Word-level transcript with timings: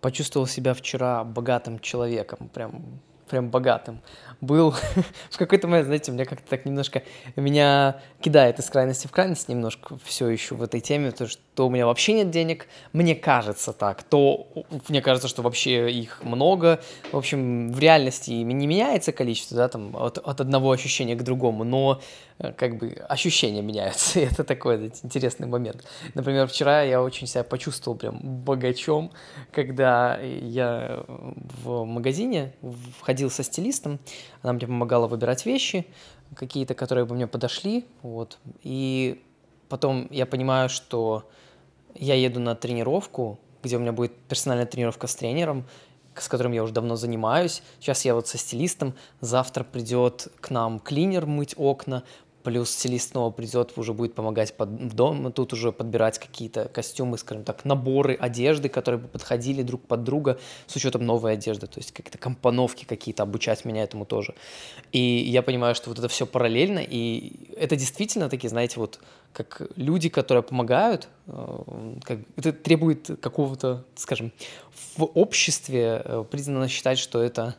почувствовал 0.00 0.46
себя 0.46 0.74
вчера 0.74 1.24
богатым 1.24 1.78
человеком, 1.78 2.48
прям 2.52 3.00
прям 3.30 3.48
богатым. 3.48 4.02
Был 4.40 4.74
в 5.30 5.38
какой-то 5.38 5.68
момент, 5.68 5.86
знаете, 5.86 6.12
меня 6.12 6.24
как-то 6.24 6.48
так 6.50 6.66
немножко, 6.66 7.02
меня 7.36 8.00
кидает 8.20 8.58
из 8.58 8.68
крайности 8.68 9.06
в 9.06 9.12
крайность 9.12 9.48
немножко 9.48 9.98
все 10.04 10.28
еще 10.28 10.54
в 10.54 10.62
этой 10.62 10.80
теме, 10.80 11.12
то 11.12 11.26
что 11.28 11.66
у 11.66 11.70
меня 11.70 11.86
вообще 11.86 12.12
нет 12.12 12.30
денег, 12.30 12.66
мне 12.92 13.14
кажется 13.14 13.72
так, 13.72 14.02
то 14.02 14.48
мне 14.88 15.00
кажется, 15.00 15.28
что 15.28 15.42
вообще 15.42 15.90
их 15.90 16.22
много, 16.24 16.80
в 17.12 17.16
общем, 17.16 17.72
в 17.72 17.78
реальности 17.78 18.30
не 18.32 18.66
меняется 18.66 19.12
количество, 19.12 19.56
да, 19.56 19.68
там, 19.68 19.96
от, 19.96 20.18
от 20.18 20.40
одного 20.40 20.72
ощущения 20.72 21.14
к 21.14 21.22
другому, 21.22 21.64
но 21.64 22.00
как 22.56 22.78
бы 22.78 22.88
ощущения 23.08 23.62
меняются, 23.62 24.20
и 24.20 24.24
это 24.24 24.44
такой 24.44 24.92
интересный 25.02 25.46
момент. 25.46 25.84
Например, 26.14 26.46
вчера 26.46 26.82
я 26.82 27.02
очень 27.02 27.26
себя 27.26 27.44
почувствовал 27.44 27.98
прям 27.98 28.18
богачом, 28.20 29.12
когда 29.52 30.18
я 30.18 31.04
в 31.06 31.84
магазине 31.84 32.54
входил 32.98 33.30
со 33.30 33.42
стилистом, 33.42 33.98
она 34.42 34.52
мне 34.54 34.66
помогала 34.66 35.06
выбирать 35.06 35.46
вещи, 35.46 35.86
какие-то, 36.34 36.74
которые 36.74 37.04
бы 37.04 37.14
мне 37.14 37.26
подошли, 37.26 37.84
вот, 38.02 38.38
и 38.62 39.22
потом 39.68 40.08
я 40.10 40.26
понимаю, 40.26 40.68
что 40.68 41.28
я 41.94 42.14
еду 42.14 42.40
на 42.40 42.54
тренировку, 42.54 43.38
где 43.62 43.76
у 43.76 43.80
меня 43.80 43.92
будет 43.92 44.14
персональная 44.28 44.66
тренировка 44.66 45.06
с 45.06 45.14
тренером, 45.14 45.66
с 46.14 46.28
которым 46.28 46.52
я 46.52 46.62
уже 46.62 46.72
давно 46.72 46.96
занимаюсь. 46.96 47.62
Сейчас 47.78 48.04
я 48.04 48.14
вот 48.14 48.28
со 48.28 48.38
стилистом. 48.38 48.94
Завтра 49.20 49.64
придет 49.64 50.28
к 50.40 50.50
нам 50.50 50.80
клинер 50.80 51.26
мыть 51.26 51.54
окна 51.56 52.02
плюс 52.42 52.70
стилист 52.70 53.10
снова 53.10 53.30
придет, 53.30 53.72
уже 53.76 53.92
будет 53.92 54.14
помогать 54.14 54.54
под 54.56 54.94
дом, 54.94 55.32
тут 55.32 55.52
уже 55.52 55.72
подбирать 55.72 56.18
какие-то 56.18 56.66
костюмы, 56.68 57.18
скажем 57.18 57.44
так, 57.44 57.64
наборы 57.64 58.14
одежды, 58.14 58.68
которые 58.68 59.00
бы 59.00 59.08
подходили 59.08 59.62
друг 59.62 59.82
под 59.86 60.04
друга 60.04 60.38
с 60.66 60.76
учетом 60.76 61.04
новой 61.04 61.34
одежды, 61.34 61.66
то 61.66 61.78
есть 61.78 61.92
какие-то 61.92 62.18
компоновки 62.18 62.84
какие-то, 62.84 63.22
обучать 63.22 63.64
меня 63.64 63.82
этому 63.82 64.04
тоже. 64.04 64.34
И 64.92 65.00
я 65.00 65.42
понимаю, 65.42 65.74
что 65.74 65.90
вот 65.90 65.98
это 65.98 66.08
все 66.08 66.26
параллельно, 66.26 66.80
и 66.80 67.54
это 67.56 67.76
действительно 67.76 68.28
такие, 68.28 68.48
знаете, 68.48 68.80
вот 68.80 69.00
как 69.32 69.62
люди, 69.76 70.08
которые 70.08 70.42
помогают, 70.42 71.08
э, 71.26 71.94
как, 72.02 72.18
это 72.36 72.52
требует 72.52 73.10
какого-то, 73.20 73.84
скажем, 73.94 74.32
в 74.96 75.04
обществе 75.04 76.02
э, 76.04 76.24
признано 76.30 76.68
считать, 76.68 76.98
что 76.98 77.22
это 77.22 77.54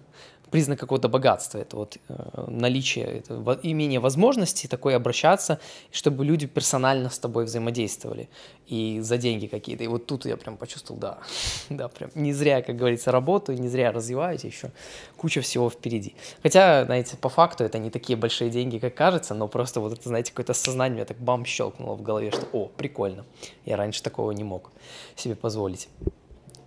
признак 0.52 0.80
какого-то 0.80 1.08
богатства, 1.08 1.60
это 1.60 1.78
вот 1.78 1.98
э, 2.10 2.46
наличие, 2.48 3.06
это 3.06 3.60
имение 3.64 4.00
возможности 4.00 4.68
такой 4.68 4.96
обращаться, 4.96 5.60
чтобы 5.92 6.26
люди 6.26 6.46
персонально 6.46 7.10
с 7.10 7.20
тобой 7.20 7.46
взаимодействовали 7.46 8.30
и 8.68 9.00
за 9.02 9.18
деньги 9.18 9.48
какие-то. 9.48 9.84
И 9.84 9.88
вот 9.88 10.06
тут 10.06 10.26
я 10.26 10.38
прям 10.38 10.58
почувствовал, 10.58 11.00
да, 11.00 11.18
да, 11.70 11.88
прям 11.88 12.12
не 12.16 12.34
зря, 12.34 12.62
как 12.62 12.76
говорится, 12.76 13.12
работаю, 13.12 13.60
не 13.60 13.70
зря 13.70 13.92
развиваюсь, 13.92 14.44
еще 14.44 14.72
куча 15.18 15.42
всего 15.42 15.70
впереди. 15.70 16.16
Хотя, 16.44 16.86
знаете, 16.86 17.18
по 17.18 17.30
факту 17.30 17.64
это 17.64 17.80
не 17.80 17.90
такие 17.90 18.18
большие 18.18 18.50
деньги, 18.50 18.78
как 18.78 18.94
кажется, 18.94 19.34
но 19.34 19.48
просто 19.48 19.80
вот 19.80 19.94
это, 19.94 20.10
знаете, 20.10 20.32
какое-то 20.32 20.54
сознание 20.54 20.92
меня 20.92 21.06
так 21.06 21.18
бам 21.18 21.46
щелкнуло 21.46 21.96
в 21.96 22.02
голове, 22.02 22.32
что, 22.32 22.46
о, 22.52 22.68
прикольно, 22.68 23.26
я 23.66 23.78
раньше 23.78 24.04
такого 24.04 24.32
не 24.32 24.44
мог 24.44 24.72
себе 25.16 25.36
позволить. 25.36 25.88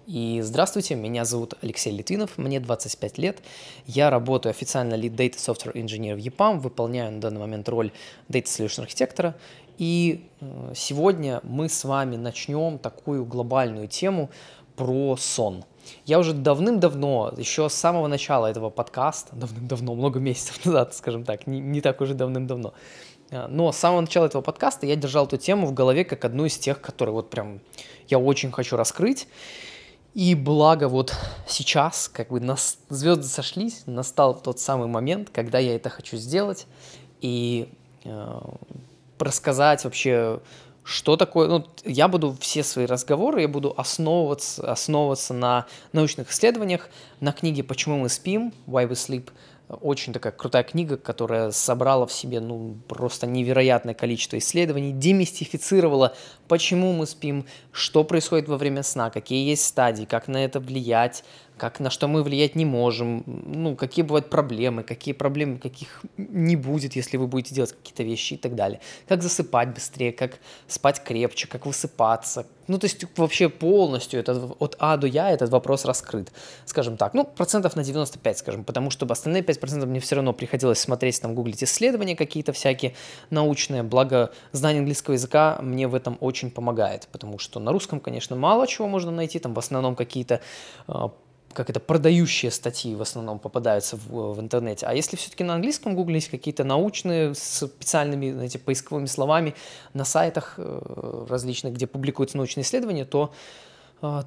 И 0.06 0.40
здравствуйте, 0.42 0.96
меня 0.96 1.24
зовут 1.24 1.54
Алексей 1.62 1.90
Литвинов, 1.90 2.36
мне 2.36 2.60
25 2.60 3.16
лет. 3.16 3.38
Я 3.86 4.10
работаю 4.10 4.50
официально 4.50 4.94
Lead 4.94 5.16
Data 5.16 5.36
Software 5.36 5.72
Engineer 5.72 6.14
в 6.14 6.18
EPAM, 6.18 6.58
выполняю 6.58 7.10
на 7.10 7.20
данный 7.22 7.40
момент 7.40 7.66
роль 7.70 7.90
Data 8.28 8.44
Solution 8.44 8.82
архитектора. 8.82 9.34
И 9.78 10.28
э, 10.40 10.72
сегодня 10.74 11.40
мы 11.42 11.70
с 11.70 11.84
вами 11.84 12.16
начнем 12.16 12.78
такую 12.78 13.24
глобальную 13.24 13.88
тему 13.88 14.28
про 14.76 15.16
сон. 15.16 15.64
Я 16.04 16.18
уже 16.18 16.34
давным-давно, 16.34 17.32
еще 17.38 17.70
с 17.70 17.74
самого 17.74 18.06
начала 18.06 18.46
этого 18.46 18.68
подкаста, 18.68 19.34
давным-давно, 19.36 19.94
много 19.94 20.20
месяцев 20.20 20.62
назад, 20.66 20.94
скажем 20.94 21.24
так, 21.24 21.46
не, 21.46 21.60
не 21.60 21.80
так 21.80 22.02
уже 22.02 22.12
давным-давно, 22.12 22.74
э, 23.30 23.46
но 23.46 23.72
с 23.72 23.78
самого 23.78 24.02
начала 24.02 24.26
этого 24.26 24.42
подкаста 24.42 24.84
я 24.84 24.96
держал 24.96 25.24
эту 25.24 25.38
тему 25.38 25.66
в 25.66 25.72
голове 25.72 26.04
как 26.04 26.26
одну 26.26 26.44
из 26.44 26.58
тех, 26.58 26.82
которые 26.82 27.14
вот 27.14 27.30
прям 27.30 27.60
я 28.08 28.18
очень 28.18 28.52
хочу 28.52 28.76
раскрыть. 28.76 29.26
И 30.14 30.36
благо 30.36 30.88
вот 30.88 31.12
сейчас, 31.48 32.08
как 32.08 32.28
бы 32.28 32.38
нас, 32.38 32.78
звезды 32.88 33.24
сошлись, 33.24 33.82
настал 33.86 34.40
тот 34.40 34.60
самый 34.60 34.86
момент, 34.86 35.28
когда 35.30 35.58
я 35.58 35.74
это 35.74 35.90
хочу 35.90 36.16
сделать 36.16 36.66
и 37.20 37.68
э, 38.04 38.40
рассказать 39.18 39.82
вообще, 39.82 40.38
что 40.84 41.16
такое. 41.16 41.48
Ну, 41.48 41.66
я 41.84 42.06
буду 42.06 42.36
все 42.38 42.62
свои 42.62 42.86
разговоры, 42.86 43.40
я 43.40 43.48
буду 43.48 43.74
основываться, 43.76 44.70
основываться 44.70 45.34
на 45.34 45.66
научных 45.92 46.30
исследованиях, 46.30 46.90
на 47.18 47.32
книге 47.32 47.64
«Почему 47.64 47.98
мы 47.98 48.08
спим», 48.08 48.52
«Why 48.68 48.88
we 48.88 48.92
sleep», 48.92 49.30
очень 49.68 50.12
такая 50.12 50.32
крутая 50.32 50.62
книга, 50.62 50.96
которая 50.96 51.50
собрала 51.50 52.06
в 52.06 52.12
себе 52.12 52.40
ну, 52.40 52.76
просто 52.86 53.26
невероятное 53.26 53.94
количество 53.94 54.38
исследований, 54.38 54.92
демистифицировала, 54.92 56.14
почему 56.48 56.92
мы 56.92 57.06
спим, 57.06 57.46
что 57.72 58.04
происходит 58.04 58.48
во 58.48 58.58
время 58.58 58.82
сна, 58.82 59.10
какие 59.10 59.48
есть 59.48 59.64
стадии, 59.64 60.04
как 60.04 60.28
на 60.28 60.44
это 60.44 60.60
влиять, 60.60 61.24
как, 61.56 61.80
на 61.80 61.90
что 61.90 62.08
мы 62.08 62.22
влиять 62.22 62.56
не 62.56 62.64
можем, 62.64 63.22
ну, 63.26 63.76
какие 63.76 64.04
бывают 64.04 64.28
проблемы, 64.28 64.82
какие 64.82 65.14
проблемы, 65.14 65.58
каких 65.58 66.02
не 66.16 66.56
будет, 66.56 66.96
если 66.96 67.16
вы 67.16 67.26
будете 67.26 67.54
делать 67.54 67.72
какие-то 67.72 68.02
вещи 68.02 68.34
и 68.34 68.36
так 68.36 68.54
далее. 68.54 68.80
Как 69.06 69.22
засыпать 69.22 69.72
быстрее, 69.72 70.12
как 70.12 70.38
спать 70.66 71.02
крепче, 71.04 71.46
как 71.46 71.66
высыпаться. 71.66 72.46
Ну, 72.66 72.78
то 72.78 72.86
есть 72.86 73.04
вообще 73.16 73.48
полностью 73.48 74.18
этот, 74.20 74.56
от 74.58 74.76
А 74.78 74.96
до 74.96 75.06
Я 75.06 75.30
этот 75.30 75.50
вопрос 75.50 75.84
раскрыт, 75.84 76.32
скажем 76.64 76.96
так. 76.96 77.14
Ну, 77.14 77.24
процентов 77.24 77.76
на 77.76 77.84
95, 77.84 78.38
скажем, 78.38 78.64
потому 78.64 78.90
что 78.90 79.06
остальные 79.06 79.42
5% 79.42 79.86
мне 79.86 80.00
все 80.00 80.16
равно 80.16 80.32
приходилось 80.32 80.80
смотреть, 80.80 81.20
там, 81.20 81.34
гуглить 81.34 81.62
исследования 81.62 82.16
какие-то 82.16 82.52
всякие 82.52 82.94
научные, 83.30 83.82
благо 83.82 84.32
знание 84.52 84.80
английского 84.80 85.14
языка 85.14 85.58
мне 85.60 85.86
в 85.86 85.94
этом 85.94 86.16
очень 86.20 86.50
помогает, 86.50 87.06
потому 87.12 87.38
что 87.38 87.60
на 87.60 87.70
русском, 87.70 88.00
конечно, 88.00 88.34
мало 88.34 88.66
чего 88.66 88.88
можно 88.88 89.12
найти, 89.12 89.38
там 89.38 89.54
в 89.54 89.58
основном 89.58 89.94
какие-то 89.94 90.40
а, 90.86 91.12
как 91.54 91.70
это, 91.70 91.80
продающие 91.80 92.50
статьи 92.50 92.94
в 92.94 93.02
основном 93.02 93.38
попадаются 93.38 93.96
в, 93.96 94.34
в 94.34 94.40
интернете. 94.40 94.86
А 94.86 94.94
если 94.94 95.16
все-таки 95.16 95.44
на 95.44 95.54
английском 95.54 95.94
гуглить 95.94 96.28
какие-то 96.28 96.64
научные 96.64 97.34
с 97.34 97.66
специальными, 97.66 98.32
знаете, 98.32 98.58
поисковыми 98.58 99.06
словами 99.06 99.54
на 99.94 100.04
сайтах 100.04 100.54
э, 100.58 101.26
различных, 101.28 101.74
где 101.74 101.86
публикуются 101.86 102.36
научные 102.36 102.62
исследования, 102.62 103.04
то 103.04 103.32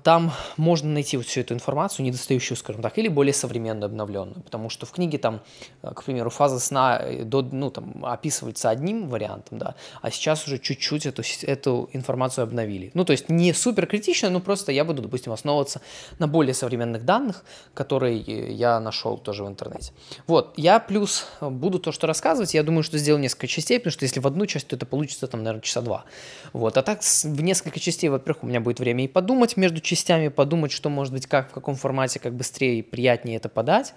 там 0.03 0.31
можно 0.57 0.89
найти 0.89 1.17
вот 1.17 1.25
всю 1.25 1.41
эту 1.41 1.53
информацию, 1.53 2.05
недостающую, 2.05 2.57
скажем 2.57 2.81
так, 2.81 2.97
или 2.97 3.07
более 3.07 3.33
современную, 3.33 3.85
обновленную, 3.85 4.41
потому 4.41 4.69
что 4.69 4.85
в 4.85 4.91
книге 4.91 5.17
там, 5.17 5.41
а, 5.81 5.93
к 5.93 6.03
примеру, 6.03 6.29
фаза 6.29 6.59
сна 6.59 6.99
э, 6.99 7.23
до, 7.23 7.41
ну, 7.41 7.69
там, 7.69 8.03
описывается 8.05 8.69
одним 8.69 9.07
вариантом, 9.07 9.59
да, 9.59 9.75
а 10.01 10.09
сейчас 10.09 10.47
уже 10.47 10.57
чуть-чуть 10.57 11.05
эту, 11.05 11.21
эту 11.43 11.89
информацию 11.93 12.43
обновили. 12.43 12.91
Ну, 12.93 13.05
то 13.05 13.11
есть 13.11 13.29
не 13.29 13.53
супер 13.53 13.85
критично, 13.85 14.29
но 14.29 14.39
просто 14.39 14.71
я 14.71 14.83
буду, 14.83 15.01
допустим, 15.01 15.31
основываться 15.31 15.81
на 16.17 16.27
более 16.27 16.53
современных 16.53 17.05
данных, 17.05 17.43
которые 17.73 18.17
я 18.19 18.79
нашел 18.79 19.17
тоже 19.17 19.43
в 19.43 19.47
интернете. 19.47 19.91
Вот, 20.25 20.53
я 20.57 20.79
плюс 20.79 21.27
буду 21.41 21.79
то, 21.79 21.91
что 21.91 22.07
рассказывать, 22.07 22.53
я 22.53 22.63
думаю, 22.63 22.83
что 22.83 22.97
сделаю 22.97 23.21
несколько 23.21 23.47
частей, 23.47 23.79
потому 23.79 23.91
что 23.91 24.05
если 24.05 24.19
в 24.19 24.27
одну 24.27 24.45
часть, 24.45 24.67
то 24.67 24.75
это 24.75 24.85
получится 24.85 25.27
там, 25.27 25.43
наверное, 25.43 25.61
часа 25.61 25.81
два. 25.81 26.05
Вот, 26.53 26.77
а 26.77 26.81
так 26.81 27.01
в 27.03 27.41
несколько 27.41 27.79
частей, 27.79 28.09
во-первых, 28.09 28.43
у 28.43 28.47
меня 28.47 28.59
будет 28.59 28.79
время 28.79 29.03
и 29.03 29.07
подумать, 29.07 29.55
между 29.67 29.81
частями, 29.81 30.29
подумать, 30.29 30.71
что 30.71 30.89
может 30.89 31.13
быть, 31.13 31.27
как, 31.27 31.49
в 31.49 31.53
каком 31.53 31.75
формате, 31.75 32.19
как 32.19 32.33
быстрее 32.33 32.79
и 32.79 32.81
приятнее 32.81 33.35
это 33.35 33.49
подать. 33.49 33.93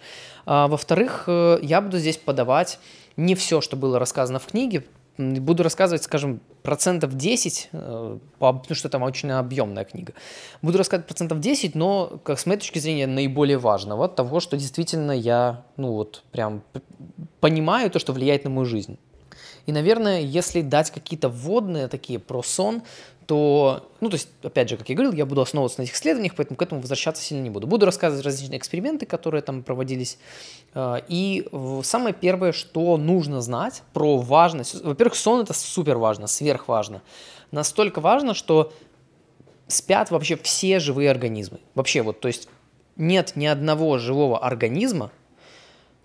А, 0.47 0.67
во-вторых, 0.67 1.25
э, 1.29 1.59
я 1.63 1.81
буду 1.81 1.99
здесь 1.99 2.17
подавать 2.17 2.81
не 3.17 3.35
все, 3.37 3.61
что 3.61 3.77
было 3.77 3.99
рассказано 3.99 4.41
в 4.41 4.47
книге, 4.47 4.85
буду 5.19 5.63
рассказывать, 5.63 6.03
скажем, 6.03 6.41
процентов 6.63 7.15
10, 7.15 7.69
э, 7.73 8.19
потому 8.39 8.75
что 8.75 8.89
там 8.89 9.03
очень 9.03 9.31
объемная 9.31 9.85
книга. 9.85 10.13
Буду 10.61 10.79
рассказывать 10.79 11.07
процентов 11.07 11.39
10, 11.39 11.77
но, 11.77 12.21
как 12.25 12.41
с 12.41 12.47
моей 12.47 12.59
точки 12.59 12.81
зрения, 12.81 13.07
наиболее 13.07 13.59
важного, 13.59 14.09
того, 14.09 14.41
что 14.41 14.57
действительно 14.57 15.13
я, 15.13 15.63
ну 15.77 15.93
вот, 15.93 16.25
прям 16.33 16.63
понимаю 17.39 17.91
то, 17.91 18.01
что 18.01 18.13
влияет 18.13 18.43
на 18.45 18.51
мою 18.51 18.67
жизнь. 18.67 18.99
И, 19.67 19.73
наверное, 19.73 20.21
если 20.21 20.63
дать 20.63 20.91
какие-то 20.91 21.29
вводные 21.29 21.87
такие 21.87 22.19
про 22.19 22.43
сон, 22.43 22.83
то, 23.31 23.89
ну, 24.01 24.09
то 24.09 24.17
есть, 24.17 24.29
опять 24.43 24.69
же, 24.69 24.77
как 24.77 24.89
я 24.89 24.97
говорил, 24.97 25.13
я 25.13 25.25
буду 25.25 25.41
основываться 25.41 25.79
на 25.79 25.85
этих 25.85 25.95
исследованиях, 25.95 26.35
поэтому 26.35 26.57
к 26.57 26.63
этому 26.63 26.81
возвращаться 26.81 27.23
сильно 27.23 27.45
не 27.45 27.51
буду. 27.51 27.69
Буду 27.69 27.87
рассказывать 27.87 28.27
различные 28.27 28.59
эксперименты, 28.59 29.07
которые 29.07 29.41
там 29.41 29.63
проводились. 29.63 30.19
А, 30.75 31.01
и 31.07 31.49
самое 31.85 32.13
первое, 32.13 32.51
что 32.51 32.97
нужно 32.97 33.41
знать 33.41 33.85
про 33.93 34.19
важность. 34.19 34.83
Во-первых, 34.83 35.15
сон 35.15 35.43
это 35.43 35.53
супер 35.53 35.97
важно, 35.97 36.27
сверх 36.27 36.67
важно. 36.67 37.03
Настолько 37.53 38.01
важно, 38.01 38.35
что 38.35 38.73
спят 39.69 40.11
вообще 40.11 40.35
все 40.35 40.81
живые 40.81 41.09
организмы. 41.09 41.61
Вообще 41.77 42.03
вот, 42.03 42.19
то 42.19 42.27
есть 42.27 42.49
нет 42.97 43.37
ни 43.37 43.47
одного 43.47 43.99
живого 43.99 44.45
организма, 44.45 45.13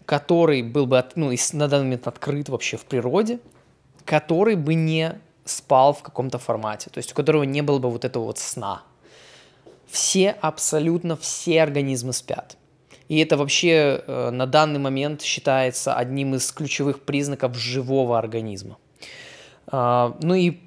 который 0.06 0.62
был 0.62 0.86
бы, 0.86 1.04
ну, 1.16 1.34
на 1.54 1.68
данный 1.68 1.86
момент 1.86 2.06
открыт 2.06 2.50
вообще 2.50 2.78
в 2.78 2.86
природе, 2.86 3.40
который 4.06 4.56
бы 4.56 4.76
не 4.76 5.20
спал 5.46 5.94
в 5.94 6.02
каком-то 6.02 6.40
формате, 6.40 6.90
то 6.90 6.98
есть 6.98 7.12
у 7.12 7.16
которого 7.16 7.44
не 7.44 7.62
было 7.62 7.80
бы 7.80 7.90
вот 7.90 8.04
этого 8.04 8.26
вот 8.26 8.40
сна. 8.40 8.84
все, 9.88 10.32
абсолютно 10.42 11.16
все 11.16 11.62
организмы 11.62 12.12
спят. 12.12 12.58
И 13.08 13.20
это 13.20 13.38
вообще 13.38 14.04
э, 14.06 14.30
на 14.32 14.48
данный 14.48 14.80
момент 14.80 15.22
считается 15.22 15.94
одним 15.94 16.34
из 16.34 16.52
ключевых 16.52 17.02
признаков 17.02 17.56
живого 17.56 18.18
организма. 18.18 18.78
А, 19.68 20.18
ну 20.22 20.34
и 20.34 20.58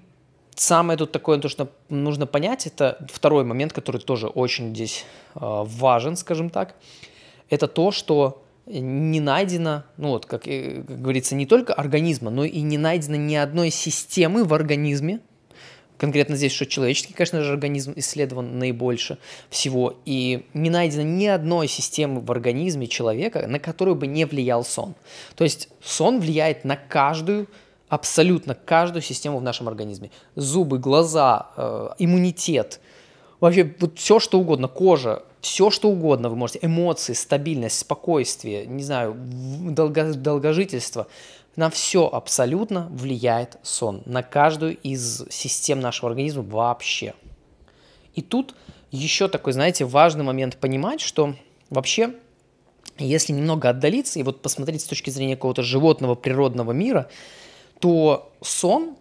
самое 0.54 0.96
тут 0.96 1.12
такое, 1.12 1.38
то, 1.38 1.48
что 1.48 1.68
нужно 1.88 2.26
понять, 2.26 2.66
это 2.66 3.04
второй 3.12 3.44
момент, 3.44 3.72
который 3.72 4.00
тоже 4.00 4.28
очень 4.28 4.74
здесь 4.74 5.04
а, 5.34 5.64
важен, 5.64 6.16
скажем 6.16 6.50
так, 6.50 6.74
это 7.50 7.66
то, 7.66 7.90
что 7.90 8.42
не 8.68 9.20
найдено, 9.20 9.84
ну 9.96 10.10
вот, 10.10 10.26
как, 10.26 10.42
как 10.42 11.00
говорится, 11.00 11.34
не 11.34 11.46
только 11.46 11.72
организма, 11.74 12.30
но 12.30 12.44
и 12.44 12.60
не 12.60 12.78
найдено 12.78 13.16
ни 13.16 13.34
одной 13.34 13.70
системы 13.70 14.44
в 14.44 14.52
организме, 14.54 15.20
конкретно 15.96 16.36
здесь, 16.36 16.52
что 16.52 16.66
человеческий, 16.66 17.12
конечно 17.12 17.42
же, 17.42 17.52
организм 17.52 17.92
исследован 17.96 18.58
наибольше 18.58 19.18
всего, 19.50 19.98
и 20.04 20.46
не 20.54 20.70
найдено 20.70 21.02
ни 21.02 21.26
одной 21.26 21.68
системы 21.68 22.20
в 22.20 22.30
организме 22.30 22.86
человека, 22.86 23.46
на 23.46 23.58
которую 23.58 23.96
бы 23.96 24.06
не 24.06 24.24
влиял 24.24 24.64
сон. 24.64 24.94
То 25.34 25.44
есть 25.44 25.68
сон 25.82 26.20
влияет 26.20 26.64
на 26.64 26.76
каждую, 26.76 27.48
абсолютно 27.88 28.54
каждую 28.54 29.02
систему 29.02 29.38
в 29.38 29.42
нашем 29.42 29.68
организме. 29.68 30.10
Зубы, 30.36 30.78
глаза, 30.78 31.48
э, 31.56 31.88
иммунитет, 31.98 32.80
вообще 33.40 33.74
вот 33.78 33.98
все, 33.98 34.18
что 34.18 34.38
угодно, 34.38 34.68
кожа, 34.68 35.24
все, 35.40 35.70
что 35.70 35.88
угодно 35.88 36.28
вы 36.28 36.36
можете, 36.36 36.60
эмоции, 36.62 37.12
стабильность, 37.12 37.78
спокойствие, 37.78 38.66
не 38.66 38.82
знаю, 38.82 39.14
долго, 39.16 40.12
долгожительство– 40.14 41.06
на 41.58 41.70
все 41.70 42.06
абсолютно 42.06 42.86
влияет 42.88 43.58
сон, 43.64 44.02
на 44.06 44.22
каждую 44.22 44.76
из 44.76 45.24
систем 45.28 45.80
нашего 45.80 46.08
организма 46.08 46.44
вообще. 46.44 47.14
И 48.14 48.22
тут 48.22 48.54
еще 48.92 49.26
такой, 49.26 49.54
знаете, 49.54 49.84
важный 49.84 50.22
момент 50.22 50.56
понимать, 50.58 51.00
что 51.00 51.34
вообще, 51.68 52.14
если 52.96 53.32
немного 53.32 53.70
отдалиться 53.70 54.20
и 54.20 54.22
вот 54.22 54.40
посмотреть 54.40 54.82
с 54.82 54.84
точки 54.84 55.10
зрения 55.10 55.34
какого-то 55.34 55.64
животного 55.64 56.14
природного 56.14 56.70
мира, 56.70 57.10
то 57.80 58.30
сон 58.40 58.96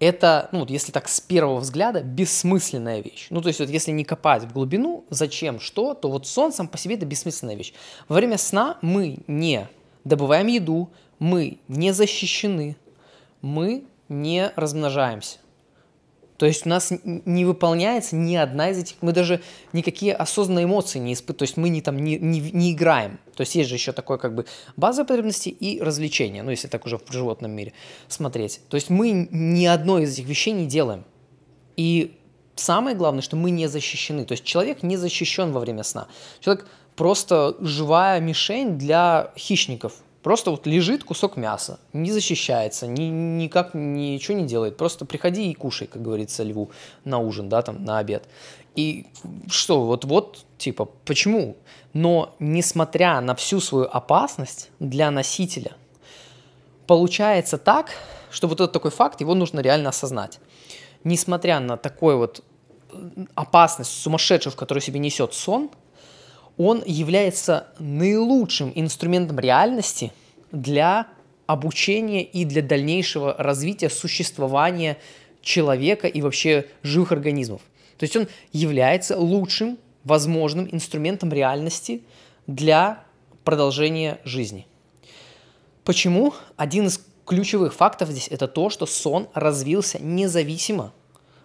это, 0.00 0.48
ну, 0.52 0.64
если 0.68 0.92
так 0.92 1.08
с 1.08 1.20
первого 1.20 1.58
взгляда, 1.58 2.02
бессмысленная 2.02 3.00
вещь. 3.00 3.26
Ну, 3.30 3.40
то 3.40 3.48
есть, 3.48 3.60
вот 3.60 3.68
если 3.68 3.90
не 3.90 4.04
копать 4.04 4.44
в 4.44 4.52
глубину, 4.52 5.04
зачем, 5.10 5.60
что, 5.60 5.94
то 5.94 6.10
вот 6.10 6.26
сон 6.26 6.52
сам 6.52 6.68
по 6.68 6.78
себе 6.78 6.94
это 6.94 7.06
бессмысленная 7.06 7.56
вещь. 7.56 7.72
Во 8.08 8.16
время 8.16 8.38
сна 8.38 8.78
мы 8.80 9.18
не 9.26 9.68
добываем 10.04 10.46
еду, 10.46 10.90
мы 11.18 11.58
не 11.68 11.92
защищены, 11.92 12.76
мы 13.42 13.84
не 14.08 14.52
размножаемся. 14.56 15.38
То 16.38 16.46
есть 16.46 16.66
у 16.66 16.68
нас 16.68 16.92
не 17.02 17.44
выполняется 17.44 18.14
ни 18.14 18.36
одна 18.36 18.70
из 18.70 18.78
этих, 18.78 18.96
мы 19.00 19.12
даже 19.12 19.42
никакие 19.72 20.14
осознанные 20.14 20.66
эмоции 20.66 21.00
не 21.00 21.12
испытываем, 21.12 21.38
то 21.38 21.42
есть 21.42 21.56
мы 21.56 21.68
не, 21.68 21.82
там, 21.82 21.98
не, 21.98 22.16
не, 22.16 22.40
не 22.40 22.72
играем. 22.72 23.18
То 23.34 23.40
есть 23.40 23.56
есть 23.56 23.68
же 23.68 23.74
еще 23.74 23.90
такое 23.90 24.18
как 24.18 24.36
бы 24.36 24.46
базовые 24.76 25.08
потребности 25.08 25.48
и 25.48 25.80
развлечения, 25.82 26.44
ну 26.44 26.52
если 26.52 26.68
так 26.68 26.86
уже 26.86 26.96
в 26.96 27.12
животном 27.12 27.50
мире 27.50 27.72
смотреть. 28.06 28.60
То 28.68 28.76
есть 28.76 28.88
мы 28.88 29.28
ни 29.30 29.66
одной 29.66 30.04
из 30.04 30.12
этих 30.12 30.26
вещей 30.26 30.52
не 30.52 30.66
делаем. 30.66 31.04
И 31.76 32.16
самое 32.54 32.96
главное, 32.96 33.22
что 33.22 33.34
мы 33.36 33.50
не 33.50 33.66
защищены. 33.66 34.24
То 34.24 34.32
есть 34.32 34.44
человек 34.44 34.84
не 34.84 34.96
защищен 34.96 35.50
во 35.50 35.58
время 35.58 35.82
сна. 35.82 36.06
Человек 36.40 36.66
просто 36.94 37.56
живая 37.60 38.20
мишень 38.20 38.78
для 38.78 39.32
хищников, 39.36 39.94
Просто 40.22 40.50
вот 40.50 40.66
лежит 40.66 41.04
кусок 41.04 41.36
мяса, 41.36 41.78
не 41.92 42.10
защищается, 42.10 42.86
ни, 42.86 43.02
никак 43.02 43.74
ничего 43.74 44.36
не 44.36 44.46
делает. 44.46 44.76
Просто 44.76 45.04
приходи 45.04 45.50
и 45.50 45.54
кушай, 45.54 45.86
как 45.86 46.02
говорится 46.02 46.42
льву, 46.42 46.70
на 47.04 47.18
ужин, 47.18 47.48
да, 47.48 47.62
там, 47.62 47.84
на 47.84 47.98
обед. 47.98 48.28
И 48.74 49.06
что, 49.48 49.84
вот-вот, 49.84 50.44
типа, 50.58 50.86
почему? 51.04 51.56
Но 51.92 52.34
несмотря 52.40 53.20
на 53.20 53.34
всю 53.36 53.60
свою 53.60 53.86
опасность 53.86 54.70
для 54.80 55.10
носителя, 55.10 55.72
получается 56.86 57.56
так, 57.56 57.92
что 58.30 58.48
вот 58.48 58.60
этот 58.60 58.72
такой 58.72 58.90
факт, 58.90 59.20
его 59.20 59.34
нужно 59.34 59.60
реально 59.60 59.90
осознать. 59.90 60.40
Несмотря 61.04 61.60
на 61.60 61.76
такой 61.76 62.16
вот 62.16 62.42
опасность 63.36 63.92
сумасшедшую, 63.92 64.52
в 64.52 64.56
которую 64.56 64.82
себе 64.82 64.98
несет 64.98 65.32
сон– 65.32 65.70
он 66.58 66.82
является 66.84 67.68
наилучшим 67.78 68.72
инструментом 68.74 69.38
реальности 69.38 70.12
для 70.52 71.06
обучения 71.46 72.22
и 72.22 72.44
для 72.44 72.60
дальнейшего 72.60 73.34
развития 73.38 73.88
существования 73.88 74.98
человека 75.40 76.08
и 76.08 76.20
вообще 76.20 76.66
живых 76.82 77.12
организмов. 77.12 77.62
То 77.96 78.04
есть 78.04 78.16
он 78.16 78.28
является 78.52 79.16
лучшим 79.16 79.78
возможным 80.04 80.68
инструментом 80.70 81.32
реальности 81.32 82.02
для 82.46 83.04
продолжения 83.44 84.18
жизни. 84.24 84.66
Почему? 85.84 86.34
Один 86.56 86.86
из 86.86 87.00
ключевых 87.24 87.74
фактов 87.74 88.10
здесь 88.10 88.28
это 88.28 88.48
то, 88.48 88.68
что 88.68 88.84
сон 88.84 89.28
развился 89.32 89.98
независимо, 89.98 90.92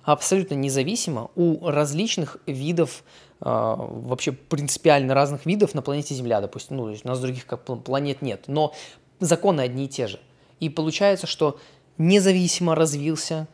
абсолютно 0.03 0.55
независимо 0.55 1.29
у 1.35 1.69
различных 1.69 2.37
видов 2.45 3.03
вообще 3.43 4.31
принципиально 4.31 5.13
разных 5.13 5.45
видов 5.45 5.73
на 5.75 5.81
планете 5.81 6.15
Земля, 6.15 6.39
допустим, 6.39 6.77
ну, 6.77 6.83
у 6.83 7.07
нас 7.07 7.19
других 7.19 7.45
как 7.45 7.63
планет 7.83 8.21
нет, 8.21 8.45
но 8.47 8.73
законы 9.19 9.61
одни 9.61 9.85
и 9.85 9.87
те 9.89 10.07
же. 10.07 10.19
И 10.59 10.69
получается, 10.69 11.27
что 11.27 11.59
независимо 11.97 12.73
развился 12.73 13.47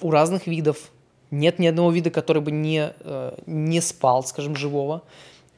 у 0.00 0.10
разных 0.10 0.46
видов, 0.46 0.90
нет 1.30 1.58
ни 1.58 1.66
одного 1.66 1.90
вида, 1.90 2.10
который 2.10 2.40
бы 2.40 2.50
не, 2.50 2.92
э, 3.00 3.38
не 3.46 3.82
спал, 3.82 4.24
скажем, 4.24 4.56
живого, 4.56 5.02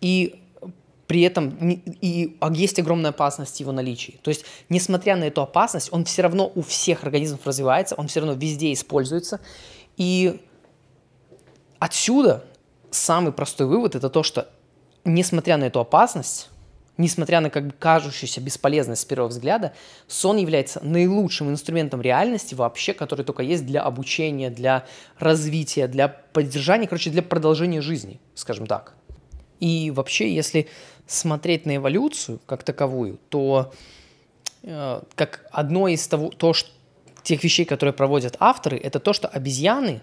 и 0.01 0.41
при 1.07 1.23
этом 1.23 1.57
и 2.01 2.37
есть 2.53 2.79
огромная 2.79 3.11
опасность 3.11 3.61
его 3.61 3.73
наличии. 3.73 4.19
То 4.23 4.31
есть, 4.31 4.45
несмотря 4.69 5.17
на 5.17 5.25
эту 5.25 5.43
опасность, 5.43 5.93
он 5.93 6.05
все 6.05 6.23
равно 6.23 6.51
у 6.55 6.63
всех 6.63 7.03
организмов 7.05 7.47
развивается, 7.47 7.95
он 7.97 8.07
все 8.09 8.21
равно 8.21 8.35
везде 8.35 8.73
используется. 8.73 9.41
И 9.97 10.41
отсюда 11.81 12.45
самый 12.91 13.33
простой 13.33 13.67
вывод 13.67 13.95
это 13.95 14.11
то, 14.11 14.23
что 14.23 14.49
несмотря 15.05 15.57
на 15.57 15.65
эту 15.65 15.81
опасность, 15.81 16.51
несмотря 16.97 17.41
на 17.41 17.51
как 17.51 17.67
бы 17.67 17.73
кажущуюся 17.73 18.41
бесполезность 18.41 19.03
с 19.03 19.05
первого 19.05 19.29
взгляда, 19.29 19.73
сон 20.07 20.37
является 20.37 20.85
наилучшим 20.85 21.51
инструментом 21.51 22.03
реальности 22.03 22.55
вообще, 22.55 22.93
который 22.93 23.25
только 23.25 23.43
есть 23.43 23.67
для 23.67 23.83
обучения, 23.83 24.51
для 24.51 24.85
развития, 25.19 25.89
для 25.89 26.09
поддержания, 26.09 26.87
короче, 26.87 27.11
для 27.11 27.23
продолжения 27.23 27.81
жизни, 27.81 28.21
скажем 28.35 28.67
так. 28.67 28.95
И 29.61 29.91
вообще, 29.91 30.35
если 30.35 30.69
смотреть 31.07 31.67
на 31.67 31.77
эволюцию 31.77 32.41
как 32.47 32.63
таковую, 32.63 33.19
то 33.29 33.73
э, 34.63 35.03
как 35.15 35.47
одно 35.51 35.89
из 35.89 36.07
того, 36.07 36.29
то, 36.31 36.53
что, 36.53 36.71
тех 37.23 37.43
вещей, 37.45 37.65
которые 37.65 37.93
проводят 37.93 38.37
авторы, 38.39 38.79
это 38.79 39.01
то, 39.01 39.13
что 39.13 39.29
обезьяны 39.29 40.03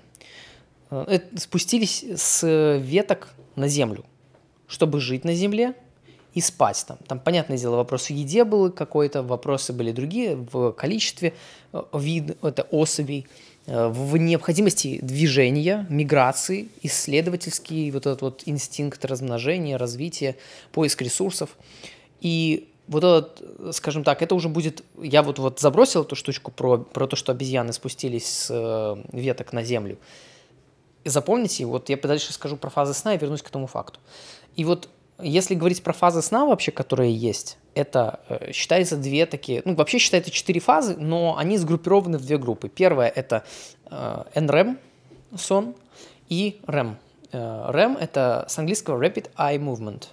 спустились 1.35 2.05
с 2.15 2.77
веток 2.77 3.29
на 3.55 3.67
землю, 3.67 4.05
чтобы 4.67 4.99
жить 4.99 5.25
на 5.25 5.33
земле 5.33 5.73
и 6.33 6.41
спать 6.41 6.85
там. 6.87 6.97
Там, 7.07 7.19
понятное 7.19 7.57
дело, 7.57 7.77
вопрос 7.77 8.05
в 8.05 8.09
еде 8.11 8.43
был 8.43 8.71
какой-то, 8.71 9.23
вопросы 9.23 9.73
были 9.73 9.91
другие, 9.91 10.35
в 10.35 10.71
количестве 10.71 11.33
э, 11.73 11.83
вид, 11.93 12.37
это 12.43 12.61
особей, 12.69 13.25
э, 13.65 13.87
в 13.87 14.15
необходимости 14.17 14.99
движения, 15.01 15.87
миграции, 15.89 16.69
исследовательский 16.83 17.89
вот 17.89 18.05
этот 18.05 18.21
вот 18.21 18.43
инстинкт 18.45 19.03
размножения, 19.03 19.77
развития, 19.77 20.35
поиск 20.71 21.01
ресурсов. 21.01 21.57
И 22.21 22.69
вот 22.87 23.03
этот, 23.03 23.75
скажем 23.75 24.03
так, 24.03 24.21
это 24.21 24.35
уже 24.35 24.47
будет... 24.47 24.83
Я 25.01 25.23
вот, 25.23 25.39
вот 25.39 25.59
забросил 25.59 26.03
эту 26.03 26.15
штучку 26.15 26.51
про, 26.51 26.77
про 26.77 27.07
то, 27.07 27.15
что 27.15 27.31
обезьяны 27.31 27.73
спустились 27.73 28.27
с 28.27 29.03
веток 29.11 29.53
на 29.53 29.63
землю 29.63 29.97
запомните, 31.09 31.65
вот 31.65 31.89
я 31.89 31.97
дальше 31.97 32.33
скажу 32.33 32.57
про 32.57 32.69
фазы 32.69 32.93
сна 32.93 33.15
и 33.15 33.17
вернусь 33.17 33.41
к 33.41 33.49
этому 33.49 33.67
факту. 33.67 33.99
И 34.55 34.63
вот 34.63 34.89
если 35.19 35.55
говорить 35.55 35.83
про 35.83 35.93
фазы 35.93 36.21
сна 36.21 36.45
вообще, 36.45 36.71
которые 36.71 37.13
есть, 37.13 37.57
это 37.73 38.19
э, 38.29 38.51
считается 38.51 38.97
две 38.97 39.25
такие, 39.25 39.61
ну 39.65 39.75
вообще 39.75 39.97
считается 39.97 40.31
четыре 40.31 40.59
фазы, 40.59 40.95
но 40.97 41.37
они 41.37 41.57
сгруппированы 41.57 42.17
в 42.17 42.25
две 42.25 42.37
группы. 42.37 42.69
Первая 42.69 43.09
это 43.09 43.43
э, 43.89 44.23
NREM 44.35 44.77
сон 45.35 45.75
и 46.29 46.59
REM. 46.65 46.95
Э, 47.31 47.71
REM 47.71 47.97
это 47.99 48.45
с 48.47 48.57
английского 48.59 49.03
Rapid 49.03 49.31
Eye 49.37 49.57
Movement, 49.57 50.07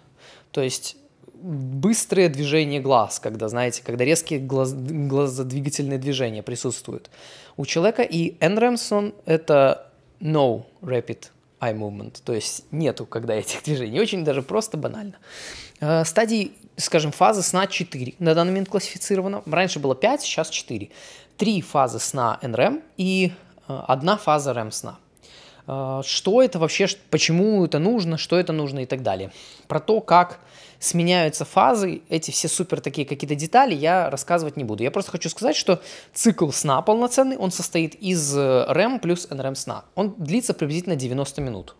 то 0.51 0.63
есть 0.63 0.97
быстрое 1.45 2.31
движение 2.31 2.81
глаз, 2.81 3.21
когда, 3.21 3.49
знаете, 3.49 3.83
когда 3.85 4.05
резкие 4.05 4.39
глаз, 4.41 4.73
глазодвигательные 4.73 5.99
движения 5.99 6.43
присутствуют 6.43 7.11
у 7.59 7.67
человека. 7.67 8.03
И 8.03 8.39
NREM 8.39 8.79
сон 8.79 9.15
это 9.27 9.91
no 10.25 10.65
rapid 10.83 11.31
eye 11.61 11.75
movement, 11.75 12.21
то 12.25 12.35
есть 12.35 12.65
нету 12.73 13.07
когда 13.07 13.35
этих 13.35 13.63
движений. 13.63 14.01
Очень 14.01 14.25
даже 14.25 14.43
просто 14.43 14.77
банально. 14.77 15.15
Э, 15.81 16.05
стадии, 16.05 16.53
скажем, 16.77 17.13
фазы 17.13 17.43
сна 17.43 17.67
4 17.67 18.15
на 18.19 18.35
данный 18.35 18.51
момент 18.51 18.69
классифицировано. 18.69 19.43
Раньше 19.47 19.79
было 19.79 19.95
5, 19.95 20.23
сейчас 20.23 20.51
4. 20.51 20.91
Три 21.37 21.61
фазы 21.61 21.99
сна 21.99 22.39
NREM 22.43 22.83
и 22.97 23.33
э, 23.69 23.81
одна 23.87 24.17
фаза 24.17 24.53
REM 24.53 24.71
сна. 24.73 24.99
э, 25.67 26.03
что 26.05 26.43
это 26.43 26.59
вообще, 26.59 26.89
почему 27.11 27.65
это 27.65 27.79
нужно, 27.79 28.19
что 28.19 28.39
это 28.39 28.53
нужно 28.53 28.81
и 28.81 28.87
так 28.87 29.03
далее. 29.03 29.31
Про 29.69 29.81
то, 29.81 30.01
как 30.01 30.41
сменяются 30.85 31.45
фазы, 31.45 32.03
эти 32.09 32.31
все 32.31 32.49
супер 32.49 32.81
такие 32.81 33.07
какие-то 33.07 33.35
детали 33.35 33.75
я 33.75 34.11
рассказывать 34.11 34.57
не 34.57 34.65
буду. 34.65 34.83
Я 34.83 34.91
просто 34.91 35.13
хочу 35.13 35.29
сказать, 35.29 35.57
что 35.57 35.81
цикл 36.13 36.51
сна 36.51 36.81
полноценный, 36.83 37.37
он 37.37 37.51
состоит 37.51 37.95
из 37.95 38.37
REM 38.37 39.01
плюс 39.01 39.27
NREM 39.29 39.55
сна. 39.55 39.85
Он 39.95 40.15
длится 40.19 40.55
приблизительно 40.55 40.97
90 40.97 41.41
минут. 41.41 41.75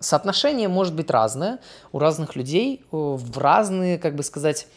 Соотношение 0.00 0.68
может 0.68 0.94
быть 0.94 1.10
разное 1.10 1.58
у 1.92 1.98
разных 1.98 2.36
людей 2.36 2.84
в 2.90 3.38
разные, 3.38 3.98
как 3.98 4.14
бы 4.14 4.22
сказать, 4.22 4.68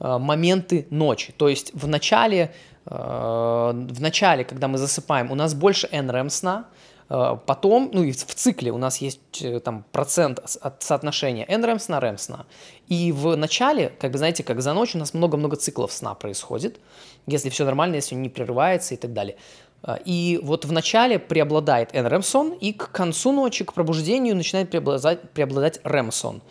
моменты 0.00 0.86
ночи. 0.90 1.32
То 1.36 1.48
есть 1.48 1.72
в 1.74 1.86
начале 1.86 2.52
Э, 2.90 3.72
в 3.74 4.00
начале, 4.00 4.44
когда 4.44 4.68
мы 4.68 4.78
засыпаем, 4.78 5.30
у 5.30 5.34
нас 5.34 5.54
больше 5.54 5.88
NREM 5.88 6.30
сна, 6.30 6.64
э, 6.64 6.64
потом, 7.08 7.90
ну 7.92 8.02
и 8.02 8.12
в 8.12 8.24
цикле 8.34 8.70
у 8.70 8.78
нас 8.78 8.98
есть 8.98 9.42
э, 9.42 9.60
там 9.60 9.84
процент 9.92 10.40
от 10.60 10.82
соотношения 10.82 11.46
NREM 11.46 11.78
сна, 11.78 12.00
REM 12.00 12.18
сна. 12.18 12.46
И 12.88 13.12
в 13.12 13.34
начале, 13.36 13.92
как 13.98 14.12
бы 14.12 14.18
знаете, 14.18 14.42
как 14.42 14.60
за 14.60 14.74
ночь 14.74 14.94
у 14.94 14.98
нас 14.98 15.14
много-много 15.14 15.56
циклов 15.56 15.92
сна 15.92 16.14
происходит, 16.14 16.80
если 17.26 17.48
все 17.48 17.64
нормально, 17.64 17.96
если 17.96 18.14
он 18.14 18.22
не 18.22 18.28
прерывается 18.28 18.94
и 18.94 18.96
так 18.96 19.12
далее. 19.12 19.36
И 20.04 20.40
вот 20.42 20.64
в 20.64 20.72
начале 20.72 21.18
преобладает 21.18 21.94
NREM 21.94 22.22
сон, 22.22 22.52
и 22.52 22.72
к 22.72 22.90
концу 22.90 23.32
ночи, 23.32 23.64
к 23.64 23.72
пробуждению 23.72 24.34
начинает 24.34 24.70
преобладать, 24.70 25.30
преобладать 25.30 25.80
REM 25.84 26.10
сон. 26.10 26.42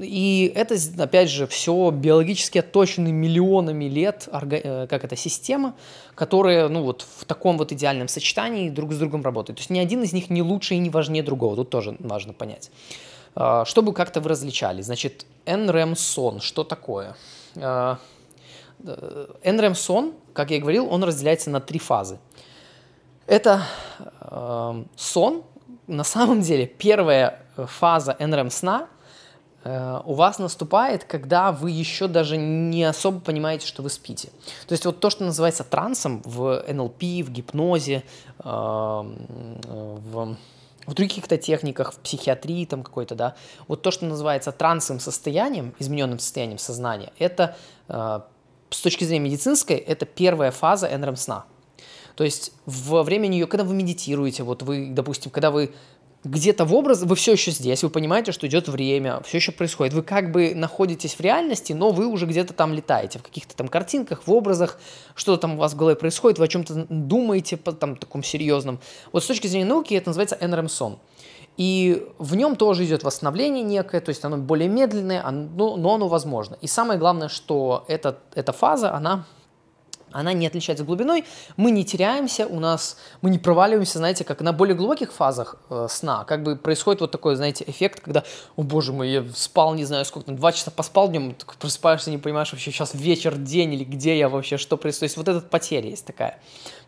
И 0.00 0.50
это, 0.54 0.76
опять 0.98 1.28
же, 1.28 1.46
все 1.46 1.90
биологически 1.90 2.58
отточены 2.58 3.12
миллионами 3.12 3.84
лет, 3.86 4.28
э, 4.32 4.86
как 4.88 5.04
это, 5.04 5.16
система, 5.16 5.74
которая, 6.14 6.68
ну 6.68 6.82
вот, 6.82 7.02
в 7.02 7.24
таком 7.26 7.58
вот 7.58 7.72
идеальном 7.72 8.08
сочетании 8.08 8.70
друг 8.70 8.92
с 8.92 8.98
другом 8.98 9.22
работает. 9.22 9.58
То 9.58 9.60
есть 9.60 9.70
ни 9.70 9.78
один 9.78 10.02
из 10.02 10.12
них 10.12 10.30
не 10.30 10.40
лучше 10.42 10.74
и 10.74 10.78
не 10.78 10.88
важнее 10.88 11.22
другого, 11.22 11.56
тут 11.56 11.70
тоже 11.70 11.96
важно 11.98 12.32
понять. 12.32 12.70
А, 13.34 13.64
чтобы 13.64 13.92
как-то 13.92 14.20
вы 14.20 14.30
различали, 14.30 14.82
значит, 14.82 15.26
NREM 15.44 15.94
сон, 15.94 16.40
что 16.40 16.64
такое? 16.64 17.14
NREM 17.54 17.98
а, 18.82 19.74
сон, 19.74 20.14
как 20.32 20.50
я 20.50 20.56
и 20.56 20.60
говорил, 20.60 20.88
он 20.90 21.04
разделяется 21.04 21.50
на 21.50 21.60
три 21.60 21.78
фазы. 21.78 22.18
Это 23.26 23.62
э, 24.20 24.84
сон, 24.96 25.44
на 25.86 26.02
самом 26.02 26.40
деле, 26.40 26.66
первая 26.66 27.40
фаза 27.56 28.16
NREM 28.18 28.50
сна– 28.50 28.88
Э, 29.01 29.01
у 29.64 30.14
вас 30.14 30.38
наступает, 30.38 31.04
когда 31.04 31.52
вы 31.52 31.70
еще 31.70 32.08
даже 32.08 32.36
не 32.36 32.82
особо 32.82 33.20
понимаете, 33.20 33.66
что 33.66 33.82
вы 33.82 33.90
спите. 33.90 34.30
То 34.66 34.72
есть 34.72 34.84
вот 34.84 34.98
то, 34.98 35.08
что 35.08 35.24
называется 35.24 35.62
трансом 35.62 36.20
в 36.24 36.64
НЛП, 36.68 37.02
в 37.02 37.30
гипнозе, 37.30 38.02
э, 38.38 38.42
в, 38.44 40.36
в 40.86 40.94
других 40.94 41.10
каких-то 41.10 41.36
техниках, 41.38 41.92
в 41.92 41.98
психиатрии 41.98 42.64
там 42.64 42.82
какой-то, 42.82 43.14
да, 43.14 43.36
вот 43.68 43.82
то, 43.82 43.90
что 43.90 44.06
называется 44.06 44.50
трансовым 44.50 45.00
состоянием, 45.00 45.74
измененным 45.78 46.18
состоянием 46.18 46.58
сознания, 46.58 47.12
это 47.18 47.56
э, 47.88 48.20
с 48.70 48.80
точки 48.80 49.04
зрения 49.04 49.26
медицинской, 49.26 49.76
это 49.76 50.06
первая 50.06 50.50
фаза 50.50 50.88
НРМ 50.88 51.16
сна. 51.16 51.44
То 52.16 52.24
есть 52.24 52.52
во 52.66 53.02
время 53.02 53.26
нее, 53.28 53.46
когда 53.46 53.64
вы 53.64 53.74
медитируете, 53.74 54.42
вот 54.42 54.62
вы, 54.62 54.88
допустим, 54.90 55.30
когда 55.30 55.50
вы 55.50 55.72
где-то 56.24 56.64
в 56.64 56.74
образ, 56.74 57.02
вы 57.02 57.16
все 57.16 57.32
еще 57.32 57.50
здесь, 57.50 57.82
вы 57.82 57.90
понимаете, 57.90 58.30
что 58.32 58.46
идет 58.46 58.68
время, 58.68 59.20
все 59.24 59.38
еще 59.38 59.50
происходит. 59.50 59.92
Вы 59.92 60.02
как 60.02 60.30
бы 60.30 60.54
находитесь 60.54 61.14
в 61.14 61.20
реальности, 61.20 61.72
но 61.72 61.90
вы 61.90 62.06
уже 62.06 62.26
где-то 62.26 62.52
там 62.52 62.72
летаете, 62.72 63.18
в 63.18 63.22
каких-то 63.22 63.56
там 63.56 63.68
картинках, 63.68 64.22
в 64.26 64.32
образах, 64.32 64.78
что-то 65.14 65.42
там 65.42 65.54
у 65.54 65.56
вас 65.56 65.72
в 65.74 65.76
голове 65.76 65.96
происходит, 65.96 66.38
вы 66.38 66.44
о 66.44 66.48
чем-то 66.48 66.86
думаете, 66.88 67.56
по 67.56 67.72
там 67.72 67.96
таком 67.96 68.22
серьезном. 68.22 68.78
Вот 69.10 69.24
с 69.24 69.26
точки 69.26 69.48
зрения 69.48 69.66
науки 69.66 69.94
это 69.94 70.10
называется 70.10 70.36
NREM-сон. 70.40 70.98
И 71.56 72.06
в 72.18 72.34
нем 72.34 72.56
тоже 72.56 72.84
идет 72.86 73.02
восстановление 73.02 73.62
некое, 73.62 74.00
то 74.00 74.08
есть 74.08 74.24
оно 74.24 74.38
более 74.38 74.68
медленное, 74.68 75.28
но, 75.30 75.76
но 75.76 75.94
оно 75.94 76.08
возможно. 76.08 76.56
И 76.60 76.66
самое 76.66 76.98
главное, 76.98 77.28
что 77.28 77.84
эта, 77.88 78.18
эта 78.34 78.52
фаза, 78.52 78.94
она 78.94 79.26
она 80.12 80.32
не 80.32 80.46
отличается 80.46 80.84
глубиной, 80.84 81.24
мы 81.56 81.70
не 81.70 81.84
теряемся, 81.84 82.46
у 82.46 82.60
нас, 82.60 82.96
мы 83.20 83.30
не 83.30 83.38
проваливаемся, 83.38 83.98
знаете, 83.98 84.24
как 84.24 84.40
на 84.40 84.52
более 84.52 84.74
глубоких 84.74 85.12
фазах 85.12 85.56
э, 85.70 85.86
сна, 85.88 86.24
как 86.24 86.42
бы 86.42 86.56
происходит 86.56 87.00
вот 87.00 87.10
такой, 87.10 87.36
знаете, 87.36 87.64
эффект, 87.66 88.00
когда, 88.00 88.24
о 88.56 88.62
боже 88.62 88.92
мой, 88.92 89.10
я 89.10 89.24
спал, 89.34 89.74
не 89.74 89.84
знаю, 89.84 90.04
сколько, 90.04 90.26
там, 90.26 90.36
два 90.36 90.52
часа 90.52 90.70
поспал 90.70 91.08
днем, 91.08 91.36
просыпаешься, 91.58 92.10
не 92.10 92.18
понимаешь 92.18 92.52
вообще 92.52 92.70
сейчас 92.70 92.94
вечер, 92.94 93.36
день 93.36 93.74
или 93.74 93.84
где 93.84 94.18
я 94.18 94.28
вообще, 94.28 94.56
что 94.56 94.76
происходит, 94.76 95.00
то 95.00 95.04
есть 95.04 95.16
вот 95.16 95.28
эта 95.28 95.40
потеря 95.40 95.88
есть 95.90 96.06
такая, 96.06 96.38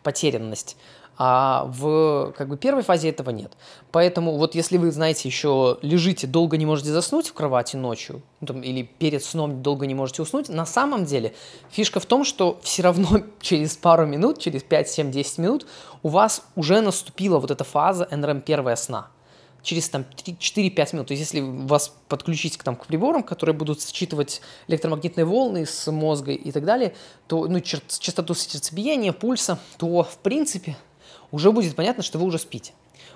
потерянность. 0.03 0.77
А 1.17 1.65
в 1.65 2.33
как 2.37 2.49
бы, 2.49 2.57
первой 2.57 2.83
фазе 2.83 3.09
этого 3.09 3.29
нет. 3.29 3.53
Поэтому 3.91 4.37
вот 4.37 4.53
если 4.53 4.77
вы, 4.77 4.91
знаете, 4.91 5.29
еще 5.29 5.77
лежите, 5.81 6.27
долго 6.27 6.57
не 6.57 6.65
можете 6.65 6.91
заснуть 6.91 7.29
в 7.29 7.33
кровати 7.33 7.77
ночью, 7.77 8.21
ну, 8.41 8.61
или 8.61 8.81
перед 8.83 9.23
сном 9.23 9.61
долго 9.61 9.85
не 9.85 9.95
можете 9.95 10.21
уснуть, 10.21 10.49
на 10.49 10.65
самом 10.65 11.05
деле 11.05 11.33
фишка 11.69 11.99
в 11.99 12.05
том, 12.05 12.25
что 12.25 12.59
все 12.61 12.83
равно 12.83 13.21
через 13.39 13.77
пару 13.77 14.05
минут, 14.05 14.39
через 14.39 14.63
5, 14.63 14.89
7, 14.89 15.11
10 15.11 15.37
минут 15.37 15.67
у 16.03 16.09
вас 16.09 16.43
уже 16.55 16.81
наступила 16.81 17.39
вот 17.39 17.49
эта 17.49 17.63
фаза 17.63 18.07
НРМ 18.11 18.41
первая 18.41 18.75
сна 18.75 19.07
через 19.65 19.89
там 19.89 20.05
4-5 20.15 20.89
минут. 20.93 21.07
То 21.07 21.13
есть 21.13 21.21
если 21.33 21.41
вас 21.41 21.93
подключить 22.07 22.57
к, 22.57 22.63
там, 22.63 22.75
к 22.75 22.85
приборам, 22.85 23.23
которые 23.23 23.55
будут 23.55 23.81
считывать 23.81 24.41
электромагнитные 24.67 25.25
волны 25.25 25.65
с 25.65 25.91
мозга 25.91 26.31
и 26.31 26.51
так 26.51 26.63
далее, 26.63 26.95
то 27.27 27.47
ну, 27.47 27.59
частоту 27.59 28.35
сердцебиения, 28.35 29.11
пульса, 29.11 29.59
то 29.77 30.03
в 30.03 30.17
принципе 30.19 30.77
уже 31.35 31.51
будет 31.51 31.75
понятно, 31.75 32.01
что 32.01 32.17
вы 32.17 32.25
уже 32.25 32.39
спите. 32.39 32.71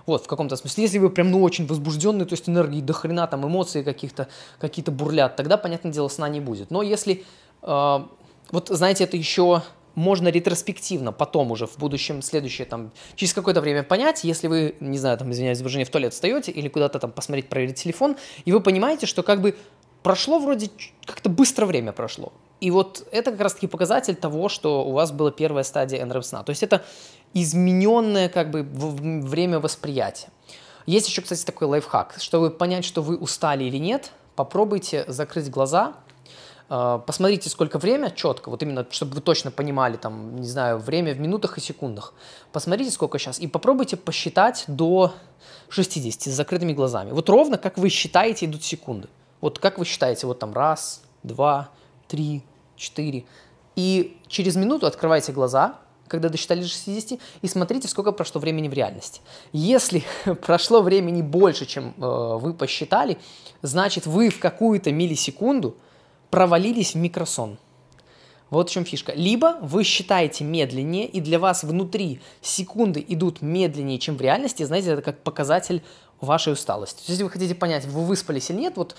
Вот, 0.05 0.25
в 0.25 0.27
каком-то 0.27 0.55
смысле. 0.55 0.83
Если 0.83 0.97
вы 0.97 1.09
прям, 1.09 1.31
ну, 1.31 1.41
очень 1.41 1.65
возбужденный, 1.65 2.25
то 2.25 2.33
есть 2.33 2.49
энергии 2.49 2.81
до 2.81 2.93
хрена, 2.93 3.27
там, 3.27 3.47
эмоции 3.47 3.81
каких-то, 3.81 4.27
какие-то 4.59 4.91
бурлят, 4.91 5.35
тогда, 5.35 5.57
понятное 5.57 5.91
дело, 5.91 6.09
сна 6.09 6.27
не 6.27 6.41
будет. 6.41 6.69
Но 6.69 6.81
если, 6.81 7.23
э, 7.61 7.99
вот, 8.51 8.67
знаете, 8.69 9.05
это 9.05 9.15
еще 9.15 9.63
можно 9.95 10.27
ретроспективно 10.27 11.11
потом 11.11 11.51
уже 11.51 11.65
в 11.65 11.77
будущем, 11.77 12.21
следующее, 12.21 12.65
там, 12.65 12.91
через 13.15 13.33
какое-то 13.33 13.61
время 13.61 13.83
понять, 13.83 14.23
если 14.23 14.47
вы, 14.47 14.75
не 14.79 14.97
знаю, 14.97 15.17
там, 15.17 15.31
извиняюсь, 15.31 15.61
вы 15.61 15.69
же 15.69 15.77
не 15.77 15.85
в 15.85 15.89
туалет 15.89 16.13
встаете 16.13 16.51
или 16.51 16.67
куда-то 16.67 16.99
там 16.99 17.11
посмотреть, 17.11 17.47
проверить 17.49 17.75
телефон, 17.75 18.17
и 18.45 18.51
вы 18.51 18.59
понимаете, 18.59 19.05
что 19.05 19.23
как 19.23 19.41
бы 19.41 19.55
прошло 20.03 20.39
вроде 20.39 20.69
как-то 21.05 21.29
быстро 21.29 21.65
время 21.65 21.91
прошло. 21.91 22.33
И 22.61 22.71
вот 22.71 23.07
это 23.11 23.31
как 23.31 23.41
раз-таки 23.41 23.67
показатель 23.67 24.15
того, 24.15 24.49
что 24.49 24.83
у 24.85 24.91
вас 24.91 25.11
была 25.11 25.31
первая 25.31 25.63
стадия 25.63 26.05
НРМ 26.05 26.23
сна. 26.23 26.43
То 26.43 26.49
есть 26.49 26.61
это 26.61 26.83
измененное 27.33 28.27
как 28.29 28.51
бы 28.51 28.63
время 28.63 29.59
восприятия. 29.59 30.27
Есть 30.85 31.07
еще, 31.07 31.21
кстати, 31.21 31.45
такой 31.45 31.67
лайфхак. 31.67 32.15
Чтобы 32.19 32.49
понять, 32.49 32.83
что 32.83 33.01
вы 33.01 33.15
устали 33.17 33.63
или 33.63 33.77
нет, 33.77 34.11
попробуйте 34.35 35.05
закрыть 35.07 35.49
глаза, 35.49 35.93
э, 36.69 36.99
посмотрите, 37.05 37.49
сколько 37.49 37.77
время, 37.77 38.09
четко, 38.09 38.49
вот 38.49 38.63
именно, 38.63 38.85
чтобы 38.89 39.15
вы 39.15 39.21
точно 39.21 39.51
понимали, 39.51 39.97
там, 39.97 40.37
не 40.37 40.47
знаю, 40.47 40.79
время 40.79 41.13
в 41.13 41.19
минутах 41.19 41.57
и 41.57 41.61
секундах. 41.61 42.13
Посмотрите, 42.51 42.91
сколько 42.91 43.19
сейчас, 43.19 43.39
и 43.39 43.47
попробуйте 43.47 43.97
посчитать 43.97 44.65
до 44.67 45.13
60 45.69 46.23
с 46.23 46.35
закрытыми 46.35 46.73
глазами. 46.73 47.11
Вот 47.11 47.29
ровно, 47.29 47.57
как 47.57 47.77
вы 47.77 47.89
считаете, 47.89 48.47
идут 48.47 48.63
секунды. 48.63 49.07
Вот 49.41 49.59
как 49.59 49.77
вы 49.77 49.85
считаете, 49.85 50.27
вот 50.27 50.39
там 50.39 50.53
раз, 50.53 51.03
два, 51.23 51.69
три, 52.07 52.43
четыре. 52.75 53.25
И 53.75 54.17
через 54.27 54.55
минуту 54.55 54.87
открывайте 54.87 55.31
глаза, 55.31 55.79
когда 56.07 56.27
досчитали 56.29 56.63
60, 56.63 57.19
и 57.41 57.47
смотрите, 57.47 57.87
сколько 57.87 58.11
прошло 58.11 58.41
времени 58.41 58.67
в 58.67 58.73
реальности. 58.73 59.21
Если 59.53 60.03
прошло 60.41 60.81
времени 60.81 61.21
больше, 61.21 61.65
чем 61.65 61.93
э, 61.97 62.37
вы 62.41 62.53
посчитали, 62.53 63.17
значит 63.61 64.05
вы 64.05 64.29
в 64.29 64.39
какую-то 64.39 64.91
миллисекунду 64.91 65.77
провалились 66.29 66.93
в 66.93 66.97
микросон. 66.97 67.57
Вот 68.49 68.69
в 68.69 68.73
чем 68.73 68.83
фишка. 68.83 69.13
Либо 69.13 69.59
вы 69.61 69.83
считаете 69.83 70.43
медленнее, 70.43 71.07
и 71.07 71.21
для 71.21 71.37
вас 71.37 71.63
внутри 71.63 72.19
секунды 72.41 73.05
идут 73.07 73.43
медленнее, 73.43 73.99
чем 73.99 74.17
в 74.17 74.21
реальности. 74.21 74.63
Знаете, 74.63 74.91
это 74.91 75.03
как 75.03 75.21
показатель 75.21 75.83
вашей 76.19 76.53
усталости. 76.53 77.03
Если 77.07 77.23
вы 77.23 77.29
хотите 77.29 77.55
понять, 77.55 77.85
вы 77.85 78.03
выспались 78.03 78.49
или 78.49 78.57
нет, 78.57 78.73
вот 78.75 78.95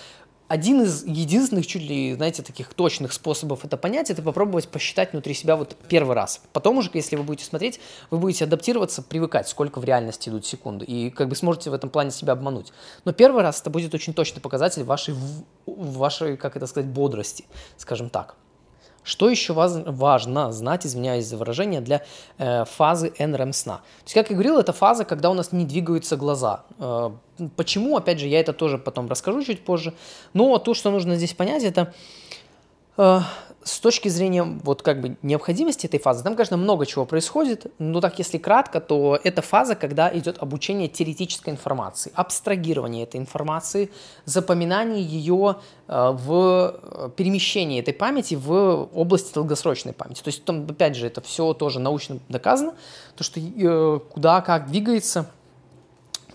один 0.51 0.81
из 0.81 1.05
единственных, 1.05 1.65
чуть 1.65 1.83
ли, 1.83 2.13
знаете, 2.13 2.43
таких 2.43 2.73
точных 2.73 3.13
способов 3.13 3.63
это 3.63 3.77
понять, 3.77 4.09
это 4.09 4.21
попробовать 4.21 4.67
посчитать 4.67 5.13
внутри 5.13 5.33
себя 5.33 5.55
вот 5.55 5.77
первый 5.87 6.13
раз. 6.13 6.41
Потом 6.51 6.77
уже, 6.77 6.89
если 6.93 7.15
вы 7.15 7.23
будете 7.23 7.45
смотреть, 7.45 7.79
вы 8.09 8.17
будете 8.17 8.43
адаптироваться, 8.43 9.01
привыкать, 9.01 9.47
сколько 9.47 9.79
в 9.79 9.85
реальности 9.85 10.27
идут 10.27 10.45
секунды, 10.45 10.83
и 10.83 11.09
как 11.09 11.29
бы 11.29 11.37
сможете 11.37 11.69
в 11.69 11.73
этом 11.73 11.89
плане 11.89 12.11
себя 12.11 12.33
обмануть. 12.33 12.73
Но 13.05 13.13
первый 13.13 13.43
раз 13.43 13.61
это 13.61 13.69
будет 13.69 13.93
очень 13.93 14.13
точный 14.13 14.41
показатель 14.41 14.83
вашей, 14.83 15.15
вашей 15.65 16.35
как 16.35 16.57
это 16.57 16.67
сказать, 16.67 16.89
бодрости, 16.89 17.45
скажем 17.77 18.09
так. 18.09 18.35
Что 19.03 19.29
еще 19.29 19.53
важно 19.53 20.51
знать, 20.51 20.85
извиняюсь 20.85 21.25
за 21.25 21.37
выражение, 21.37 21.81
для 21.81 22.03
э, 22.37 22.65
фазы 22.65 23.11
NREM 23.17 23.51
сна? 23.51 23.77
То 23.77 24.03
есть, 24.05 24.13
как 24.13 24.29
я 24.29 24.35
говорил, 24.35 24.59
это 24.59 24.73
фаза, 24.73 25.05
когда 25.05 25.29
у 25.31 25.33
нас 25.33 25.51
не 25.51 25.65
двигаются 25.65 26.17
глаза. 26.17 26.63
Э, 26.77 27.09
почему, 27.55 27.97
опять 27.97 28.19
же, 28.19 28.27
я 28.27 28.39
это 28.39 28.53
тоже 28.53 28.77
потом 28.77 29.07
расскажу 29.07 29.43
чуть 29.43 29.65
позже. 29.65 29.93
Но 30.33 30.57
то, 30.59 30.75
что 30.75 30.91
нужно 30.91 31.15
здесь 31.15 31.33
понять, 31.33 31.63
это 31.63 31.93
э, 32.97 33.19
с 33.63 33.79
точки 33.79 34.09
зрения 34.09 34.43
вот 34.43 34.81
как 34.81 35.01
бы 35.01 35.17
необходимости 35.21 35.85
этой 35.85 35.99
фазы, 35.99 36.23
там, 36.23 36.35
конечно, 36.35 36.57
много 36.57 36.85
чего 36.85 37.05
происходит, 37.05 37.71
но 37.79 38.01
так 38.01 38.17
если 38.19 38.37
кратко, 38.37 38.81
то 38.81 39.19
это 39.23 39.41
фаза, 39.41 39.75
когда 39.75 40.15
идет 40.15 40.37
обучение 40.39 40.87
теоретической 40.87 41.53
информации, 41.53 42.11
абстрагирование 42.15 43.03
этой 43.03 43.19
информации, 43.19 43.91
запоминание 44.25 45.03
ее 45.03 45.57
э, 45.87 46.11
в 46.11 46.79
э, 46.81 47.09
перемещении 47.15 47.79
этой 47.79 47.93
памяти 47.93 48.35
в 48.35 48.89
области 48.93 49.33
долгосрочной 49.33 49.93
памяти. 49.93 50.21
То 50.21 50.29
есть 50.29 50.43
там, 50.43 50.65
опять 50.69 50.95
же, 50.95 51.07
это 51.07 51.21
все 51.21 51.53
тоже 51.53 51.79
научно 51.79 52.19
доказано, 52.29 52.73
то, 53.15 53.23
что 53.23 53.39
э, 53.39 53.99
куда, 54.11 54.41
как 54.41 54.67
двигается– 54.67 55.29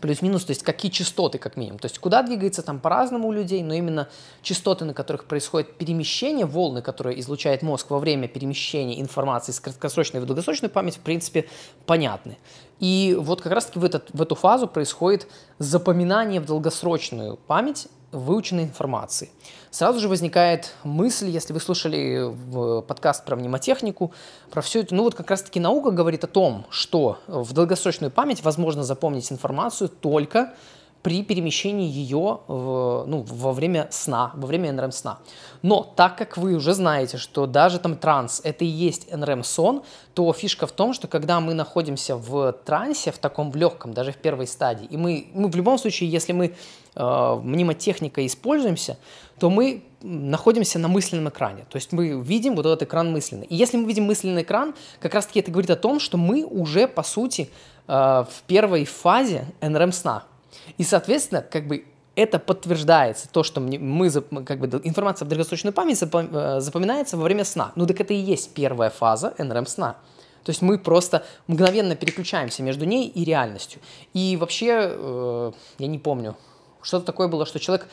плюс-минус, 0.01 0.45
то 0.45 0.51
есть 0.51 0.63
какие 0.63 0.91
частоты 0.91 1.39
как 1.39 1.57
минимум. 1.57 1.79
То 1.79 1.87
есть 1.87 1.99
куда 1.99 2.23
двигается 2.23 2.63
там 2.63 2.81
по-разному 2.81 3.29
у 3.29 3.33
людей, 3.33 3.63
но 3.63 3.75
именно 3.75 4.09
частоты, 4.43 4.85
на 4.85 4.95
которых 4.95 5.25
происходит 5.25 5.77
перемещение, 5.77 6.47
волны, 6.47 6.83
которые 6.83 7.19
излучает 7.21 7.63
мозг 7.63 7.91
во 7.91 7.99
время 7.99 8.29
перемещения 8.29 9.01
информации 9.01 9.53
с 9.53 9.61
краткосрочной 9.61 10.21
в 10.21 10.27
долгосрочную 10.27 10.71
память, 10.71 10.97
в 10.97 11.01
принципе, 11.01 11.49
понятны. 11.87 12.39
И 12.79 13.17
вот 13.19 13.41
как 13.41 13.53
раз-таки 13.53 13.79
в, 13.79 13.85
этот, 13.85 14.11
в 14.13 14.21
эту 14.21 14.35
фазу 14.35 14.69
происходит 14.69 15.27
запоминание 15.59 16.41
в 16.41 16.47
долгосрочную 16.47 17.37
память 17.37 17.89
выученной 18.19 18.65
информации. 18.65 19.31
Сразу 19.71 20.01
же 20.01 20.09
возникает 20.09 20.75
мысль, 20.85 21.29
если 21.29 21.53
вы 21.53 21.61
слушали 21.61 22.35
подкаст 22.83 23.25
про 23.25 23.37
мнемотехнику, 23.37 24.13
про 24.51 24.63
все 24.63 24.81
это, 24.81 24.95
ну 24.95 25.03
вот 25.03 25.15
как 25.15 25.31
раз-таки 25.31 25.61
наука 25.61 25.91
говорит 25.91 26.25
о 26.25 26.29
том, 26.29 26.65
что 26.71 27.19
в 27.27 27.53
долгосрочную 27.53 28.11
память 28.11 28.43
возможно 28.43 28.85
запомнить 28.85 29.31
информацию 29.31 29.89
только 29.89 30.55
при 31.03 31.23
перемещении 31.23 31.89
ее 31.89 32.41
в, 32.49 33.05
ну, 33.07 33.25
во 33.29 33.53
время 33.53 33.87
сна, 33.91 34.33
во 34.35 34.47
время 34.47 34.73
НРМ-сна. 34.73 35.19
Но 35.63 35.83
так 35.83 36.19
как 36.19 36.37
вы 36.37 36.55
уже 36.55 36.75
знаете, 36.75 37.17
что 37.17 37.47
даже 37.47 37.79
там 37.79 37.97
транс– 37.97 38.41
это 38.45 38.65
и 38.65 38.69
есть 38.69 39.13
НРМ-сон, 39.13 39.83
то 40.15 40.33
фишка 40.33 40.67
в 40.67 40.73
том, 40.73 40.93
что 40.93 41.07
когда 41.07 41.39
мы 41.39 41.55
находимся 41.55 42.17
в 42.17 42.53
трансе, 42.65 43.13
в 43.13 43.19
таком 43.19 43.53
в 43.53 43.57
легком, 43.57 43.95
даже 43.95 44.11
в 44.11 44.17
первой 44.17 44.49
стадии, 44.49 44.87
и 44.87 44.97
мы, 44.97 45.29
мы 45.33 45.49
в 45.49 45.55
любом 45.55 45.79
случае, 45.79 46.11
если 46.11 46.33
мы 46.33 46.55
э, 46.97 47.41
мнемотехникой 47.43 48.27
используемся, 48.27 48.99
то 49.39 49.49
мы 49.49 49.85
находимся 50.03 50.81
на 50.81 50.89
мысленном 50.89 51.29
экране. 51.29 51.67
То 51.71 51.77
есть 51.77 51.93
мы 51.93 52.21
видим 52.21 52.57
вот 52.57 52.67
этот 52.67 52.83
экран 52.83 53.13
мысленный. 53.13 53.47
И 53.47 53.55
если 53.55 53.77
мы 53.77 53.87
видим 53.87 54.05
мысленный 54.07 54.43
экран, 54.43 54.75
как 55.01 55.15
раз-таки 55.15 55.39
это 55.39 55.53
говорит 55.53 55.71
о 55.71 55.77
том, 55.77 56.01
что 56.01 56.17
мы 56.17 56.45
уже, 56.45 56.89
по 56.89 57.05
сути, 57.05 57.49
э, 57.87 57.93
в 57.93 58.43
первой 58.49 58.85
фазе 58.85 59.47
НРМ-сна– 59.61 60.25
и, 60.79 60.85
соответственно, 60.85 61.43
как 61.43 61.67
бы 61.67 61.85
это 62.17 62.39
подтверждается, 62.39 63.29
то, 63.29 63.43
что 63.43 63.61
мы, 63.61 64.11
как 64.45 64.59
бы, 64.59 64.81
информация 64.85 65.27
в 65.27 65.29
долгосрочную 65.29 65.75
память 65.75 66.03
э, 66.03 66.61
запоминается 66.61 67.17
во 67.17 67.23
время 67.23 67.45
сна. 67.45 67.73
Ну, 67.77 67.87
так 67.87 68.01
это 68.01 68.15
и 68.15 68.17
есть 68.17 68.55
первая 68.55 68.91
фаза 68.91 69.35
НРМ-сна. 69.39 69.97
То 70.43 70.51
есть 70.51 70.63
мы 70.63 70.79
просто 70.79 71.25
мгновенно 71.47 71.95
переключаемся 71.95 72.63
между 72.63 72.85
ней 72.85 73.09
и 73.09 73.25
реальностью. 73.25 73.81
И 74.15 74.37
вообще, 74.41 74.91
э, 74.93 75.53
я 75.79 75.87
не 75.87 75.99
помню, 75.99 76.37
что-то 76.81 77.05
такое 77.05 77.29
было, 77.29 77.45
что 77.45 77.59
человек 77.59 77.89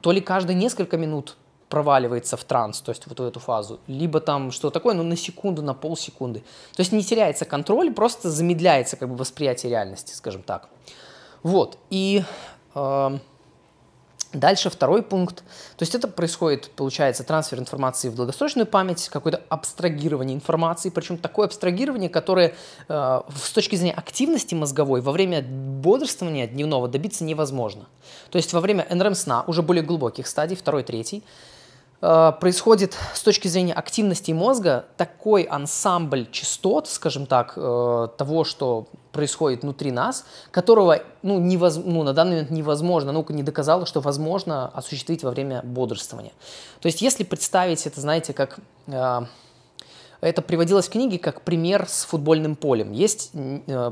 то 0.00 0.12
ли 0.12 0.20
каждые 0.20 0.56
несколько 0.56 0.96
минут 0.96 1.36
проваливается 1.68 2.36
в 2.36 2.44
транс, 2.44 2.80
то 2.80 2.90
есть 2.90 3.06
вот 3.06 3.18
в 3.18 3.22
эту 3.22 3.40
фазу, 3.40 3.80
либо 3.86 4.20
там 4.20 4.50
что 4.50 4.70
такое, 4.70 4.94
ну 4.94 5.02
на 5.02 5.16
секунду, 5.16 5.62
на 5.62 5.74
полсекунды. 5.74 6.40
То 6.76 6.80
есть 6.80 6.92
не 6.92 7.02
теряется 7.02 7.46
контроль, 7.46 7.92
просто 7.92 8.30
замедляется 8.30 8.96
как 8.96 9.08
бы 9.08 9.16
восприятие 9.16 9.70
реальности, 9.70 10.14
скажем 10.14 10.42
так. 10.42 10.68
Вот, 11.42 11.78
и 11.90 12.22
э, 12.74 13.18
дальше 14.32 14.70
второй 14.70 15.02
пункт. 15.02 15.38
То 15.76 15.82
есть 15.82 15.94
это 15.94 16.08
происходит, 16.08 16.70
получается, 16.76 17.24
трансфер 17.24 17.58
информации 17.58 18.08
в 18.08 18.14
долгосрочную 18.14 18.66
память, 18.66 19.08
какое-то 19.08 19.42
абстрагирование 19.48 20.36
информации, 20.36 20.90
причем 20.90 21.18
такое 21.18 21.46
абстрагирование, 21.46 22.08
которое 22.08 22.54
э, 22.88 23.20
с 23.34 23.50
точки 23.52 23.76
зрения 23.76 23.94
активности 23.94 24.54
мозговой 24.54 25.00
во 25.00 25.12
время 25.12 25.42
бодрствования 25.42 26.46
дневного 26.46 26.88
добиться 26.88 27.24
невозможно. 27.24 27.86
То 28.30 28.36
есть 28.36 28.52
во 28.52 28.60
время 28.60 28.86
НРМ-сна, 28.88 29.44
уже 29.46 29.62
более 29.62 29.82
глубоких 29.82 30.26
стадий, 30.26 30.56
второй, 30.56 30.84
третий, 30.84 31.24
Э, 32.02 32.32
происходит 32.38 32.98
с 33.14 33.22
точки 33.22 33.48
зрения 33.48 33.72
активности 33.72 34.32
мозга 34.32 34.86
такой 34.96 35.44
ансамбль 35.44 36.26
частот, 36.30 36.88
скажем 36.88 37.26
так, 37.26 37.54
э, 37.56 38.08
того, 38.18 38.44
что 38.44 38.88
происходит 39.12 39.62
внутри 39.62 39.90
нас, 39.90 40.24
которого 40.50 41.02
ну, 41.22 41.38
невоз... 41.38 41.76
ну, 41.76 42.02
на 42.02 42.12
данный 42.12 42.32
момент 42.32 42.50
невозможно, 42.50 43.12
наука 43.12 43.32
не 43.32 43.42
доказала, 43.42 43.86
что 43.86 44.00
возможно 44.00 44.68
осуществить 44.68 45.22
во 45.22 45.30
время 45.30 45.62
бодрствования. 45.62 46.32
То 46.80 46.86
есть 46.86 47.02
если 47.02 47.24
представить 47.24 47.86
это, 47.86 48.00
знаете, 48.00 48.32
как... 48.32 48.58
Э, 48.86 49.20
это 50.20 50.40
приводилось 50.40 50.86
в 50.86 50.90
книге 50.90 51.18
как 51.18 51.42
пример 51.42 51.88
с 51.88 52.04
футбольным 52.04 52.54
полем. 52.54 52.92
Есть, 52.92 53.32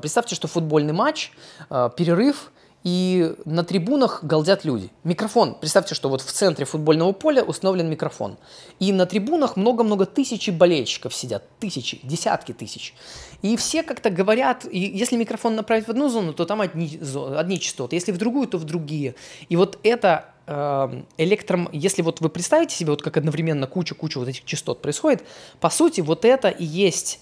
представьте, 0.00 0.36
что 0.36 0.46
футбольный 0.46 0.92
матч, 0.92 1.32
перерыв, 1.68 2.52
и 2.82 3.34
на 3.44 3.62
трибунах 3.62 4.24
галдят 4.24 4.64
люди. 4.64 4.90
Микрофон. 5.04 5.54
Представьте, 5.54 5.94
что 5.94 6.08
вот 6.08 6.22
в 6.22 6.32
центре 6.32 6.64
футбольного 6.64 7.12
поля 7.12 7.42
установлен 7.42 7.90
микрофон. 7.90 8.38
И 8.78 8.92
на 8.92 9.04
трибунах 9.04 9.56
много-много 9.56 10.06
тысячи 10.06 10.50
болельщиков 10.50 11.14
сидят. 11.14 11.44
Тысячи, 11.58 12.00
десятки 12.02 12.52
тысяч. 12.52 12.94
И 13.42 13.56
все 13.56 13.82
как-то 13.82 14.08
говорят, 14.08 14.64
и 14.70 14.78
если 14.78 15.16
микрофон 15.16 15.56
направить 15.56 15.86
в 15.86 15.90
одну 15.90 16.08
зону, 16.08 16.32
то 16.32 16.46
там 16.46 16.62
одни, 16.62 16.98
одни 17.36 17.60
частоты. 17.60 17.96
Если 17.96 18.12
в 18.12 18.18
другую, 18.18 18.48
то 18.48 18.56
в 18.56 18.64
другие. 18.64 19.14
И 19.50 19.56
вот 19.56 19.78
это 19.82 20.26
э, 20.46 21.02
электром... 21.18 21.68
Если 21.72 22.00
вот 22.00 22.20
вы 22.20 22.30
представите 22.30 22.74
себе, 22.74 22.92
вот 22.92 23.02
как 23.02 23.18
одновременно 23.18 23.66
куча-куча 23.66 24.18
вот 24.18 24.28
этих 24.28 24.44
частот 24.46 24.80
происходит, 24.80 25.22
по 25.60 25.68
сути, 25.68 26.00
вот 26.00 26.24
это 26.24 26.48
и 26.48 26.64
есть 26.64 27.20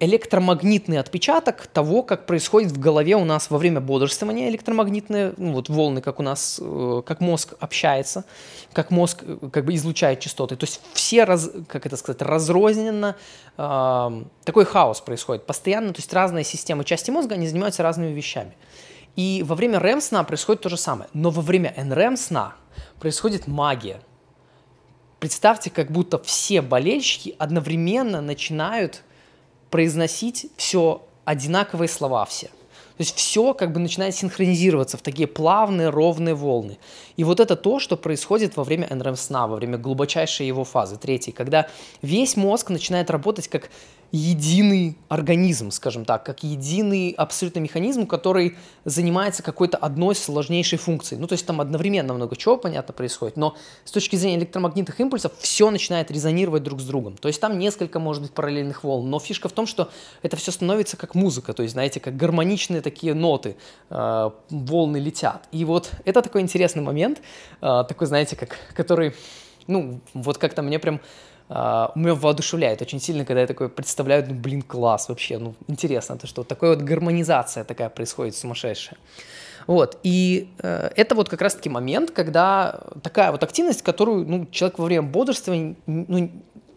электромагнитный 0.00 0.98
отпечаток 0.98 1.66
того, 1.66 2.02
как 2.02 2.26
происходит 2.26 2.72
в 2.72 2.80
голове 2.80 3.14
у 3.16 3.24
нас 3.24 3.50
во 3.50 3.58
время 3.58 3.80
бодрствования 3.80 4.48
электромагнитные 4.48 5.34
ну, 5.36 5.52
вот 5.52 5.68
волны, 5.68 6.00
как 6.00 6.18
у 6.18 6.22
нас, 6.22 6.58
э, 6.60 7.02
как 7.06 7.20
мозг 7.20 7.54
общается, 7.60 8.24
как 8.72 8.90
мозг 8.90 9.22
э, 9.22 9.36
как 9.52 9.66
бы 9.66 9.74
излучает 9.74 10.18
частоты. 10.18 10.56
То 10.56 10.64
есть 10.64 10.80
все, 10.94 11.24
раз, 11.24 11.50
как 11.68 11.86
это 11.86 11.96
сказать, 11.96 12.22
разрозненно, 12.22 13.14
э, 13.56 14.24
такой 14.44 14.64
хаос 14.64 15.00
происходит 15.00 15.46
постоянно, 15.46 15.92
то 15.92 15.98
есть 15.98 16.12
разные 16.12 16.42
системы 16.42 16.84
части 16.84 17.10
мозга, 17.10 17.34
они 17.34 17.46
занимаются 17.46 17.82
разными 17.82 18.12
вещами. 18.12 18.56
И 19.16 19.44
во 19.46 19.54
время 19.54 19.78
REM-сна 19.78 20.24
происходит 20.24 20.62
то 20.62 20.70
же 20.70 20.76
самое. 20.76 21.10
Но 21.12 21.30
во 21.30 21.42
время 21.42 21.74
NREM-сна 21.76 22.54
происходит 22.98 23.46
магия. 23.46 24.00
Представьте, 25.18 25.68
как 25.70 25.90
будто 25.90 26.18
все 26.18 26.62
болельщики 26.62 27.34
одновременно 27.38 28.22
начинают 28.22 29.02
произносить 29.70 30.46
все 30.56 31.02
одинаковые 31.24 31.88
слова 31.88 32.24
все. 32.24 32.48
То 33.00 33.02
есть 33.02 33.16
все 33.16 33.54
как 33.54 33.72
бы 33.72 33.80
начинает 33.80 34.14
синхронизироваться 34.14 34.98
в 34.98 35.00
такие 35.00 35.26
плавные, 35.26 35.88
ровные 35.88 36.34
волны. 36.34 36.76
И 37.16 37.24
вот 37.24 37.40
это 37.40 37.56
то, 37.56 37.78
что 37.78 37.96
происходит 37.96 38.58
во 38.58 38.64
время 38.64 38.88
НРМ-сна, 38.90 39.46
во 39.46 39.56
время 39.56 39.78
глубочайшей 39.78 40.46
его 40.46 40.64
фазы, 40.64 40.98
третьей, 40.98 41.32
когда 41.32 41.66
весь 42.02 42.36
мозг 42.36 42.68
начинает 42.68 43.10
работать 43.10 43.48
как 43.48 43.70
единый 44.12 44.98
организм, 45.08 45.70
скажем 45.70 46.04
так, 46.04 46.24
как 46.24 46.42
единый 46.42 47.10
абсолютно 47.10 47.60
механизм, 47.60 48.06
который 48.06 48.56
занимается 48.84 49.42
какой-то 49.42 49.76
одной 49.76 50.14
сложнейшей 50.14 50.78
функцией. 50.78 51.20
Ну, 51.20 51.26
то 51.26 51.34
есть 51.34 51.46
там 51.46 51.60
одновременно 51.60 52.12
много 52.12 52.34
чего, 52.36 52.56
понятно, 52.56 52.92
происходит, 52.92 53.36
но 53.36 53.56
с 53.84 53.92
точки 53.92 54.16
зрения 54.16 54.38
электромагнитных 54.38 54.98
импульсов 55.00 55.32
все 55.38 55.70
начинает 55.70 56.10
резонировать 56.10 56.62
друг 56.62 56.80
с 56.80 56.84
другом. 56.84 57.16
То 57.16 57.28
есть 57.28 57.40
там 57.40 57.58
несколько, 57.58 58.00
может 58.00 58.22
быть, 58.22 58.32
параллельных 58.32 58.82
волн, 58.82 59.08
но 59.08 59.20
фишка 59.20 59.48
в 59.48 59.52
том, 59.52 59.66
что 59.66 59.90
это 60.22 60.36
все 60.36 60.50
становится 60.50 60.96
как 60.96 61.14
музыка, 61.14 61.52
то 61.52 61.62
есть, 61.62 61.74
знаете, 61.74 62.00
как 62.00 62.16
гармоничные 62.16 62.80
такие 62.80 63.14
ноты, 63.14 63.56
э, 63.90 64.30
волны 64.50 64.96
летят. 64.96 65.48
И 65.52 65.64
вот 65.64 65.92
это 66.04 66.22
такой 66.22 66.40
интересный 66.40 66.82
момент, 66.82 67.20
э, 67.60 67.84
такой, 67.88 68.06
знаете, 68.08 68.34
как, 68.34 68.56
который, 68.74 69.14
ну, 69.68 70.00
вот 70.14 70.38
как-то 70.38 70.62
мне 70.62 70.78
прям 70.78 71.00
Uh, 71.50 71.90
меня 71.96 72.14
воодушевляет 72.14 72.80
очень 72.80 73.00
сильно, 73.00 73.24
когда 73.24 73.40
я 73.40 73.46
такой 73.48 73.68
представляю, 73.68 74.24
ну, 74.28 74.34
блин, 74.34 74.62
класс 74.62 75.08
вообще, 75.08 75.36
ну, 75.36 75.56
интересно, 75.66 76.16
то, 76.16 76.28
что 76.28 76.44
такая 76.44 76.76
вот 76.76 76.82
гармонизация 76.82 77.64
такая 77.64 77.88
происходит 77.88 78.36
сумасшедшая. 78.36 78.96
Вот, 79.66 79.98
и 80.04 80.48
э, 80.62 80.90
это 80.94 81.14
вот 81.16 81.28
как 81.28 81.42
раз-таки 81.42 81.68
момент, 81.68 82.12
когда 82.12 82.80
такая 83.02 83.32
вот 83.32 83.42
активность, 83.42 83.82
которую, 83.82 84.26
ну, 84.28 84.46
человек 84.46 84.78
во 84.78 84.84
время 84.84 85.02
бодрствования, 85.02 85.74
ну, 85.86 86.30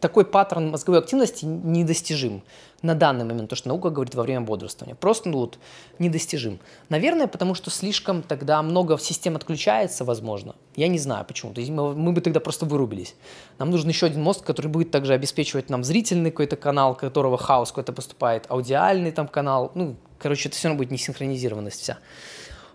такой 0.04 0.26
паттерн 0.26 0.70
мозговой 0.70 1.00
активности 1.00 1.46
недостижим 1.46 2.44
на 2.82 2.94
данный 2.94 3.24
момент, 3.24 3.50
то, 3.50 3.56
что 3.56 3.70
наука 3.70 3.89
говорит 3.89 4.16
во 4.16 4.24
время 4.24 4.42
бодрствования. 4.42 4.96
Просто 4.96 5.30
ну, 5.30 5.38
вот, 5.38 5.60
недостижим. 5.98 6.60
Наверное, 6.89 7.28
потому 7.28 7.56
что 7.56 7.70
слишком 7.70 8.22
тогда 8.22 8.62
много 8.62 8.98
систем 9.00 9.38
отключается, 9.38 10.04
возможно. 10.04 10.56
Я 10.76 10.89
не 10.89 11.00
знаю 11.00 11.24
почему. 11.24 11.54
То 11.54 11.62
есть 11.62 11.72
мы, 11.72 11.96
мы 11.96 12.12
бы 12.12 12.20
тогда 12.20 12.42
просто 12.42 12.66
вырубились. 12.66 13.16
Нам 13.60 13.72
нужен 13.72 13.88
еще 13.88 14.08
один 14.08 14.22
мозг, 14.22 14.44
который 14.44 14.68
будет 14.68 14.92
также 14.92 15.13
обеспечивать 15.13 15.70
нам 15.70 15.86
зрительный 15.86 16.32
какой-то 16.32 16.58
канал, 16.58 16.96
которого 16.96 17.38
хаос 17.38 17.70
какой-то 17.70 17.94
поступает, 17.94 18.44
аудиальный 18.50 19.13
там 19.13 19.30
канал. 19.30 19.72
Ну, 19.74 19.96
короче, 20.20 20.50
это 20.50 20.58
все 20.58 20.68
равно 20.68 20.80
будет 20.80 20.92
не 20.92 20.98
синхронизированность 20.98 21.80
вся. 21.80 21.98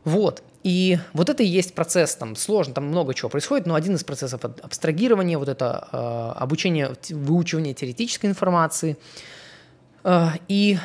Вот. 0.05 0.43
И 0.65 0.99
вот 1.13 1.29
это 1.29 1.43
и 1.43 1.47
есть 1.47 1.75
процесс, 1.75 2.17
там 2.17 2.35
сложно, 2.35 2.75
там 2.75 2.87
много 2.87 3.15
чего 3.15 3.29
происходит, 3.29 3.67
но 3.67 3.75
один 3.75 3.95
из 3.95 4.03
процессов 4.03 4.45
абстрагирования, 4.45 5.39
вот 5.39 5.49
это 5.49 5.89
э, 5.93 6.33
обучение, 6.41 6.95
выучивание 7.11 7.75
теоретической 7.75 8.29
информации. 8.29 8.97
Э, 10.03 10.31
и 10.49 10.79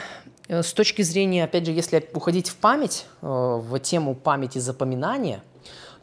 э, 0.48 0.62
с 0.62 0.74
точки 0.74 1.02
зрения, 1.02 1.44
опять 1.44 1.66
же, 1.66 1.72
если 1.72 2.08
уходить 2.14 2.50
в 2.50 2.56
память, 2.56 3.06
э, 3.22 3.26
в 3.26 3.80
тему 3.80 4.14
памяти 4.14 4.60
запоминания, 4.60 5.42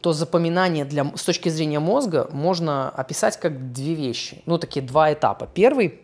то 0.01 0.13
запоминание 0.13 0.83
для, 0.83 1.05
с 1.15 1.23
точки 1.23 1.49
зрения 1.49 1.79
мозга 1.79 2.27
можно 2.31 2.89
описать 2.89 3.39
как 3.39 3.71
две 3.71 3.93
вещи, 3.93 4.41
ну, 4.45 4.57
такие 4.57 4.85
два 4.85 5.13
этапа. 5.13 5.47
Первый, 5.53 6.01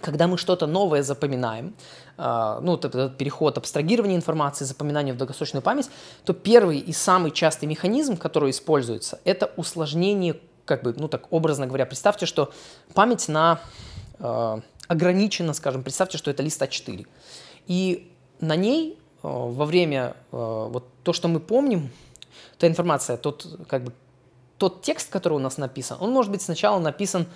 когда 0.00 0.26
мы 0.26 0.38
что-то 0.38 0.66
новое 0.66 1.02
запоминаем, 1.02 1.74
а, 2.18 2.60
ну, 2.60 2.76
этот 2.76 3.16
переход 3.16 3.58
абстрагирования 3.58 4.16
информации, 4.16 4.64
запоминания 4.64 5.12
в 5.12 5.16
долгосрочную 5.16 5.62
память, 5.62 5.90
то 6.24 6.32
первый 6.32 6.78
и 6.78 6.92
самый 6.92 7.30
частый 7.30 7.68
механизм, 7.68 8.16
который 8.16 8.50
используется, 8.50 9.20
это 9.24 9.52
усложнение, 9.56 10.36
как 10.64 10.82
бы, 10.82 10.94
ну 10.96 11.08
так 11.08 11.32
образно 11.32 11.66
говоря, 11.66 11.86
представьте, 11.86 12.26
что 12.26 12.52
память 12.94 13.28
на 13.28 13.60
э, 14.18 14.60
ограничена, 14.88 15.52
скажем, 15.52 15.82
представьте, 15.82 16.18
что 16.18 16.30
это 16.30 16.42
лист 16.42 16.60
А4. 16.60 17.06
И 17.66 18.12
на 18.40 18.56
ней 18.56 18.92
э, 18.92 18.96
во 19.22 19.64
время 19.64 20.16
э, 20.32 20.36
вот 20.70 20.88
то, 21.02 21.12
что 21.12 21.28
мы 21.28 21.40
помним, 21.40 21.90
та 22.58 22.66
информация, 22.66 23.16
тот 23.16 23.46
как 23.68 23.84
бы 23.84 23.92
тот 24.58 24.82
текст, 24.82 25.10
который 25.10 25.34
у 25.34 25.38
нас 25.38 25.58
написан, 25.58 25.98
он 26.00 26.10
может 26.12 26.32
быть 26.32 26.42
сначала 26.42 26.78
написан 26.78 27.26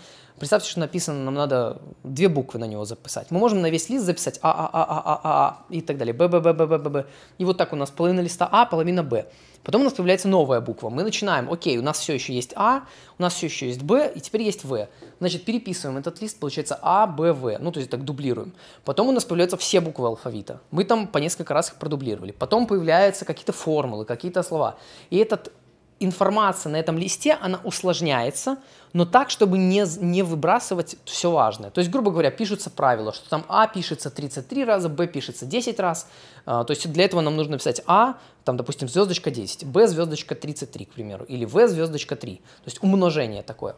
Представьте, 0.40 0.70
что 0.70 0.81
написано, 0.81 1.22
нам 1.22 1.35
надо 1.35 1.83
две 2.03 2.31
буквы 2.31 2.59
на 2.59 2.64
него 2.64 2.87
записать. 2.87 3.31
Мы 3.31 3.38
можем 3.38 3.61
на 3.61 3.68
весь 3.68 3.90
лист 3.90 4.07
записать 4.07 4.38
А, 4.40 4.50
А, 4.50 4.70
А, 4.72 4.85
А, 4.85 5.03
А, 5.05 5.20
А, 5.22 5.48
А 5.48 5.64
и 5.68 5.83
так 5.83 5.98
далее. 5.98 6.14
Б, 6.14 6.29
Б, 6.29 6.40
Б, 6.40 6.55
Б, 6.55 6.66
Б, 6.66 6.79
Б, 6.79 6.88
Б. 6.88 7.07
И 7.37 7.44
вот 7.44 7.59
так 7.59 7.74
у 7.74 7.76
нас 7.76 7.90
половина 7.90 8.20
листа 8.20 8.48
А, 8.50 8.64
половина 8.64 9.03
Б. 9.03 9.26
Потом 9.62 9.83
у 9.83 9.85
нас 9.85 9.92
появляется 9.92 10.29
новая 10.29 10.62
буква. 10.62 10.88
Мы 10.88 11.03
начинаем, 11.03 11.53
окей, 11.53 11.76
у 11.76 11.83
нас 11.83 11.98
все 11.98 12.14
еще 12.14 12.33
есть 12.33 12.55
А, 12.57 12.85
у 13.18 13.22
нас 13.22 13.35
все 13.35 13.48
еще 13.48 13.66
есть 13.66 13.83
Б, 13.83 14.11
и 14.14 14.20
теперь 14.20 14.40
есть 14.40 14.64
В. 14.64 14.88
Значит, 15.18 15.44
переписываем 15.44 15.98
этот 15.98 16.22
лист, 16.22 16.40
получается 16.40 16.79
А, 16.81 17.07
Б, 17.07 17.35
В. 17.35 17.59
Ну, 17.59 17.70
то 17.70 17.79
есть 17.79 17.90
так 17.90 18.07
дублируем. 18.07 18.55
Потом 18.87 19.09
у 19.09 19.12
нас 19.12 19.26
появляются 19.26 19.59
все 19.59 19.83
буквы 19.83 20.07
алфавита. 20.07 20.62
Мы 20.70 20.85
там 20.85 21.07
по 21.07 21.18
несколько 21.18 21.53
раз 21.53 21.68
их 21.68 21.74
продублировали. 21.74 22.33
Потом 22.33 22.66
появляются 22.66 23.26
какие-то 23.26 23.53
формулы, 23.53 24.07
какие-то 24.07 24.42
слова. 24.42 24.79
И 25.11 25.18
этот 25.18 25.53
информация 26.00 26.72
на 26.72 26.76
этом 26.76 26.98
листе, 26.98 27.38
она 27.40 27.60
усложняется, 27.62 28.56
но 28.92 29.04
так, 29.04 29.30
чтобы 29.30 29.58
не, 29.58 29.84
не 30.00 30.22
выбрасывать 30.22 30.96
все 31.04 31.30
важное. 31.30 31.70
То 31.70 31.78
есть, 31.78 31.90
грубо 31.90 32.10
говоря, 32.10 32.30
пишутся 32.30 32.70
правила, 32.70 33.12
что 33.12 33.28
там 33.28 33.44
А 33.48 33.68
пишется 33.68 34.10
33 34.10 34.64
раза, 34.64 34.88
Б 34.88 35.06
пишется 35.06 35.46
10 35.46 35.78
раз. 35.78 36.08
А, 36.46 36.64
то 36.64 36.72
есть 36.72 36.90
для 36.90 37.04
этого 37.04 37.20
нам 37.20 37.36
нужно 37.36 37.58
писать 37.58 37.82
А, 37.86 38.14
там, 38.44 38.56
допустим, 38.56 38.88
звездочка 38.88 39.30
10, 39.30 39.66
Б 39.66 39.86
звездочка 39.86 40.34
33, 40.34 40.86
к 40.86 40.92
примеру, 40.92 41.24
или 41.26 41.44
В 41.44 41.68
звездочка 41.68 42.16
3. 42.16 42.36
То 42.36 42.42
есть 42.64 42.82
умножение 42.82 43.42
такое. 43.42 43.76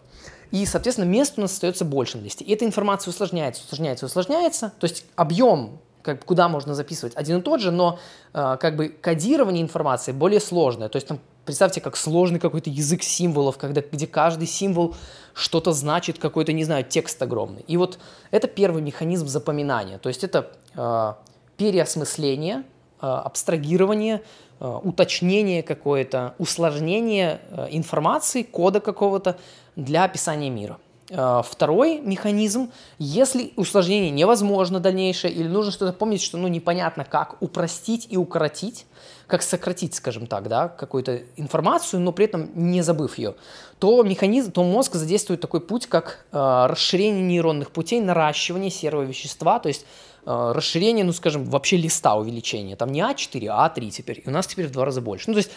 И, 0.53 0.65
соответственно, 0.65 1.07
места 1.07 1.35
у 1.39 1.43
нас 1.43 1.53
остается 1.53 1.85
больше 1.85 2.19
на 2.19 2.23
листе. 2.23 2.45
И 2.45 2.53
эта 2.53 2.65
информация 2.65 3.11
усложняется, 3.11 3.63
усложняется, 3.65 4.07
усложняется. 4.07 4.73
То 4.79 4.87
есть 4.87 5.05
объем 5.17 5.81
как, 6.03 6.25
куда 6.25 6.49
можно 6.49 6.75
записывать 6.75 7.15
один 7.17 7.39
и 7.39 7.43
тот 7.43 7.61
же, 7.61 7.71
но 7.71 7.99
э, 8.35 8.57
как 8.61 8.77
бы 8.77 8.89
кодирование 8.89 9.63
информации 9.63 10.13
более 10.13 10.41
сложное. 10.41 10.89
То 10.89 10.97
есть 10.97 11.07
там 11.07 11.21
представьте, 11.45 11.81
как 11.81 11.97
сложный 11.97 12.41
какой-то 12.41 12.71
язык 12.71 13.03
символов, 13.03 13.59
когда, 13.59 13.81
где 13.81 14.07
каждый 14.07 14.47
символ 14.47 14.95
что-то 15.35 15.73
значит, 15.73 16.19
какой-то, 16.19 16.53
не 16.53 16.65
знаю, 16.65 16.85
текст 16.85 17.21
огромный. 17.23 17.65
И 17.67 17.77
вот 17.77 17.99
это 18.31 18.49
первый 18.49 18.83
механизм 18.83 19.27
запоминания. 19.27 19.99
То 19.99 20.09
есть 20.09 20.25
это 20.25 20.53
э, 20.75 21.13
переосмысление, 21.57 22.65
э, 23.01 23.07
абстрагирование, 23.07 24.23
э, 24.61 24.79
уточнение 24.83 25.63
какое-то, 25.63 26.35
усложнение 26.39 27.41
э, 27.51 27.69
информации, 27.71 28.43
кода 28.43 28.81
какого-то 28.81 29.37
для 29.77 30.05
описания 30.05 30.51
мира. 30.51 30.79
А, 31.15 31.43
второй 31.43 32.01
механизм, 32.01 32.71
если 32.99 33.53
усложнение 33.57 34.11
невозможно 34.11 34.81
дальнейшее 34.81 35.33
или 35.33 35.47
нужно 35.47 35.73
что-то 35.73 35.93
помнить, 35.93 36.23
что 36.23 36.39
ну, 36.39 36.49
непонятно 36.49 37.05
как 37.05 37.41
упростить 37.41 38.07
и 38.11 38.17
укоротить, 38.17 38.87
как 39.27 39.43
сократить, 39.43 39.95
скажем 39.95 40.27
так, 40.27 40.49
да, 40.49 40.69
какую-то 40.69 41.23
информацию, 41.37 42.01
но 42.01 42.13
при 42.13 42.27
этом 42.27 42.51
не 42.55 42.83
забыв 42.83 43.19
ее, 43.19 43.35
то 43.79 44.03
механизм, 44.03 44.53
то 44.53 44.63
мозг 44.63 44.95
задействует 44.95 45.41
такой 45.41 45.61
путь, 45.61 45.87
как 45.87 46.25
э, 46.33 46.67
расширение 46.69 47.23
нейронных 47.23 47.71
путей, 47.71 48.01
наращивание 48.01 48.71
серого 48.71 49.03
вещества, 49.03 49.59
то 49.59 49.69
есть 49.69 49.85
э, 50.25 50.53
расширение, 50.55 51.05
ну, 51.05 51.13
скажем, 51.13 51.45
вообще 51.45 51.77
листа 51.77 52.15
увеличения. 52.15 52.77
Там 52.77 52.93
не 52.93 53.01
А4, 53.01 53.49
а 53.51 53.69
А3 53.69 53.91
теперь. 53.91 54.23
И 54.25 54.29
у 54.29 54.33
нас 54.33 54.47
теперь 54.47 54.67
в 54.69 54.73
два 54.73 54.85
раза 54.85 55.01
больше. 55.01 55.25
Ну, 55.29 55.35
то 55.35 55.39
есть 55.39 55.51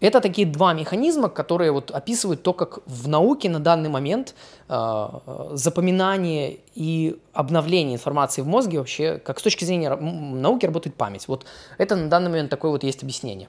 это 0.00 0.20
такие 0.20 0.46
два 0.46 0.72
механизма, 0.72 1.28
которые 1.28 1.72
вот 1.72 1.90
описывают 1.90 2.42
то, 2.42 2.52
как 2.52 2.80
в 2.86 3.08
науке 3.08 3.50
на 3.50 3.60
данный 3.60 3.90
момент 3.90 4.34
э, 4.68 5.08
запоминание 5.52 6.60
и 6.74 7.20
обновление 7.32 7.94
информации 7.94 8.42
в 8.42 8.46
мозге 8.46 8.78
вообще, 8.78 9.18
как 9.18 9.38
с 9.38 9.42
точки 9.42 9.64
зрения 9.64 9.94
науки 9.94 10.66
работает 10.66 10.96
память. 10.96 11.28
Вот 11.28 11.44
это 11.78 11.96
на 11.96 12.08
данный 12.08 12.30
момент 12.30 12.50
такое 12.50 12.70
вот 12.70 12.82
есть 12.82 13.02
объяснение. 13.02 13.48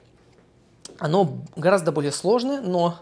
Оно 0.98 1.38
гораздо 1.56 1.90
более 1.90 2.12
сложное, 2.12 2.60
но 2.60 2.96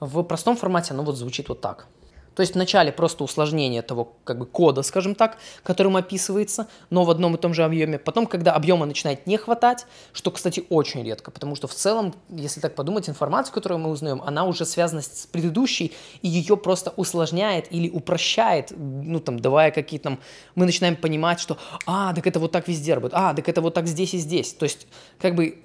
в 0.00 0.22
простом 0.22 0.56
формате 0.56 0.94
оно 0.94 1.02
вот 1.02 1.16
звучит 1.16 1.48
вот 1.48 1.60
так– 1.60 1.86
то 2.38 2.42
есть 2.42 2.54
вначале 2.54 2.92
просто 2.92 3.24
усложнение 3.24 3.82
того 3.82 4.12
как 4.22 4.38
бы 4.38 4.46
кода, 4.46 4.82
скажем 4.82 5.16
так, 5.16 5.38
которым 5.64 5.96
описывается, 5.96 6.68
но 6.88 7.02
в 7.02 7.10
одном 7.10 7.34
и 7.34 7.36
том 7.36 7.52
же 7.52 7.64
объеме. 7.64 7.98
Потом, 7.98 8.28
когда 8.28 8.52
объема 8.52 8.86
начинает 8.86 9.26
не 9.26 9.36
хватать, 9.36 9.86
что, 10.12 10.30
кстати, 10.30 10.64
очень 10.70 11.02
редко, 11.02 11.32
потому 11.32 11.56
что 11.56 11.66
в 11.66 11.74
целом, 11.74 12.14
если 12.28 12.60
так 12.60 12.76
подумать, 12.76 13.08
информацию, 13.08 13.52
которую 13.52 13.80
мы 13.80 13.90
узнаем, 13.90 14.22
она 14.22 14.44
уже 14.44 14.66
связана 14.66 15.02
с 15.02 15.26
предыдущей, 15.26 15.92
и 16.22 16.28
ее 16.28 16.56
просто 16.56 16.92
усложняет 16.94 17.72
или 17.72 17.90
упрощает, 17.90 18.72
ну 18.76 19.18
там, 19.18 19.40
давая 19.40 19.72
какие-то 19.72 20.04
там, 20.10 20.20
мы 20.54 20.64
начинаем 20.64 20.94
понимать, 20.94 21.40
что, 21.40 21.58
а, 21.86 22.14
так 22.14 22.24
это 22.28 22.38
вот 22.38 22.52
так 22.52 22.68
везде 22.68 22.94
работает, 22.94 23.20
а, 23.20 23.34
так 23.34 23.48
это 23.48 23.60
вот 23.60 23.74
так 23.74 23.88
здесь 23.88 24.14
и 24.14 24.18
здесь. 24.18 24.52
То 24.52 24.62
есть, 24.62 24.86
как 25.18 25.34
бы 25.34 25.58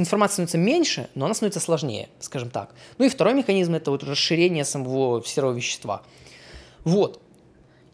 информация 0.00 0.34
становится 0.34 0.58
меньше, 0.58 1.08
но 1.14 1.26
она 1.26 1.34
становится 1.34 1.60
сложнее, 1.60 2.08
скажем 2.20 2.50
так. 2.50 2.74
Ну 2.98 3.04
и 3.04 3.08
второй 3.08 3.34
механизм– 3.34 3.74
это 3.76 3.90
вот 3.90 4.02
расширение 4.02 4.64
самого 4.64 5.24
серого 5.24 5.52
вещества. 5.52 6.02
Вот. 6.84 7.20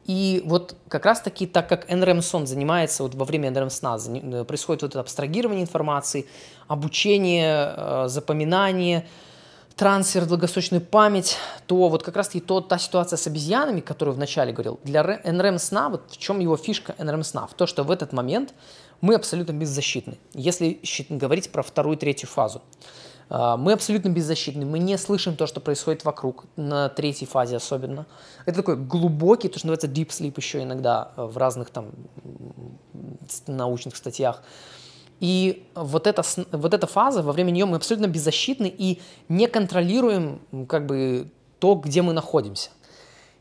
И 0.07 0.43
вот 0.45 0.77
как 0.89 1.05
раз-таки, 1.05 1.47
так 1.47 1.69
как 1.69 1.91
NREM-сон 1.91 2.47
занимается 2.47 3.03
вот 3.03 3.15
во 3.15 3.25
время 3.25 3.51
NREM-сна, 3.51 3.99
э, 3.99 4.45
происходит 4.45 4.83
вот 4.83 4.91
это 4.93 5.01
абстрагирование 5.01 5.63
информации, 5.63 6.27
обучение, 6.69 7.75
э, 7.77 8.05
запоминание, 8.09 9.07
трансфер 9.77 10.25
долгосрочную 10.25 10.81
память, 10.81 11.37
то 11.67 11.89
вот 11.89 12.03
как 12.03 12.17
раз-таки 12.17 12.41
то, 12.41 12.61
та 12.63 12.79
ситуация 12.79 13.19
с 13.19 13.27
обезьянами, 13.27 13.81
которую 13.81 14.15
вначале 14.15 14.53
говорил, 14.53 14.81
для 14.85 15.03
NREM-сна, 15.03 15.91
вот 15.91 16.11
в 16.11 16.17
чем 16.17 16.41
его 16.41 16.57
фишка 16.57 16.95
NREM-сна? 16.99 17.47
В 17.47 17.55
то, 17.55 17.67
что 17.67 17.85
в 17.85 17.91
этот 17.91 18.13
момент 18.13 18.55
мы 19.03 19.15
абсолютно 19.15 19.53
беззащитны, 19.53 20.17
если 20.33 20.81
говорить 21.11 21.53
про 21.53 21.63
вторую 21.63 21.97
и 21.97 22.01
третью 22.01 22.29
фазу. 22.29 22.63
А, 23.29 23.59
мы 23.59 23.73
абсолютно 23.73 24.09
беззащитны, 24.09 24.65
мы 24.65 24.79
не 24.79 24.97
слышим 24.97 25.37
то, 25.37 25.47
что 25.47 25.61
происходит 25.61 26.05
вокруг, 26.07 26.47
на 26.57 26.89
третьей 26.89 27.27
фазе 27.27 27.57
особенно. 27.57 28.07
Это 28.47 28.57
такой 28.59 28.77
глубокий, 28.77 29.49
то, 29.49 29.59
что 29.59 29.69
называется 29.69 29.89
deep 29.89 30.09
sleep 30.09 30.35
еще 30.37 30.63
иногда 30.63 31.13
в 31.17 31.37
разных 31.37 31.69
там 31.69 31.91
научных 33.47 33.97
статьях. 33.97 34.43
И 35.21 35.67
вот 35.75 36.07
эта, 36.07 36.23
вот 36.53 36.75
эта 36.75 36.87
фаза, 36.87 37.23
во 37.23 37.33
время 37.33 37.51
нее 37.51 37.65
мы 37.67 37.77
абсолютно 37.77 38.07
беззащитны 38.07 38.67
и 38.67 39.01
не 39.29 39.47
контролируем 39.49 40.41
как 40.69 40.87
бы 40.87 41.31
то, 41.59 41.75
где 41.75 42.03
мы 42.03 42.13
находимся. 42.13 42.71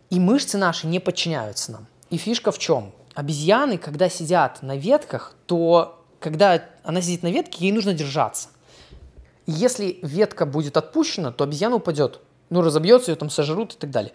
И 0.09 0.19
мышцы 0.19 0.57
наши 0.57 0.88
не 0.88 0.99
подчиняются 0.99 1.73
нам. 1.73 1.88
И 2.09 2.17
фишка 2.17 2.51
в 2.51 2.59
чем? 2.59 2.93
обезьяны, 3.15 3.77
когда 3.77 4.09
сидят 4.09 4.61
на 4.61 4.75
ветках, 4.75 5.33
то 5.47 6.05
когда 6.19 6.63
она 6.83 7.01
сидит 7.01 7.23
на 7.23 7.31
ветке, 7.31 7.65
ей 7.65 7.71
нужно 7.71 7.93
держаться. 7.93 8.49
если 9.47 9.99
ветка 10.01 10.45
будет 10.45 10.75
отпущена, 10.75 11.31
то 11.31 11.43
обезьяна 11.43 11.75
упадет. 11.75 12.19
Ну, 12.49 12.61
разобьется, 12.61 13.11
ее 13.11 13.15
там 13.15 13.29
сожрут 13.29 13.73
и 13.73 13.77
так 13.77 13.91
далее. 13.91 14.11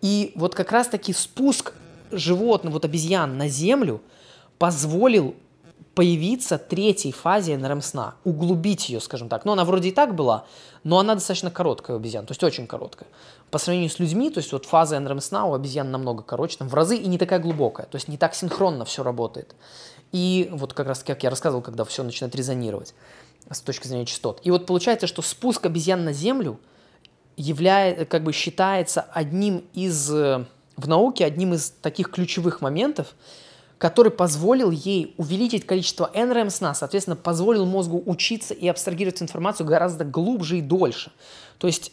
И 0.00 0.32
вот 0.36 0.54
как 0.54 0.72
раз-таки 0.72 1.12
спуск 1.12 1.74
животных, 2.10 2.72
вот 2.72 2.84
обезьян 2.84 3.36
на 3.36 3.48
землю 3.48 4.00
позволил 4.58 5.34
появиться 5.94 6.58
третьей 6.58 7.12
фазе 7.12 7.56
НРМ-сна, 7.56 8.14
углубить 8.24 8.88
ее, 8.88 9.00
скажем 9.00 9.28
так. 9.28 9.44
Ну, 9.44 9.52
она 9.52 9.64
вроде 9.64 9.90
и 9.90 9.92
так 9.92 10.14
была, 10.14 10.46
но 10.84 10.98
она 10.98 11.14
достаточно 11.14 11.50
короткая 11.50 11.96
у 11.96 12.00
обезьян, 12.00 12.24
то 12.24 12.32
есть 12.32 12.42
очень 12.42 12.66
короткая. 12.66 13.08
По 13.50 13.58
сравнению 13.58 13.90
с 13.90 13.98
людьми, 13.98 14.30
то 14.30 14.38
есть 14.38 14.52
вот 14.52 14.64
фаза 14.64 14.98
НРМ-сна 14.98 15.44
у 15.44 15.54
обезьян 15.54 15.90
намного 15.90 16.22
короче, 16.22 16.56
там 16.56 16.68
в 16.68 16.74
разы 16.74 16.96
и 16.96 17.06
не 17.06 17.18
такая 17.18 17.40
глубокая, 17.40 17.86
то 17.86 17.96
есть 17.96 18.08
не 18.08 18.16
так 18.16 18.34
синхронно 18.34 18.84
все 18.84 19.02
работает. 19.02 19.54
И 20.12 20.48
вот 20.52 20.72
как 20.72 20.86
раз, 20.86 21.02
как 21.02 21.22
я 21.22 21.30
рассказывал, 21.30 21.62
когда 21.62 21.84
все 21.84 22.02
начинает 22.02 22.34
резонировать 22.34 22.94
с 23.50 23.60
точки 23.60 23.86
зрения 23.86 24.06
частот. 24.06 24.40
И 24.44 24.50
вот 24.50 24.66
получается, 24.66 25.06
что 25.06 25.20
спуск 25.20 25.66
обезьян 25.66 26.04
на 26.04 26.12
Землю 26.12 26.58
является, 27.36 28.06
как 28.06 28.22
бы 28.24 28.32
считается 28.32 29.02
одним 29.12 29.64
из, 29.74 30.08
в 30.10 30.46
науке, 30.76 31.24
одним 31.24 31.54
из 31.54 31.70
таких 31.70 32.10
ключевых 32.10 32.60
моментов, 32.60 33.14
который 33.82 34.12
позволил 34.12 34.70
ей 34.70 35.12
увеличить 35.16 35.66
количество 35.66 36.08
NREM 36.14 36.50
сна, 36.50 36.72
соответственно, 36.72 37.16
позволил 37.16 37.66
мозгу 37.66 38.00
учиться 38.06 38.54
и 38.54 38.68
абстрагировать 38.68 39.20
информацию 39.20 39.66
гораздо 39.66 40.04
глубже 40.04 40.58
и 40.58 40.60
дольше. 40.60 41.10
То 41.58 41.66
есть 41.66 41.90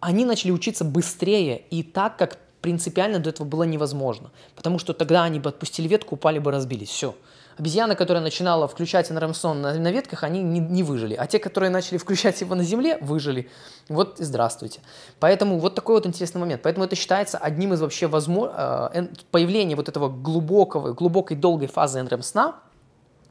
они 0.00 0.24
начали 0.24 0.50
учиться 0.50 0.84
быстрее 0.84 1.62
и 1.70 1.84
так, 1.84 2.16
как 2.16 2.38
принципиально 2.60 3.20
до 3.20 3.30
этого 3.30 3.46
было 3.46 3.62
невозможно. 3.62 4.32
Потому 4.56 4.80
что 4.80 4.92
тогда 4.92 5.22
они 5.22 5.38
бы 5.38 5.50
отпустили 5.50 5.86
ветку, 5.86 6.16
упали 6.16 6.40
бы, 6.40 6.50
разбились. 6.50 6.88
Все. 6.88 7.14
Обезьяна, 7.60 7.94
которая 7.94 8.22
начинала 8.22 8.66
включать 8.66 9.10
NRM-сон 9.10 9.60
на, 9.60 9.74
на 9.74 9.92
ветках, 9.92 10.24
они 10.24 10.42
не, 10.42 10.60
не 10.60 10.82
выжили. 10.82 11.14
А 11.14 11.26
те, 11.26 11.38
которые 11.38 11.68
начали 11.68 11.98
включать 11.98 12.40
его 12.40 12.54
на 12.54 12.62
земле, 12.62 12.96
выжили. 13.02 13.50
Вот 13.90 14.18
и 14.18 14.24
здравствуйте. 14.24 14.80
Поэтому 15.18 15.58
вот 15.58 15.74
такой 15.74 15.96
вот 15.96 16.06
интересный 16.06 16.40
момент. 16.40 16.62
Поэтому 16.62 16.86
это 16.86 16.96
считается 16.96 17.36
одним 17.36 17.74
из 17.74 17.82
вообще 17.82 18.06
возможных... 18.06 18.56
Э, 18.56 19.08
появления 19.30 19.76
вот 19.76 19.90
этого 19.90 20.08
глубокого, 20.08 20.94
глубокой 20.94 21.36
долгой 21.36 21.68
фазы 21.68 22.00
NRM-сна, 22.00 22.56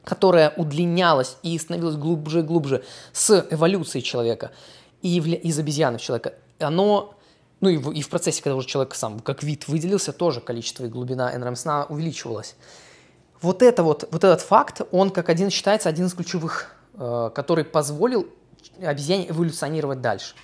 которая 0.03 0.53
удлинялась 0.57 1.37
и 1.41 1.57
становилась 1.57 1.95
глубже 1.95 2.41
и 2.41 2.43
глубже 2.43 2.83
с 3.11 3.47
эволюцией 3.49 4.03
человека 4.03 4.51
и 5.01 5.17
из 5.17 5.57
обезьяны 5.57 5.97
в 5.97 6.01
человека, 6.01 6.35
оно 6.59 7.15
ну 7.61 7.69
и 7.69 7.77
в, 7.77 7.91
и 7.91 8.01
в 8.03 8.09
процессе, 8.09 8.43
когда 8.43 8.55
уже 8.55 8.67
человек 8.67 8.93
сам 8.93 9.21
как 9.21 9.41
вид 9.41 9.67
выделился, 9.67 10.13
тоже 10.13 10.39
количество 10.39 10.85
и 10.85 10.87
глубина 10.87 11.35
NRM 11.35 11.55
сна 11.55 11.85
увеличивалось. 11.89 12.55
Вот, 13.41 13.61
это 13.61 13.83
вот, 13.83 14.07
вот 14.11 14.23
этот 14.23 14.41
факт, 14.41 14.81
он 14.91 15.11
как 15.11 15.29
один 15.29 15.49
считается 15.49 15.87
один 15.87 16.07
из 16.07 16.13
ключевых, 16.13 16.75
э, 16.95 17.31
который 17.33 17.63
позволил 17.63 18.27
обезьяне 18.81 19.29
эволюционировать 19.29 20.01
дальше. 20.01 20.35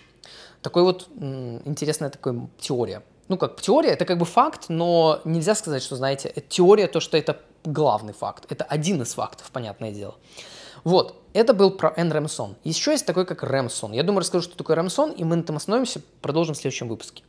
Такой 0.61 0.83
вот 0.83 1.07
интересная 1.19 2.09
такая 2.09 2.47
теория. 2.57 3.03
Ну, 3.27 3.37
как 3.37 3.59
теория, 3.59 3.89
это 3.89 4.05
как 4.05 4.17
бы 4.17 4.25
факт, 4.25 4.65
но 4.69 5.19
нельзя 5.25 5.55
сказать, 5.55 5.83
что, 5.83 5.95
знаете, 5.95 6.33
теория, 6.47 6.87
то, 6.87 6.99
что 6.99 7.17
это 7.17 7.39
главный 7.63 8.13
факт. 8.13 8.45
Это 8.49 8.63
один 8.63 9.01
из 9.01 9.13
фактов, 9.13 9.49
понятное 9.51 9.91
дело. 9.91 10.15
Вот, 10.83 11.21
это 11.33 11.53
был 11.53 11.71
про 11.71 11.89
NREM-сон. 11.89 12.55
Еще 12.63 12.91
есть 12.91 13.05
такой, 13.05 13.25
как 13.25 13.43
REM-сон. 13.43 13.91
Я 13.91 14.03
думаю, 14.03 14.21
расскажу, 14.21 14.43
что 14.43 14.57
такое 14.57 14.75
REM-сон, 14.75 15.11
и 15.11 15.23
мы 15.23 15.35
на 15.35 15.41
этом 15.41 15.57
остановимся, 15.57 16.01
продолжим 16.21 16.55
в 16.55 16.57
следующем 16.57 16.87
выпуске. 16.87 17.23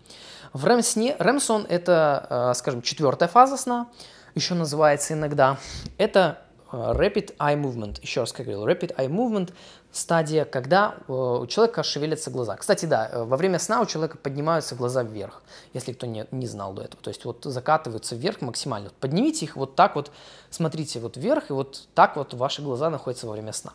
В 0.53 0.65
REM-сне, 0.67 1.17
REM-сон– 1.19 1.67
это, 1.69 2.53
э, 2.53 2.55
скажем, 2.55 2.83
четвертая 2.83 3.29
фаза 3.29 3.57
сна– 3.57 3.89
еще 4.37 4.55
называется 4.55 5.15
иногда, 5.15 5.59
это 5.99 6.39
э, 6.71 6.77
Rapid 6.77 7.37
Eye 7.39 7.61
Movement. 7.61 8.01
Еще 8.03 8.21
раз 8.21 8.33
как 8.33 8.47
говорил, 8.47 8.67
Rapid 8.67 8.95
Eye 8.97 9.09
Movement– 9.09 9.53
стадия, 9.97 10.45
когда 10.45 10.97
э, 11.09 11.13
у 11.13 11.47
человека 11.47 11.83
шевелятся 11.83 12.31
глаза. 12.31 12.57
Кстати, 12.57 12.87
да, 12.87 13.09
э, 13.11 13.25
во 13.25 13.37
время 13.37 13.59
сна 13.59 13.81
у 13.81 13.87
человека 13.87 14.19
поднимаются 14.19 14.75
глаза 14.75 15.03
вверх, 15.03 15.43
если 15.73 15.93
кто 15.93 16.07
не, 16.07 16.27
не 16.31 16.47
знал 16.47 16.73
до 16.75 16.83
этого. 16.83 17.03
То 17.03 17.09
есть 17.09 17.25
вот 17.25 17.45
закатываются 17.45 18.15
вверх 18.15 18.41
максимально. 18.41 18.91
Поднимите 19.01 19.47
их 19.47 19.57
вот 19.57 19.75
так 19.75 19.97
вот, 19.97 20.13
смотрите 20.51 21.01
вот 21.01 21.17
вверх, 21.17 21.51
и 21.51 21.53
вот 21.53 21.89
так 21.95 22.17
вот 22.17 22.35
ваши 22.35 22.63
глаза 22.63 22.91
находятся 22.91 23.27
во 23.27 23.33
время 23.33 23.53
сна. 23.53 23.73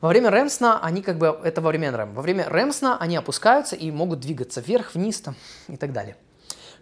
Во 0.00 0.08
время 0.08 0.30
REM 0.30 0.48
сна 0.48 0.80
они 0.82 1.00
как 1.00 1.16
бы, 1.16 1.38
это 1.44 1.60
во 1.60 1.68
время 1.68 1.90
REM, 1.92 2.12
во 2.12 2.22
время 2.22 2.48
REM 2.48 2.72
сна 2.72 2.98
они 2.98 3.16
опускаются 3.16 3.76
и 3.76 3.90
могут 3.92 4.18
двигаться 4.18 4.60
вверх, 4.60 4.94
вниз 4.94 5.20
там 5.20 5.36
и 5.68 5.76
так 5.76 5.92
далее. 5.92 6.16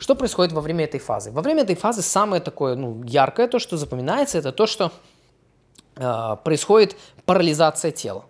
Что 0.01 0.15
происходит 0.15 0.53
во 0.53 0.63
время 0.63 0.87
этой 0.87 0.99
фазы? 0.99 1.31
Во 1.31 1.43
время 1.43 1.63
этой 1.63 1.77
фазы 1.77 2.01
самое 2.01 2.41
такое 2.41 2.75
ну, 2.75 3.03
яркое, 3.05 3.47
то, 3.49 3.59
что 3.59 3.77
запоминается, 3.77 4.39
это 4.39 4.51
то, 4.51 4.67
что 4.67 4.93
э, 5.97 6.37
происходит 6.43 6.97
парализация 7.27 7.91
тела. 7.91 8.25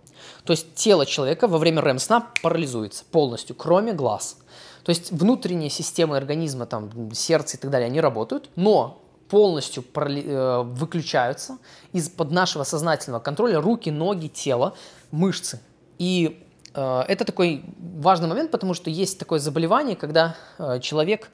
То 0.44 0.52
есть 0.52 0.74
тело 0.74 1.06
человека 1.06 1.46
во 1.46 1.58
время 1.58 1.80
REM-сна 1.80 2.26
парализуется 2.42 3.04
полностью, 3.12 3.54
кроме 3.54 3.92
глаз. 3.92 4.38
То 4.82 4.90
есть 4.90 5.12
внутренние 5.12 5.70
системы 5.70 6.16
организма, 6.16 6.66
там, 6.66 7.12
сердце 7.12 7.56
и 7.56 7.60
так 7.60 7.70
далее, 7.70 7.86
они 7.86 8.00
работают, 8.00 8.50
но 8.56 9.00
полностью 9.28 9.84
э, 9.94 10.62
выключаются 10.64 11.58
из-под 11.92 12.32
нашего 12.32 12.64
сознательного 12.64 13.20
контроля 13.20 13.60
руки, 13.60 13.90
ноги, 13.90 14.26
тело, 14.26 14.74
мышцы. 15.12 15.60
И 15.98 16.44
э, 16.74 17.02
это 17.06 17.24
такой 17.24 17.62
важный 17.78 18.28
момент, 18.28 18.50
потому 18.50 18.74
что 18.74 18.90
есть 18.90 19.20
такое 19.20 19.38
заболевание, 19.38 19.94
когда 19.94 20.34
э, 20.58 20.80
человек 20.80 21.30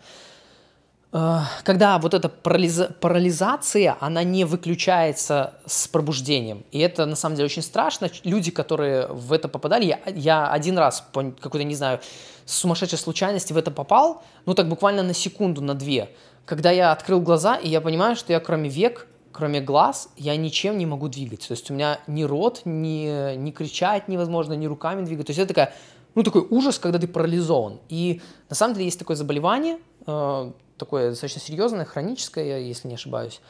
когда 1.65 1.99
вот 1.99 2.15
эта 2.15 2.29
парализа, 2.29 2.95
парализация, 3.01 3.97
она 4.01 4.23
не 4.23 4.45
выключается 4.45 5.55
с 5.65 5.89
пробуждением. 5.89 6.65
И 6.73 6.79
это 6.79 7.07
на 7.07 7.17
самом 7.17 7.37
деле 7.37 7.47
очень 7.47 7.63
страшно. 7.63 8.11
Люди, 8.25 8.51
которые 8.51 9.07
в 9.07 9.33
это 9.33 9.49
попадали, 9.49 9.85
я, 9.85 10.01
я 10.15 10.51
один 10.51 10.77
раз 10.77 11.05
по 11.13 11.23
какой-то, 11.23 11.65
не 11.65 11.75
знаю, 11.75 12.01
сумасшедшей 12.45 12.99
случайности 12.99 13.53
в 13.53 13.57
это 13.57 13.71
попал, 13.71 14.23
ну 14.47 14.55
так 14.55 14.69
буквально 14.69 15.03
на 15.03 15.15
секунду, 15.15 15.61
на 15.63 15.75
две. 15.75 16.11
Когда 16.45 16.71
я 16.71 16.93
открыл 16.93 17.21
глаза, 17.21 17.57
и 17.57 17.69
я 17.69 17.81
понимаю, 17.81 18.15
что 18.15 18.33
я 18.33 18.41
кроме 18.41 18.69
век, 18.69 19.07
кроме 19.33 19.61
глаз, 19.61 20.09
я 20.17 20.37
ничем 20.37 20.79
не 20.79 20.87
могу 20.87 21.09
двигать. 21.09 21.47
То 21.47 21.53
есть 21.53 21.71
у 21.71 21.75
меня 21.75 21.99
ни 22.07 22.25
рот, 22.25 22.63
ни, 22.65 23.37
ни 23.37 23.51
кричать 23.51 24.09
невозможно, 24.09 24.55
ни 24.55 24.67
руками 24.67 25.05
двигать. 25.05 25.27
То 25.27 25.31
есть 25.31 25.41
это 25.41 25.49
такая, 25.49 25.75
ну 26.15 26.23
такой 26.23 26.47
ужас, 26.49 26.79
когда 26.79 26.99
ты 26.99 27.07
парализован. 27.09 27.81
И 27.89 28.21
на 28.49 28.55
самом 28.55 28.75
деле 28.75 28.87
есть 28.87 28.99
такое 28.99 29.17
заболевание, 29.17 29.79
э, 30.07 30.53
такое 30.79 31.11
достаточно 31.11 31.41
серьезное, 31.41 31.85
хроническое, 31.85 32.61
если 32.61 32.89
не 32.89 32.95
ошибаюсь. 32.95 33.41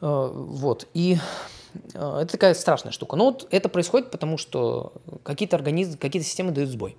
Э, 0.00 0.30
вот. 0.32 0.86
И 0.94 1.18
э, 1.94 2.18
это 2.22 2.32
такая 2.32 2.54
страшная 2.54 2.92
штука. 2.92 3.16
Но 3.16 3.26
вот 3.26 3.46
это 3.50 3.68
происходит 3.68 4.10
потому, 4.10 4.38
что 4.38 4.92
какие-то 5.22 5.56
организмы, 5.56 5.96
какие-то 5.96 6.26
системы 6.26 6.52
дают 6.52 6.70
сбой. 6.70 6.96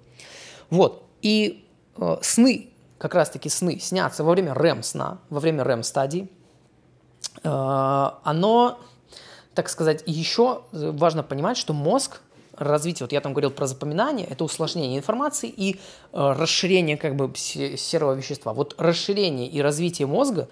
Вот. 0.70 1.04
И 1.22 1.68
э, 1.98 2.18
сны, 2.22 2.70
как 2.98 3.16
раз-таки 3.16 3.50
сны, 3.50 3.80
снятся 3.80 4.24
во 4.24 4.32
время 4.32 4.54
REM-сна, 4.54 5.20
во 5.30 5.40
время 5.40 5.64
REM-стадии. 5.64 6.30
Оно, 7.44 8.80
так 9.54 9.68
сказать, 9.68 10.04
еще 10.06 10.62
важно 10.72 11.22
понимать, 11.22 11.58
что 11.58 11.74
мозг 11.74 12.22
развитие, 12.58 13.06
вот 13.06 13.12
я 13.12 13.22
там 13.22 13.34
говорил 13.34 13.52
про 13.52 13.68
запоминание, 13.68 14.28
это 14.28 14.44
усложнение 14.44 14.98
информации 14.98 15.54
и 15.56 15.76
э, 15.76 15.78
расширение 16.14 16.98
как 16.98 17.16
бы 17.16 17.32
серого 17.36 18.14
вещества. 18.14 18.54
Вот 18.54 18.76
расширение 18.78 19.48
и 19.48 19.62
развитие 19.62 20.08
мозга 20.08 20.48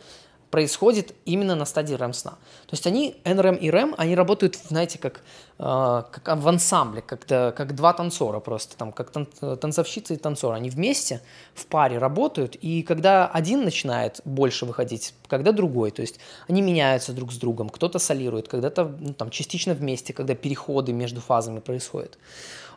происходит 0.53 1.15
именно 1.25 1.55
на 1.55 1.65
стадии 1.65 1.95
REM-сна. 1.95 2.31
То 2.67 2.73
есть 2.73 2.85
они, 2.85 3.15
NREM 3.23 3.57
и 3.57 3.71
REM, 3.71 3.95
они 3.97 4.15
работают, 4.15 4.55
знаете, 4.55 4.99
как, 4.99 5.23
э, 5.57 6.03
как 6.11 6.37
в 6.37 6.47
ансамбле, 6.47 7.01
как, 7.01 7.25
как 7.25 7.73
два 7.73 7.91
танцора 7.93 8.39
просто, 8.39 8.77
там, 8.77 8.91
как 8.91 9.09
тан, 9.09 9.25
танцовщица 9.25 10.13
и 10.13 10.17
танцор. 10.17 10.53
Они 10.53 10.69
вместе 10.69 11.21
в 11.55 11.65
паре 11.65 11.97
работают, 11.97 12.55
и 12.61 12.83
когда 12.83 13.27
один 13.27 13.63
начинает 13.63 14.21
больше 14.25 14.67
выходить, 14.67 15.15
когда 15.27 15.53
другой, 15.53 15.89
то 15.89 16.03
есть 16.03 16.19
они 16.47 16.61
меняются 16.61 17.13
друг 17.13 17.31
с 17.31 17.37
другом, 17.37 17.69
кто-то 17.69 17.97
солирует, 17.97 18.47
когда-то 18.47 18.95
ну, 18.99 19.13
там, 19.15 19.31
частично 19.31 19.73
вместе, 19.73 20.13
когда 20.13 20.35
переходы 20.35 20.93
между 20.93 21.19
фазами 21.19 21.61
происходят. 21.61 22.19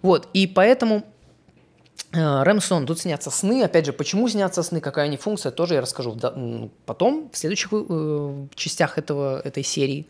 Вот, 0.01 0.29
и 0.33 0.47
поэтому 0.47 1.03
REM-сон, 2.13 2.87
тут 2.87 3.01
снятся 3.01 3.31
сны. 3.31 3.63
Опять 3.63 3.87
же, 3.87 3.93
почему 3.93 4.29
снятся 4.29 4.63
сны, 4.63 4.81
какая 4.81 5.07
они 5.07 5.17
функция, 5.17 5.53
тоже 5.53 5.75
я 5.75 5.81
расскажу 5.81 6.17
потом, 6.85 7.31
в 7.33 7.37
следующих 7.37 7.71
э, 7.73 8.47
частях 8.55 8.99
этого, 8.99 9.41
этой 9.45 9.63
серии. 9.63 10.07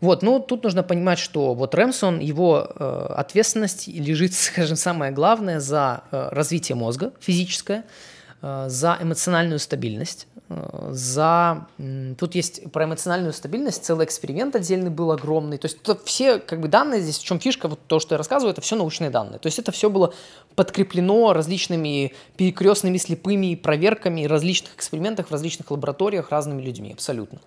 Вот, 0.00 0.22
ну 0.22 0.40
тут 0.40 0.64
нужно 0.64 0.82
понимать, 0.82 1.18
что 1.18 1.54
вот 1.54 1.74
Рэмсон, 1.74 2.18
его 2.18 2.68
э, 2.74 3.06
ответственность 3.16 3.86
лежит, 3.88 4.34
скажем, 4.34 4.76
самое 4.76 5.12
главное 5.12 5.60
за 5.60 6.04
э, 6.10 6.28
развитие 6.30 6.76
мозга 6.76 7.12
физическое, 7.20 7.78
э, 7.78 8.11
за 8.42 8.98
эмоциональную 9.00 9.60
стабильность, 9.60 10.26
за... 10.90 11.66
Тут 12.18 12.34
есть 12.34 12.70
про 12.72 12.84
эмоциональную 12.84 13.32
стабильность, 13.32 13.84
целый 13.84 14.04
эксперимент 14.04 14.56
отдельный 14.56 14.90
был 14.90 15.12
огромный. 15.12 15.58
То 15.58 15.66
есть 15.66 15.78
все 16.04 16.38
как 16.38 16.60
бы 16.60 16.68
данные 16.68 17.00
здесь, 17.00 17.18
в 17.18 17.24
чем 17.24 17.38
фишка, 17.38 17.68
вот 17.68 17.78
то, 17.86 18.00
что 18.00 18.14
я 18.14 18.18
рассказываю, 18.18 18.52
это 18.52 18.60
все 18.60 18.76
научные 18.76 19.10
данные. 19.10 19.38
То 19.38 19.46
есть 19.46 19.58
это 19.58 19.70
все 19.72 19.88
было 19.88 20.12
подкреплено 20.56 21.32
различными 21.32 22.12
перекрестными 22.36 22.98
слепыми 22.98 23.54
проверками 23.54 24.24
различных 24.24 24.74
экспериментах 24.74 25.28
в 25.28 25.30
различных 25.30 25.70
лабораториях 25.70 26.30
разными 26.30 26.60
людьми, 26.60 26.92
абсолютно. 26.92 27.38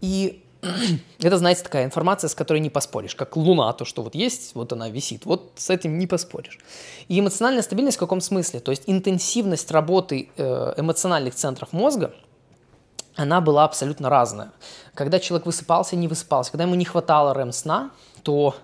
И 0.00 0.44
это, 1.20 1.38
знаете, 1.38 1.62
такая 1.62 1.84
информация, 1.84 2.28
с 2.28 2.34
которой 2.34 2.58
не 2.58 2.70
поспоришь, 2.70 3.14
как 3.14 3.36
Луна, 3.36 3.72
то, 3.72 3.84
что 3.84 4.02
вот 4.02 4.14
есть, 4.14 4.54
вот 4.54 4.72
она 4.72 4.88
висит, 4.88 5.26
вот 5.26 5.52
с 5.56 5.70
этим 5.70 5.98
не 5.98 6.06
поспоришь. 6.06 6.58
И 7.08 7.18
эмоциональная 7.18 7.62
стабильность 7.62 7.96
в 7.96 8.00
каком 8.00 8.20
смысле? 8.20 8.60
То 8.60 8.70
есть 8.70 8.84
интенсивность 8.86 9.70
работы 9.70 10.28
э, 10.36 10.74
эмоциональных 10.76 11.34
центров 11.34 11.72
мозга– 11.72 12.14
она 13.16 13.40
была 13.40 13.64
абсолютно 13.64 14.10
разная. 14.10 14.52
Когда 14.94 15.18
человек 15.18 15.46
высыпался, 15.46 15.96
не 15.96 16.06
высыпался, 16.06 16.52
когда 16.52 16.64
ему 16.64 16.74
не 16.74 16.84
хватало 16.84 17.34
REM-сна, 17.34 17.90
то 18.22 18.54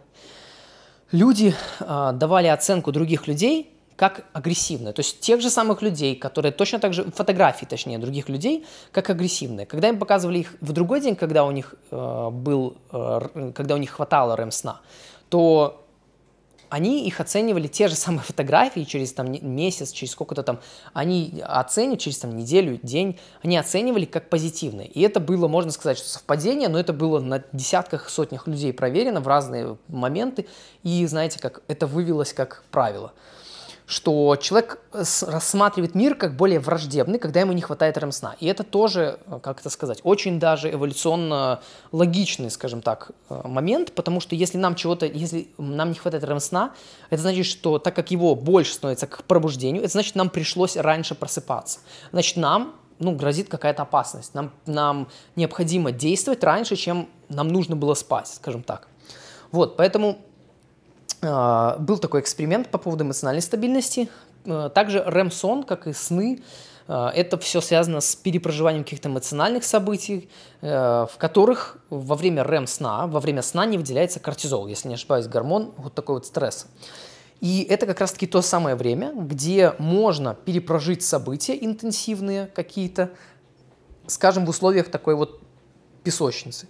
люди 1.11 1.55
э, 1.81 2.11
давали 2.15 2.49
оценку 2.49 2.93
других 2.93 3.27
людей 3.27 3.75
как 4.03 4.25
агрессивные. 4.33 4.93
То 4.93 4.99
есть 4.99 5.21
тех 5.21 5.41
же 5.41 5.49
самых 5.49 5.81
людей, 5.81 6.17
которые 6.17 6.51
точно 6.51 6.81
так 6.81 6.93
же, 6.93 7.05
фотографии 7.05 7.67
точнее, 7.67 7.99
других 7.99 8.29
людей, 8.29 8.67
как 8.91 9.11
агрессивные. 9.11 9.65
Когда 9.65 9.91
им 9.91 10.01
показывали 10.01 10.41
их 10.41 10.57
в 10.61 10.73
другой 10.73 11.01
день, 11.01 11.15
когда 11.15 11.45
у 11.45 11.53
них, 11.53 11.77
э, 11.93 12.31
был, 12.33 12.79
э, 12.91 13.53
когда 13.55 13.77
у 13.77 13.79
них 13.79 13.91
хватало 13.91 14.35
REM-сна, 14.37 14.81
то 15.29 15.85
они 16.69 17.07
их 17.07 17.21
оценивали, 17.21 17.69
те 17.69 17.87
же 17.87 17.95
самые 17.95 18.23
фотографии 18.27 18.81
через 18.81 19.13
там 19.13 19.31
месяц, 19.31 19.93
через 19.93 20.11
сколько-то 20.11 20.43
там, 20.43 20.59
они 20.95 21.41
оценивали 21.47 21.99
через 21.99 22.19
там 22.19 22.37
неделю, 22.37 22.81
день, 22.83 23.21
они 23.45 23.57
оценивали 23.57 24.05
как 24.05 24.29
позитивные. 24.29 24.89
И 24.89 25.01
это 25.01 25.21
было, 25.21 25.47
можно 25.47 25.71
сказать, 25.71 25.99
что 25.99 26.09
совпадение, 26.09 26.69
но 26.69 26.81
это 26.81 26.93
было 26.93 27.21
на 27.21 27.45
десятках, 27.53 28.09
сотнях 28.09 28.49
людей 28.49 28.73
проверено 28.73 29.21
в 29.21 29.29
разные 29.29 29.77
моменты, 29.87 30.49
и 30.83 31.07
знаете, 31.07 31.39
как 31.39 31.63
это 31.69 31.87
вывелось 31.87 32.33
как 32.33 32.65
правило 32.73 33.13
что 33.93 34.37
человек 34.37 34.81
рассматривает 34.91 35.95
мир 35.95 36.15
как 36.15 36.35
более 36.35 36.61
враждебный, 36.61 37.19
когда 37.19 37.41
ему 37.41 37.53
не 37.53 37.61
хватает 37.61 37.99
РЭМ-сна. 37.99 38.37
И 38.41 38.47
это 38.47 38.63
тоже, 38.63 39.19
э, 39.27 39.39
как 39.43 39.61
это 39.61 39.69
сказать, 39.69 40.01
очень 40.03 40.41
даже 40.41 40.73
эволюционно 40.73 41.61
логичный, 41.93 42.51
скажем 42.51 42.81
так, 42.81 43.11
э, 43.29 43.41
момент, 43.45 43.93
потому 43.93 44.21
что 44.21 44.35
если 44.35 44.57
нам 44.57 44.77
чего-то, 44.77 45.05
если 45.05 45.49
нам 45.59 45.91
не 45.91 45.97
хватает 45.97 46.25
РЭМ-сна, 46.25 46.73
это 47.11 47.21
значит, 47.21 47.45
что 47.45 47.79
так 47.79 47.95
как 47.95 48.11
его 48.11 48.35
больше 48.35 48.73
становится 48.73 49.07
к 49.07 49.25
пробуждению, 49.25 49.83
это 49.83 49.93
значит, 49.93 50.15
нам 50.15 50.31
пришлось 50.31 50.77
раньше 50.77 51.15
просыпаться. 51.15 51.81
Значит, 52.13 52.39
нам 52.39 52.75
ну, 52.99 53.13
грозит 53.13 53.51
какая-то 53.51 53.83
опасность. 53.83 54.35
Нам, 54.35 54.53
нам 54.65 55.09
необходимо 55.37 55.93
действовать 55.93 56.43
раньше, 56.43 56.77
чем 56.77 57.11
нам 57.29 57.49
нужно 57.49 57.77
было 57.77 57.93
спать, 57.93 58.29
скажем 58.29 58.63
так. 58.63 58.89
Вот, 59.51 59.77
поэтому 59.77 60.19
был 61.23 61.99
такой 61.99 62.21
эксперимент 62.21 62.69
по 62.69 62.79
поводу 62.79 63.05
эмоциональной 63.05 63.43
стабильности. 63.43 64.09
А, 64.45 64.69
также 64.69 64.99
REM-сон, 64.99 65.63
как 65.63 65.87
и 65.87 65.93
сны, 65.93 66.43
а, 66.89 67.11
это 67.15 67.39
все 67.39 67.61
связано 67.61 68.01
с 68.01 68.17
перепроживанием 68.17 68.85
каких-то 68.85 69.09
эмоциональных 69.09 69.65
событий, 69.65 70.29
в 70.61 71.11
которых 71.19 71.79
во 71.91 72.17
время 72.17 72.43
REM-сна, 72.43 73.07
во 73.07 73.21
время 73.21 73.43
сна 73.43 73.67
не 73.67 73.79
выделяется 73.79 74.21
кортизол, 74.21 74.67
если 74.67 74.89
не 74.89 74.95
ошибаюсь, 74.95 75.27
гормон 75.27 75.73
вот 75.77 75.95
такой 75.95 76.17
вот 76.17 76.27
стресса. 76.27 76.67
И 77.41 77.67
это 77.69 77.87
как 77.87 78.01
раз-таки 78.01 78.29
то 78.29 78.41
самое 78.41 78.77
время, 78.77 79.13
где 79.15 79.75
можно 79.79 80.35
перепрожить 80.35 81.03
события 81.03 81.57
интенсивные 81.61 82.47
какие-то, 82.47 83.11
скажем, 84.07 84.47
в 84.47 84.49
условиях 84.49 84.91
такой 84.91 85.17
вот 85.17 85.41
песочницы. 86.05 86.69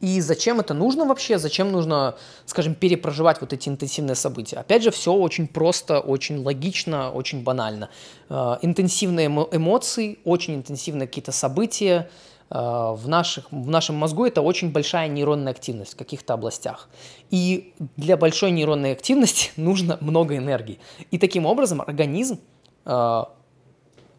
И 0.00 0.20
зачем 0.20 0.60
это 0.60 0.74
нужно 0.74 1.06
вообще? 1.06 1.38
Зачем 1.38 1.72
нужно, 1.72 2.16
скажем, 2.44 2.74
перепроживать 2.74 3.40
вот 3.40 3.52
эти 3.52 3.68
интенсивные 3.68 4.14
события? 4.14 4.56
Опять 4.56 4.82
же, 4.82 4.90
все 4.90 5.12
очень 5.12 5.46
просто, 5.46 6.00
очень 6.00 6.42
логично, 6.42 7.10
очень 7.10 7.42
банально. 7.42 7.88
Э, 8.28 8.58
интенсивные 8.60 9.26
эмоции, 9.26 10.18
очень 10.24 10.56
интенсивные 10.56 11.06
какие-то 11.06 11.32
события 11.32 12.10
э, 12.50 12.54
в, 12.58 13.08
наших, 13.08 13.50
в 13.50 13.70
нашем 13.70 13.96
мозгу 13.96 14.26
это 14.26 14.42
очень 14.42 14.70
большая 14.70 15.08
нейронная 15.08 15.52
активность 15.52 15.94
в 15.94 15.96
каких-то 15.96 16.34
областях. 16.34 16.90
И 17.30 17.72
для 17.96 18.18
большой 18.18 18.50
нейронной 18.50 18.92
активности 18.92 19.50
нужно 19.56 19.96
много 20.02 20.36
энергии. 20.36 20.78
И 21.10 21.18
таким 21.18 21.46
образом 21.46 21.80
организм 21.80 22.38
э, 22.84 23.24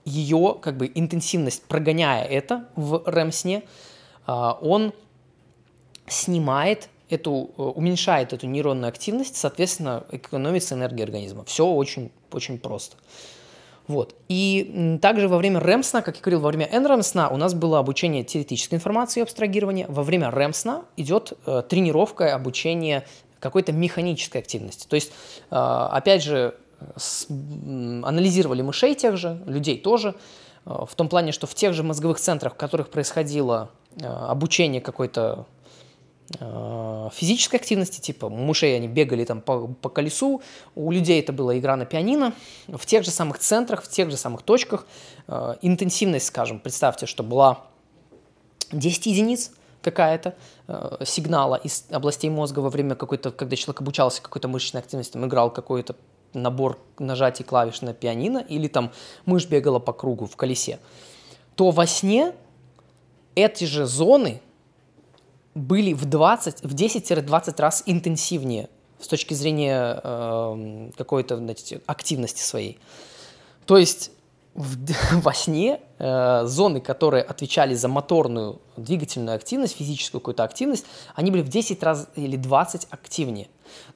ее 0.06 0.58
как 0.60 0.78
бы 0.78 0.92
интенсивность, 0.96 1.64
прогоняя 1.66 2.24
это 2.24 2.66
в 2.76 3.04
REM-сне, 3.06 3.64
он 4.26 4.94
снимает 6.08 6.90
эту, 7.10 7.52
э, 7.58 7.62
уменьшает 7.62 8.34
эту 8.34 8.48
нейронную 8.48 8.90
активность, 8.90 9.38
соответственно, 9.38 10.06
экономится 10.12 10.76
энергия 10.76 11.04
организма. 11.04 11.44
Все 11.46 11.66
очень, 11.66 12.12
очень 12.32 12.58
просто. 12.58 12.98
Вот. 13.88 14.16
И 14.28 14.98
также 15.02 15.30
во 15.30 15.38
время 15.38 15.62
REM-сна, 15.62 16.02
как 16.02 16.18
я 16.18 16.22
говорил, 16.22 16.42
во 16.42 16.50
время 16.50 16.68
NREM-сна 16.68 17.30
у 17.30 17.38
нас 17.38 17.54
было 17.54 17.80
обучение 17.80 18.24
теоретической 18.24 18.78
информации 18.78 19.22
и 19.22 19.24
абстрагирования. 19.24 19.86
Во 19.88 20.04
время 20.04 20.28
REM-сна 20.30 20.84
идет 20.98 21.34
э, 21.46 21.64
тренировка, 21.68 22.36
обучение 22.36 23.06
какой-то 23.40 23.72
механической 23.72 24.40
активности. 24.40 24.88
То 24.88 24.96
есть, 24.96 25.12
э, 25.50 25.56
опять 25.56 26.24
же, 26.24 26.56
с, 26.96 27.28
анализировали 27.30 28.62
мышей 28.62 28.94
тех 28.96 29.18
же, 29.18 29.42
людей 29.46 29.78
тоже, 29.78 30.16
э, 30.66 30.70
в 30.70 30.94
том 30.96 31.08
плане, 31.08 31.32
что 31.32 31.48
в 31.48 31.56
тех 31.56 31.74
же 31.74 31.84
мозговых 31.84 32.20
центрах, 32.20 32.54
в 32.54 32.58
которых 32.58 32.90
происходило 32.90 33.70
э, 33.96 34.06
обучение 34.06 34.82
какой-то 34.82 35.46
физической 36.30 37.56
активности, 37.56 38.02
типа 38.02 38.30
мышей 38.30 38.76
они 38.76 38.88
бегали 38.88 39.24
там 39.24 39.42
по, 39.42 39.68
по 39.68 39.90
колесу, 39.90 40.42
у 40.76 40.92
людей 40.92 41.22
это 41.22 41.32
была 41.32 41.58
игра 41.58 41.78
на 41.78 41.86
пианино, 41.86 42.34
в 42.68 42.86
тех 42.86 43.06
же 43.06 43.12
самых 43.12 43.40
центрах, 43.40 43.84
в 43.84 43.90
тех 43.90 44.12
же 44.12 44.18
самых 44.18 44.42
точках. 44.42 44.86
Э, 45.28 45.56
интенсивность, 45.62 46.28
скажем, 46.28 46.60
представьте, 46.60 47.06
что 47.06 47.24
была 47.24 47.66
10 48.74 49.06
единиц 49.06 49.52
какая-то 49.82 50.36
э, 50.68 50.98
сигнала 51.06 51.56
из 51.56 51.86
областей 51.92 52.30
мозга 52.30 52.60
во 52.60 52.70
время 52.70 52.96
какой-то, 52.96 53.32
когда 53.32 53.56
человек 53.56 53.80
обучался 53.82 54.22
какой-то 54.22 54.50
мышечной 54.50 54.82
активности, 54.82 55.14
там 55.14 55.26
играл 55.26 55.50
какой-то 55.52 55.96
набор 56.34 56.78
нажатий 57.00 57.46
клавиш 57.46 57.82
на 57.82 57.94
пианино 57.94 58.40
или 58.40 58.68
там 58.68 58.92
мышь 59.26 59.48
бегала 59.48 59.80
по 59.80 59.94
кругу 59.94 60.26
в 60.26 60.36
колесе, 60.36 60.80
то 61.56 61.72
во 61.72 61.88
сне 61.88 62.34
эти 63.36 63.64
же 63.64 63.86
зоны 63.86 64.42
были 65.58 65.94
в 65.94 66.06
20, 66.06 66.64
в 66.64 66.76
10-20 66.76 67.62
раз 67.62 67.84
интенсивнее 67.86 68.70
с 69.00 69.08
точки 69.08 69.34
зрения 69.34 70.00
э, 70.04 70.92
какой-то 70.98 71.38
знаете, 71.38 71.82
активности 71.86 72.42
своей. 72.42 72.80
То 73.66 73.78
есть 73.78 74.12
в, 74.58 74.76
во 75.22 75.34
сне 75.34 75.80
э, 76.00 76.46
зоны, 76.46 76.82
которые 76.82 77.24
отвечали 77.24 77.76
за 77.76 77.88
моторную 77.88 78.60
двигательную 78.76 79.36
активность, 79.36 79.78
физическую 79.78 80.20
какую-то 80.20 80.44
активность, 80.44 80.86
они 81.16 81.32
были 81.32 81.44
в 81.44 81.48
10 81.48 81.82
раз 81.84 82.10
или 82.16 82.36
20 82.36 82.88
активнее. 82.90 83.48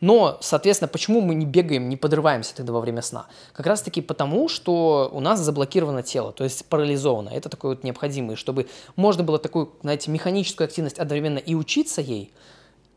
Но, 0.02 0.38
соответственно, 0.42 0.88
почему 0.88 1.22
мы 1.22 1.34
не 1.34 1.46
бегаем, 1.46 1.90
не 1.90 1.98
подрываемся 1.98 2.56
тогда 2.56 2.74
во 2.74 2.82
время 2.82 3.02
сна? 3.02 3.28
Как 3.54 3.66
раз 3.66 3.82
таки 3.82 4.02
потому, 4.02 4.50
что 4.50 5.10
у 5.12 5.20
нас 5.20 5.40
заблокировано 5.40 6.04
тело, 6.04 6.32
то 6.32 6.44
есть 6.44 6.66
парализовано. 6.66 7.30
Это 7.30 7.50
такое 7.50 7.76
вот 7.76 7.84
необходимое, 7.84 8.36
чтобы 8.36 8.68
можно 8.96 9.24
было 9.24 9.40
такую, 9.40 9.74
знаете, 9.82 10.12
механическую 10.12 10.66
активность 10.66 11.00
одновременно 11.00 11.40
и 11.40 11.56
учиться 11.56 12.02
ей, 12.02 12.34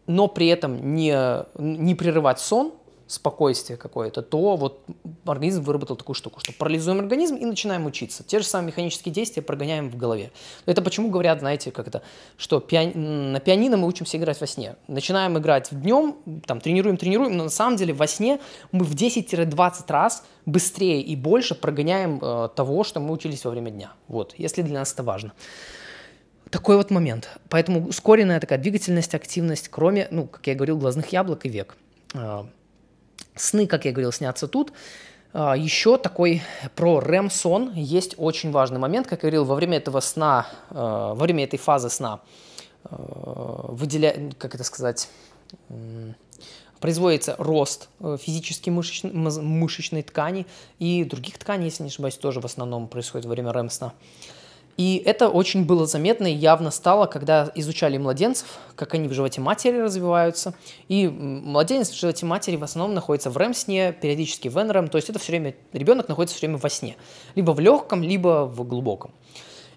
но 0.07 0.29
при 0.29 0.49
этом 0.49 0.95
не, 0.95 1.17
не 1.57 1.95
прерывать 1.95 2.41
сон, 2.41 2.75
спокойствие 3.07 3.77
какое-то, 3.77 4.23
то 4.23 4.57
вот 4.57 4.85
организм 5.27 5.63
выработал 5.63 5.97
такую 5.97 6.15
штуку, 6.15 6.41
что 6.41 6.53
парализуем 6.53 7.01
организм 7.01 7.37
и 7.37 7.45
начинаем 7.45 7.85
учиться. 7.87 8.25
Те 8.25 8.39
же 8.39 8.47
самые 8.47 8.69
механические 8.69 9.13
действия 9.13 9.43
прогоняем 9.43 9.91
в 9.91 9.97
голове. 9.97 10.31
Это 10.67 10.81
почему 10.83 11.11
говорят, 11.11 11.41
знаете, 11.41 11.71
как 11.71 11.89
это, 11.89 12.03
что 12.39 12.61
пиани... 12.61 12.95
на 12.95 13.41
пианино 13.41 13.77
мы 13.77 13.87
учимся 13.87 14.17
играть 14.17 14.41
во 14.41 14.47
сне. 14.47 14.77
Начинаем 14.89 15.39
играть 15.39 15.69
днем, 15.71 16.17
там, 16.47 16.61
тренируем, 16.61 16.97
тренируем, 16.97 17.37
но 17.37 17.45
на 17.45 17.51
самом 17.51 17.77
деле 17.77 17.93
во 17.93 18.07
сне 18.07 18.41
мы 18.73 18.85
в 18.85 18.95
10-20 18.95 19.85
раз 19.89 20.25
быстрее 20.47 21.01
и 21.03 21.17
больше 21.17 21.55
прогоняем 21.55 22.19
э, 22.23 22.49
того, 22.55 22.85
что 22.85 23.01
мы 23.01 23.13
учились 23.13 23.45
во 23.45 23.51
время 23.51 23.71
дня. 23.71 23.93
Вот, 24.09 24.35
если 24.39 24.63
для 24.63 24.81
нас 24.81 24.93
это 24.93 25.03
важно 25.03 25.33
такой 26.51 26.77
вот 26.77 26.91
момент. 26.93 27.29
Поэтому 27.49 27.89
ускоренная 27.89 28.39
такая 28.39 28.61
двигательность, 28.61 29.13
активность, 29.17 29.69
кроме, 29.71 30.07
ну, 30.13 30.29
как 30.29 30.47
я 30.47 30.55
говорил, 30.55 30.79
глазных 30.79 31.09
яблок 31.13 31.47
и 31.47 31.49
век. 31.49 31.75
Сны, 33.35 33.67
как 33.67 33.85
я 33.85 33.93
говорил, 33.93 34.13
снятся 34.13 34.49
тут. 34.49 34.73
А, 35.33 35.57
Еще 35.57 35.99
такой 35.99 36.43
про 36.77 37.01
REM-сон 37.01 37.73
есть 37.75 38.15
очень 38.17 38.53
важный 38.53 38.79
момент. 38.79 39.07
Как 39.07 39.23
я 39.23 39.31
говорил, 39.31 39.45
во 39.45 39.55
время 39.55 39.79
этого 39.79 40.01
сна, 40.01 40.47
а, 40.71 41.15
во 41.15 41.25
время 41.25 41.45
этой 41.45 41.59
фазы 41.59 41.91
сна 41.91 42.21
а, 42.85 43.67
выделя... 43.69 44.33
как 44.39 44.55
это 44.55 44.65
сказать, 44.65 45.09
производится 46.81 47.35
рост 47.39 47.89
э, 48.01 48.19
физически 48.21 48.69
мышечной, 48.69 49.11
мышечной 49.13 50.03
ткани 50.03 50.47
и 50.79 51.03
других 51.05 51.39
тканей, 51.39 51.67
если 51.67 51.83
не 51.83 51.89
ошибаюсь, 51.89 52.17
тоже 52.17 52.41
в 52.41 52.45
основном 52.45 52.89
происходит 52.89 53.25
во 53.25 53.31
время 53.31 53.53
REM-сна. 53.53 53.95
И 54.77 55.03
это 55.05 55.29
очень 55.29 55.65
было 55.65 55.87
заметно 55.87 56.27
и 56.27 56.35
явно 56.35 56.71
стало, 56.71 57.07
когда 57.07 57.51
изучали 57.55 57.97
младенцев, 57.97 58.59
как 58.75 58.95
они 58.95 59.09
в 59.09 59.13
животе 59.13 59.41
матери 59.41 59.79
развиваются. 59.79 60.55
И 60.89 61.07
младенец 61.09 61.91
в 61.91 61.99
животе 61.99 62.27
матери 62.27 62.57
в 62.57 62.65
основном 62.65 62.95
находится 62.95 63.31
в 63.31 63.37
REM-сне, 63.37 63.93
периодически 63.93 64.49
в 64.49 64.57
NREM, 64.57 64.89
то 64.89 64.97
есть 64.97 65.09
это 65.09 65.19
все 65.19 65.33
время, 65.33 65.55
ребенок 65.73 66.09
находится 66.09 66.37
все 66.37 66.47
время 66.47 66.59
во 66.59 66.69
сне. 66.69 66.97
Либо 67.35 67.53
в 67.53 67.61
легком, 67.61 68.03
либо 68.03 68.47
в 68.47 68.67
глубоком. 68.67 69.13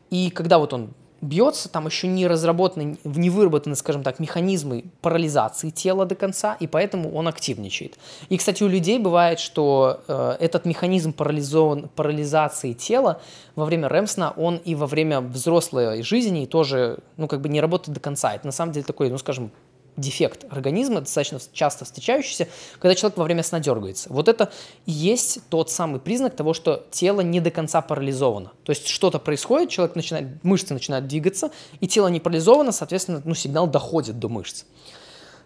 И 0.10 0.30
когда 0.32 0.58
вот 0.58 0.74
он 0.74 0.94
бьется, 1.22 1.70
там 1.70 1.86
еще 1.86 2.08
не 2.08 2.28
разработаны, 2.28 2.98
не 3.04 3.30
выработаны, 3.30 3.76
скажем 3.76 4.04
так, 4.04 4.20
механизмы 4.20 4.86
парализации 5.02 5.70
тела 5.70 6.06
до 6.06 6.16
конца, 6.16 6.56
и 6.60 6.68
поэтому 6.68 7.14
он 7.14 7.28
активничает. 7.28 7.98
И, 8.30 8.38
кстати, 8.38 8.64
у 8.64 8.68
людей 8.68 9.00
бывает, 9.00 9.40
что 9.40 10.02
э, 10.08 10.38
этот 10.40 10.66
механизм 10.66 11.14
парализован, 11.14 11.90
парализации 11.96 12.74
тела 12.74 13.22
во 13.56 13.66
время 13.66 13.88
ремсна, 13.88 14.34
он 14.38 14.58
и 14.58 14.76
во 14.76 14.88
время 14.88 15.22
взрослой 15.22 16.04
жизни 16.04 16.46
тоже, 16.46 17.00
ну, 17.18 17.28
как 17.28 17.42
бы 17.42 17.50
не 17.50 17.62
работает 17.62 17.96
до 17.96 18.00
конца. 18.00 18.34
Это 18.34 18.46
на 18.46 18.52
самом 18.52 18.72
деле 18.72 18.86
такой, 18.86 19.10
ну, 19.10 19.18
скажем, 19.18 19.52
дефект 19.98 20.46
организма, 20.50 21.02
достаточно 21.02 21.40
часто 21.52 21.86
встречающийся, 21.86 22.48
когда 22.80 22.96
человек 22.96 23.18
во 23.18 23.24
время 23.24 23.44
сна 23.44 23.60
дергается. 23.60 24.08
Вот 24.14 24.28
это 24.28 24.52
и 24.86 24.92
есть 24.92 25.40
тот 25.50 25.70
самый 25.72 26.00
признак 26.00 26.36
того, 26.36 26.54
что 26.54 26.86
тело 26.92 27.22
не 27.22 27.42
до 27.42 27.52
конца 27.52 27.82
парализовано. 27.82 28.52
То 28.64 28.70
есть 28.72 28.88
что-то 28.88 29.20
происходит, 29.20 29.70
человек 29.70 29.96
начинает, 29.96 30.44
мышцы 30.44 30.74
начинают 30.74 31.08
двигаться, 31.08 31.52
и 31.80 31.88
тело 31.88 32.08
не 32.08 32.20
парализовано, 32.20 32.72
соответственно, 32.72 33.22
ну, 33.26 33.34
сигнал 33.34 33.68
доходит 33.68 34.20
до 34.20 34.30
мышц. 34.30 34.64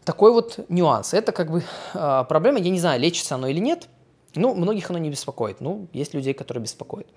такой 0.03 0.31
вот 0.31 0.59
нюанс. 0.69 1.13
Это 1.13 1.31
как 1.31 1.51
бы 1.51 1.63
э, 1.93 2.25
проблема, 2.27 2.59
я 2.59 2.69
не 2.69 2.79
знаю, 2.79 2.99
лечится 2.99 3.35
оно 3.35 3.47
или 3.47 3.59
нет, 3.59 3.87
ну, 4.35 4.53
многих 4.53 4.89
оно 4.89 4.99
не 4.99 5.09
беспокоит. 5.09 5.61
Ну, 5.61 5.87
есть 5.93 6.13
людей, 6.13 6.33
которые 6.33 6.63
беспокоят. 6.63 7.07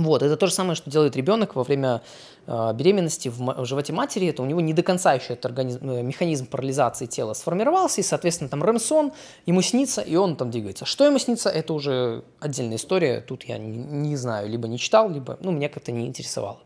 Вот, 0.00 0.22
это 0.22 0.38
то 0.38 0.46
же 0.46 0.54
самое, 0.54 0.76
что 0.76 0.88
делает 0.88 1.14
ребенок 1.14 1.54
во 1.54 1.62
время 1.62 2.00
э, 2.46 2.72
беременности 2.72 3.28
в, 3.28 3.38
в 3.38 3.66
животе 3.66 3.92
матери. 3.92 4.28
Это 4.28 4.42
у 4.42 4.46
него 4.46 4.62
не 4.62 4.72
до 4.72 4.82
конца 4.82 5.12
еще 5.12 5.34
этот 5.34 5.44
организм, 5.44 5.90
э, 5.90 6.02
механизм 6.02 6.46
парализации 6.46 7.04
тела 7.04 7.34
сформировался, 7.34 8.00
и, 8.00 8.04
соответственно, 8.04 8.48
там 8.48 8.64
ремсон, 8.64 9.12
ему 9.44 9.60
снится, 9.60 10.00
и 10.00 10.16
он 10.16 10.36
там 10.36 10.50
двигается. 10.50 10.86
Что 10.86 11.04
ему 11.04 11.18
снится, 11.18 11.50
это 11.50 11.74
уже 11.74 12.24
отдельная 12.40 12.76
история. 12.76 13.20
Тут 13.20 13.44
я 13.44 13.58
не, 13.58 13.76
не 13.76 14.16
знаю, 14.16 14.48
либо 14.48 14.68
не 14.68 14.78
читал, 14.78 15.10
либо, 15.10 15.36
ну, 15.42 15.50
меня 15.50 15.68
как-то 15.68 15.92
не 15.92 16.06
интересовало. 16.06 16.60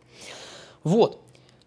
Вот, 0.85 1.21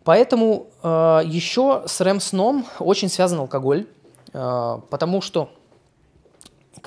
поэтому 0.05 0.67
э, 0.83 1.21
еще 1.25 1.83
с 1.85 1.99
рэм-сном 1.99 2.65
очень 2.79 3.09
связан 3.09 3.39
алкоголь, 3.39 3.87
э, 4.31 4.79
потому 4.89 5.19
что 5.19 5.49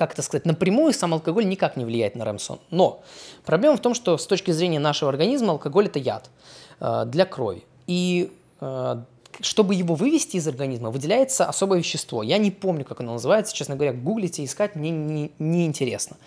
как 0.01 0.13
это 0.13 0.23
сказать, 0.23 0.47
напрямую 0.47 0.93
сам 0.93 1.13
алкоголь 1.13 1.47
никак 1.47 1.77
не 1.77 1.85
влияет 1.85 2.15
на 2.15 2.23
ремсон. 2.23 2.57
Но 2.71 3.03
проблема 3.45 3.77
в 3.77 3.81
том, 3.81 3.93
что 3.93 4.17
с 4.17 4.25
точки 4.25 4.49
зрения 4.49 4.79
нашего 4.79 5.11
организма 5.11 5.51
алкоголь 5.51 5.85
это 5.85 5.99
яд 5.99 6.31
э, 6.79 7.03
для 7.05 7.25
крови. 7.25 7.63
И 7.85 8.31
э, 8.61 8.95
чтобы 9.41 9.75
его 9.75 9.93
вывести 9.93 10.37
из 10.37 10.47
организма, 10.47 10.89
выделяется 10.89 11.45
особое 11.45 11.77
вещество. 11.77 12.23
Я 12.23 12.39
не 12.39 12.49
помню, 12.49 12.83
как 12.83 13.01
оно 13.01 13.13
называется, 13.13 13.53
честно 13.53 13.75
говоря, 13.75 13.93
гуглите, 13.93 14.43
искать 14.43 14.75
мне 14.75 14.89
не, 14.89 15.31
не 15.37 15.67
интересно. 15.67 16.17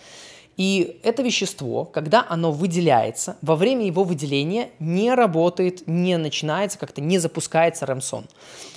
И 0.57 1.01
это 1.03 1.25
вещество, 1.25 1.85
когда 1.85 2.25
оно 2.29 2.53
выделяется, 2.53 3.37
во 3.43 3.57
время 3.57 3.87
его 3.87 4.05
выделения 4.05 4.70
не 4.79 5.12
работает, 5.12 5.89
не 5.89 6.16
начинается, 6.16 6.79
как-то 6.79 7.01
не 7.01 7.18
запускается 7.18 7.87
ремсон. 7.87 8.27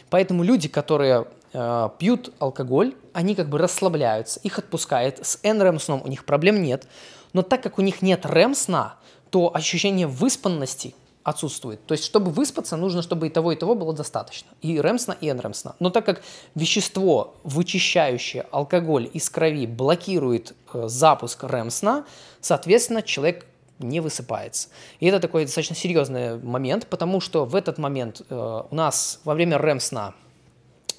Поэтому 0.09 0.41
люди, 0.41 0.67
которые 0.67 1.27
э, 1.57 1.89
пьют 1.97 2.33
алкоголь, 2.39 2.95
они 3.13 3.33
как 3.35 3.49
бы 3.49 3.57
расслабляются, 3.57 4.39
их 4.43 4.59
отпускает. 4.59 5.25
С 5.25 5.39
NREM 5.43 5.79
сном 5.79 6.01
у 6.03 6.07
них 6.07 6.25
проблем 6.25 6.61
нет. 6.61 6.87
Но 7.33 7.41
так 7.41 7.63
как 7.63 7.79
у 7.79 7.81
них 7.81 8.01
нет 8.01 8.25
REM 8.25 8.53
сна, 8.53 8.95
то 9.29 9.53
ощущение 9.53 10.07
выспанности 10.07 10.93
отсутствует. 11.23 11.85
То 11.85 11.93
есть, 11.93 12.05
чтобы 12.05 12.31
выспаться, 12.31 12.77
нужно, 12.77 13.01
чтобы 13.01 13.27
и 13.27 13.29
того, 13.29 13.51
и 13.51 13.55
того 13.55 13.75
было 13.75 13.91
достаточно. 13.91 14.49
И 14.61 14.77
REM 14.77 14.97
сна, 14.97 15.17
и 15.19 15.27
NREM 15.27 15.53
сна. 15.53 15.75
Но 15.79 15.89
так 15.89 16.05
как 16.05 16.21
вещество, 16.55 17.35
вычищающее 17.43 18.45
алкоголь 18.51 19.09
из 19.11 19.29
крови, 19.29 19.67
блокирует 19.67 20.55
э, 20.73 20.87
запуск 20.87 21.43
REM 21.43 21.69
сна, 21.69 22.05
соответственно, 22.39 23.01
человек 23.01 23.45
не 23.79 23.99
высыпается. 23.99 24.69
И 24.99 25.07
это 25.07 25.19
такой 25.19 25.45
достаточно 25.45 25.75
серьезный 25.75 26.37
момент, 26.39 26.87
потому 26.87 27.19
что 27.19 27.45
в 27.45 27.55
этот 27.55 27.77
момент 27.77 28.21
э, 28.29 28.61
у 28.69 28.73
нас 28.75 29.19
во 29.23 29.33
время 29.33 29.57
REM 29.57 29.79
сна 29.79 30.13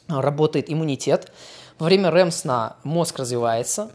работает 0.08 0.70
иммунитет, 0.70 1.32
во 1.78 1.86
время 1.86 2.10
REM 2.10 2.30
сна 2.30 2.76
мозг 2.82 3.18
развивается, 3.18 3.90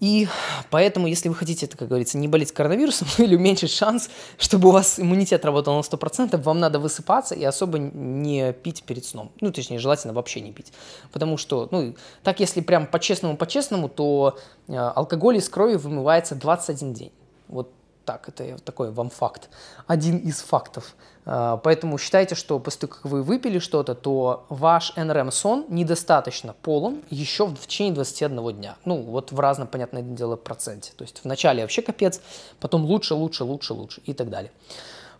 и 0.00 0.28
поэтому, 0.70 1.06
если 1.06 1.28
вы 1.28 1.34
хотите, 1.34 1.68
как 1.68 1.86
говорится, 1.88 2.16
не 2.16 2.26
болеть 2.26 2.52
коронавирусом 2.52 3.06
или 3.18 3.36
уменьшить 3.36 3.70
шанс, 3.70 4.08
чтобы 4.38 4.70
у 4.70 4.72
вас 4.72 4.98
иммунитет 4.98 5.44
работал 5.44 5.76
на 5.76 5.80
100%, 5.80 6.40
вам 6.42 6.58
надо 6.58 6.78
высыпаться 6.78 7.34
и 7.34 7.44
особо 7.44 7.78
не 7.78 8.52
пить 8.54 8.82
перед 8.84 9.04
сном. 9.04 9.30
Ну, 9.40 9.52
точнее, 9.52 9.78
желательно 9.78 10.14
вообще 10.14 10.40
не 10.40 10.52
пить. 10.52 10.72
Потому 11.12 11.36
что, 11.36 11.68
ну, 11.70 11.94
так 12.22 12.40
если 12.40 12.62
прям 12.62 12.86
по-честному, 12.86 13.36
по-честному, 13.36 13.90
то 13.90 14.38
э, 14.68 14.74
алкоголь 14.74 15.36
из 15.36 15.48
крови 15.50 15.76
вымывается 15.76 16.34
21 16.34 16.94
день. 16.94 17.12
Вот 17.48 17.70
так, 18.04 18.28
это 18.28 18.58
такой 18.62 18.90
вам 18.90 19.10
факт, 19.10 19.48
один 19.86 20.18
из 20.18 20.40
фактов. 20.40 20.94
А, 21.26 21.58
поэтому 21.58 21.98
считайте, 21.98 22.34
что 22.34 22.58
после 22.58 22.80
того, 22.80 22.94
как 22.94 23.04
вы 23.04 23.22
выпили 23.22 23.58
что-то, 23.58 23.94
то 23.94 24.46
ваш 24.48 24.94
НРМ-сон 24.96 25.66
недостаточно 25.68 26.54
полон 26.62 27.02
еще 27.10 27.46
в 27.46 27.66
течение 27.66 27.94
21 27.94 28.52
дня. 28.56 28.76
Ну, 28.84 29.02
вот 29.02 29.32
в 29.32 29.38
разном, 29.38 29.68
понятное 29.68 30.02
дело, 30.02 30.36
проценте. 30.36 30.92
То 30.96 31.02
есть 31.02 31.20
вначале 31.24 31.62
вообще 31.62 31.82
капец, 31.82 32.20
потом 32.58 32.84
лучше, 32.84 33.14
лучше, 33.14 33.44
лучше, 33.44 33.74
лучше 33.74 34.00
и 34.06 34.12
так 34.12 34.30
далее. 34.30 34.50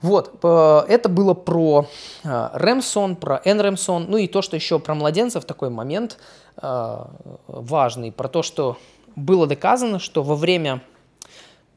Вот, 0.03 0.43
это 0.43 1.11
было 1.11 1.35
про 1.35 1.87
REM-сон, 2.25 3.17
про 3.17 3.43
NREM-сон, 3.45 4.07
ну 4.09 4.17
и 4.17 4.29
то, 4.29 4.41
что 4.41 4.57
еще 4.57 4.79
про 4.79 4.95
младенцев, 4.95 5.45
такой 5.45 5.69
момент 5.69 6.17
а, 6.57 7.11
важный, 7.47 8.11
про 8.11 8.29
то, 8.29 8.43
что 8.43 8.79
было 9.15 9.47
доказано, 9.47 9.99
что 9.99 10.23
во 10.23 10.37
время 10.37 10.81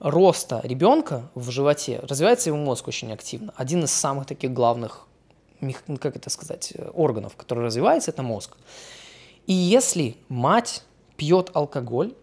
роста 0.04 0.60
ребенка 0.64 1.30
в 1.34 1.50
животе 1.50 2.00
развивается 2.04 2.50
его 2.50 2.58
мозг 2.58 2.88
очень 2.88 3.12
активно. 3.12 3.54
Один 3.56 3.86
из 3.86 3.92
самых 3.92 4.28
таких 4.28 4.52
главных, 4.52 5.08
ну, 5.62 5.98
как 5.98 6.18
это 6.18 6.30
сказать, 6.30 6.74
органов, 6.94 7.36
который 7.38 7.64
развивается, 7.64 8.12
это 8.12 8.22
мозг. 8.22 8.58
И 9.48 9.54
если 9.54 10.18
мать 10.28 10.84
пьет 11.16 11.52
алкоголь, 11.54 12.14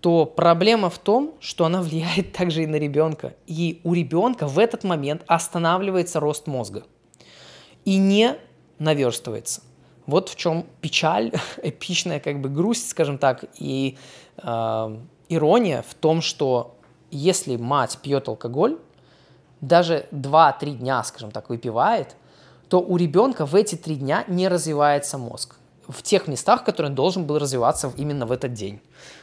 то 0.00 0.24
проблема 0.24 0.88
в 0.88 0.98
том, 0.98 1.34
что 1.40 1.64
она 1.64 1.82
влияет 1.82 2.32
также 2.36 2.62
и 2.62 2.66
на 2.66 2.76
ребенка. 2.76 3.34
И 3.48 3.80
у 3.82 3.92
ребенка 3.92 4.46
в 4.46 4.58
этот 4.58 4.84
момент 4.84 5.22
останавливается 5.26 6.20
рост 6.20 6.46
мозга 6.46 6.84
и 7.84 7.96
не 7.96 8.36
наверстывается. 8.78 9.62
Вот 10.06 10.28
в 10.28 10.36
чем 10.36 10.66
печаль, 10.80 11.32
эпичная 11.62 12.20
как 12.20 12.40
бы 12.40 12.48
грусть, 12.48 12.88
скажем 12.90 13.18
так, 13.18 13.44
и 13.58 13.98
э, 14.36 14.98
ирония 15.28 15.82
в 15.88 15.94
том, 15.94 16.20
что 16.20 16.75
если 17.10 17.56
мать 17.56 17.98
пьет 18.02 18.28
алкоголь, 18.28 18.78
даже 19.60 20.06
2-3 20.12 20.76
дня, 20.76 21.02
скажем 21.04 21.30
так, 21.30 21.48
выпивает, 21.48 22.16
то 22.68 22.80
у 22.80 22.96
ребенка 22.96 23.46
в 23.46 23.54
эти 23.54 23.74
три 23.76 23.96
дня 23.96 24.24
не 24.28 24.48
развивается 24.48 25.18
мозг 25.18 25.56
в 25.88 26.02
тех 26.02 26.26
местах, 26.26 26.64
которые 26.64 26.90
он 26.90 26.96
должен 26.96 27.24
был 27.24 27.38
развиваться 27.38 27.92
именно 27.96 28.26
в 28.26 28.32
этот 28.32 28.52
день. 28.52 28.80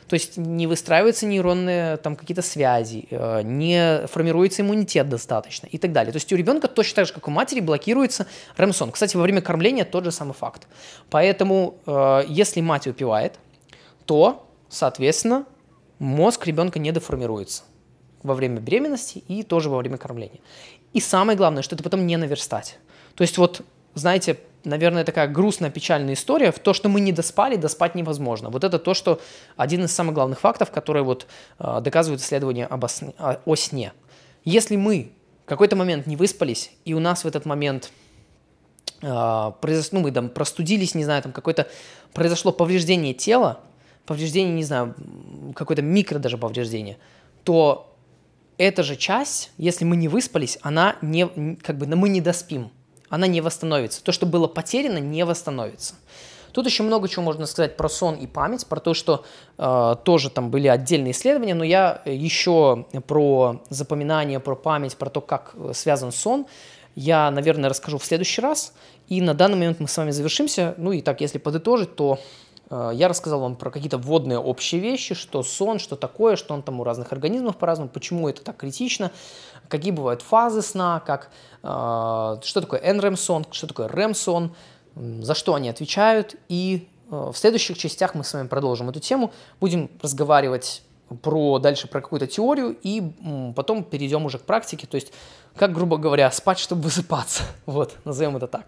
То 0.08 0.14
есть 0.14 0.38
не 0.38 0.68
выстраиваются 0.68 1.26
нейронные 1.26 1.98
там 1.98 2.16
какие-то 2.16 2.42
связи, 2.42 3.08
э, 3.10 3.42
не 3.44 4.08
формируется 4.08 4.62
иммунитет 4.62 5.10
достаточно 5.10 5.68
и 5.68 5.78
так 5.78 5.92
далее. 5.92 6.12
То 6.12 6.18
есть 6.18 6.32
у 6.32 6.36
ребенка 6.36 6.68
точно 6.68 6.98
так 6.98 7.08
же, 7.08 7.14
как 7.14 7.28
у 7.28 7.32
матери, 7.32 7.60
блокируется 7.60 8.28
ремсон. 8.58 8.92
Кстати, 8.92 9.18
во 9.18 9.24
время 9.24 9.42
кормления 9.42 9.86
тот 9.86 10.06
же 10.06 10.12
самый 10.12 10.34
факт. 10.34 10.68
Поэтому 11.10 11.76
э, 11.86 12.24
если 12.28 12.62
мать 12.62 12.86
выпивает, 12.86 13.40
то, 14.06 14.48
соответственно, 14.70 15.46
мозг 16.00 16.46
ребенка 16.48 16.80
не 16.80 16.92
деформируется 16.92 17.64
во 18.24 18.34
время 18.34 18.60
беременности 18.60 19.24
и 19.28 19.44
тоже 19.44 19.70
во 19.70 19.78
время 19.78 19.98
кормления. 19.98 20.40
И 20.94 21.00
самое 21.00 21.38
главное, 21.38 21.64
что 21.64 21.76
это 21.76 21.84
потом 21.84 22.08
не 22.08 22.18
наверстать. 22.18 22.80
То 23.16 23.22
есть 23.22 23.38
вот, 23.38 23.62
знаете, 23.94 24.40
наверное, 24.64 25.04
такая 25.04 25.28
грустная, 25.28 25.70
печальная 25.70 26.14
история 26.14 26.52
в 26.52 26.60
то, 26.60 26.74
что 26.74 26.90
мы 26.90 27.02
не 27.02 27.12
доспали, 27.12 27.56
доспать 27.56 27.96
невозможно. 27.96 28.50
Вот 28.50 28.64
это 28.64 28.80
то, 28.80 28.94
что 28.94 29.20
один 29.58 29.84
из 29.84 29.92
самых 29.92 30.16
главных 30.16 30.40
фактов, 30.40 30.72
которые 30.72 31.04
вот 31.04 31.28
э, 31.60 31.82
доказывают 31.82 32.22
исследования 32.22 32.66
об 32.66 32.86
осне, 32.86 33.14
о 33.18 33.56
сне. 33.56 33.94
Если 34.46 34.76
мы 34.76 35.12
в 35.46 35.50
какой-то 35.50 35.76
момент 35.76 36.08
не 36.08 36.16
выспались, 36.16 36.72
и 36.86 36.94
у 36.94 37.00
нас 37.00 37.24
в 37.24 37.28
этот 37.28 37.46
момент 37.46 37.92
э, 39.02 39.52
произошло, 39.62 40.00
ну, 40.00 40.06
мы 40.06 40.12
там 40.12 40.30
простудились, 40.30 40.96
не 40.96 41.04
знаю, 41.04 41.22
там 41.24 41.32
какое-то 41.32 41.68
произошло 42.14 42.52
повреждение 42.52 43.14
тела, 43.14 43.60
повреждение, 44.06 44.54
не 44.54 44.64
знаю, 44.64 44.96
какое-то 45.56 45.82
микро 45.82 46.20
даже 46.20 46.38
повреждение, 46.38 46.98
то 47.44 47.93
эта 48.58 48.84
же 48.84 48.96
часть, 48.96 49.52
если 49.58 49.86
мы 49.86 49.96
не 49.96 50.08
выспались, 50.08 50.58
она 50.62 50.96
не, 51.02 51.56
как 51.62 51.78
бы, 51.78 51.86
мы 51.88 52.10
не 52.10 52.22
доспим, 52.22 52.72
она 53.10 53.28
не 53.28 53.42
восстановится. 53.42 54.04
То, 54.04 54.12
что 54.12 54.26
было 54.26 54.48
потеряно, 54.48 54.98
не 54.98 55.26
восстановится. 55.26 55.96
Тут 56.52 56.68
еще 56.68 56.84
много 56.84 57.10
чего 57.10 57.24
можно 57.24 57.48
сказать 57.48 57.78
про 57.78 57.90
сон 57.90 58.16
и 58.16 58.28
память, 58.28 58.68
про 58.68 58.80
то, 58.80 58.94
что 58.94 59.26
э, 59.58 59.96
тоже 60.04 60.30
там 60.30 60.52
были 60.52 60.68
отдельные 60.68 61.12
исследования, 61.12 61.56
но 61.56 61.64
я 61.64 62.02
еще 62.06 62.86
про 63.08 63.64
запоминание, 63.70 64.40
про 64.40 64.56
память, 64.56 64.96
про 64.96 65.10
то, 65.10 65.20
как 65.20 65.56
связан 65.74 66.12
сон, 66.12 66.46
я, 66.96 67.32
наверное, 67.32 67.72
расскажу 67.72 67.98
в 67.98 68.06
следующий 68.06 68.42
раз. 68.42 68.74
И 69.10 69.20
на 69.20 69.34
данный 69.34 69.56
момент 69.56 69.80
мы 69.80 69.88
с 69.88 69.98
вами 69.98 70.12
завершимся. 70.12 70.76
Ну 70.78 70.92
и 70.92 71.02
так, 71.02 71.22
если 71.22 71.40
подытожить, 71.40 71.96
то 71.96 72.20
Э, 72.20 72.43
я 72.70 73.08
рассказал 73.08 73.40
вам 73.40 73.56
про 73.56 73.70
какие-то 73.70 73.98
вводные 73.98 74.40
общие 74.40 74.82
вещи, 74.82 75.16
что 75.16 75.44
сон, 75.44 75.80
что 75.80 75.96
такое, 75.96 76.36
что 76.36 76.54
он 76.54 76.64
там 76.64 76.80
у 76.80 76.84
разных 76.84 77.12
организмов 77.12 77.58
по-разному, 77.58 77.90
почему 77.90 78.30
это 78.30 78.42
так 78.42 78.58
критично, 78.58 79.12
какие 79.68 79.92
бывают 79.92 80.22
фазы 80.22 80.62
сна, 80.62 81.02
как, 81.06 81.30
э, 81.62 81.68
что 81.68 82.62
такое 82.62 82.80
NREM-сон, 82.82 83.46
что 83.52 83.68
такое 83.68 83.88
REM-сон, 83.88 84.56
за 84.96 85.34
что 85.36 85.56
они 85.56 85.70
отвечают. 85.70 86.36
И 86.50 86.88
э, 87.12 87.32
в 87.34 87.38
следующих 87.38 87.78
частях 87.78 88.16
мы 88.16 88.24
с 88.24 88.34
вами 88.34 88.48
продолжим 88.48 88.90
эту 88.90 89.00
тему, 89.00 89.32
будем 89.60 89.90
разговаривать 90.02 90.84
про 91.22 91.60
дальше 91.60 91.88
про 91.88 92.02
какую-то 92.02 92.28
теорию 92.28 92.76
и 92.82 93.02
потом 93.56 93.84
перейдем 93.84 94.26
уже 94.26 94.40
к 94.40 94.44
практике, 94.44 94.88
то 94.88 94.96
есть 94.96 95.14
как, 95.56 95.72
грубо 95.74 95.98
говоря, 95.98 96.32
спать, 96.32 96.60
чтобы 96.60 96.84
высыпаться. 96.84 97.44
Вот, 97.66 97.96
назовем 98.06 98.38
это 98.38 98.48
так. 98.48 98.66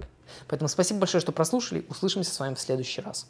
Поэтому 0.48 0.68
спасибо 0.68 1.00
большое, 1.00 1.22
что 1.22 1.32
прослушали. 1.32 1.86
Услышимся 1.90 2.32
с 2.32 2.40
вами 2.40 2.54
в 2.54 2.60
следующий 2.60 3.02
раз. 3.02 3.28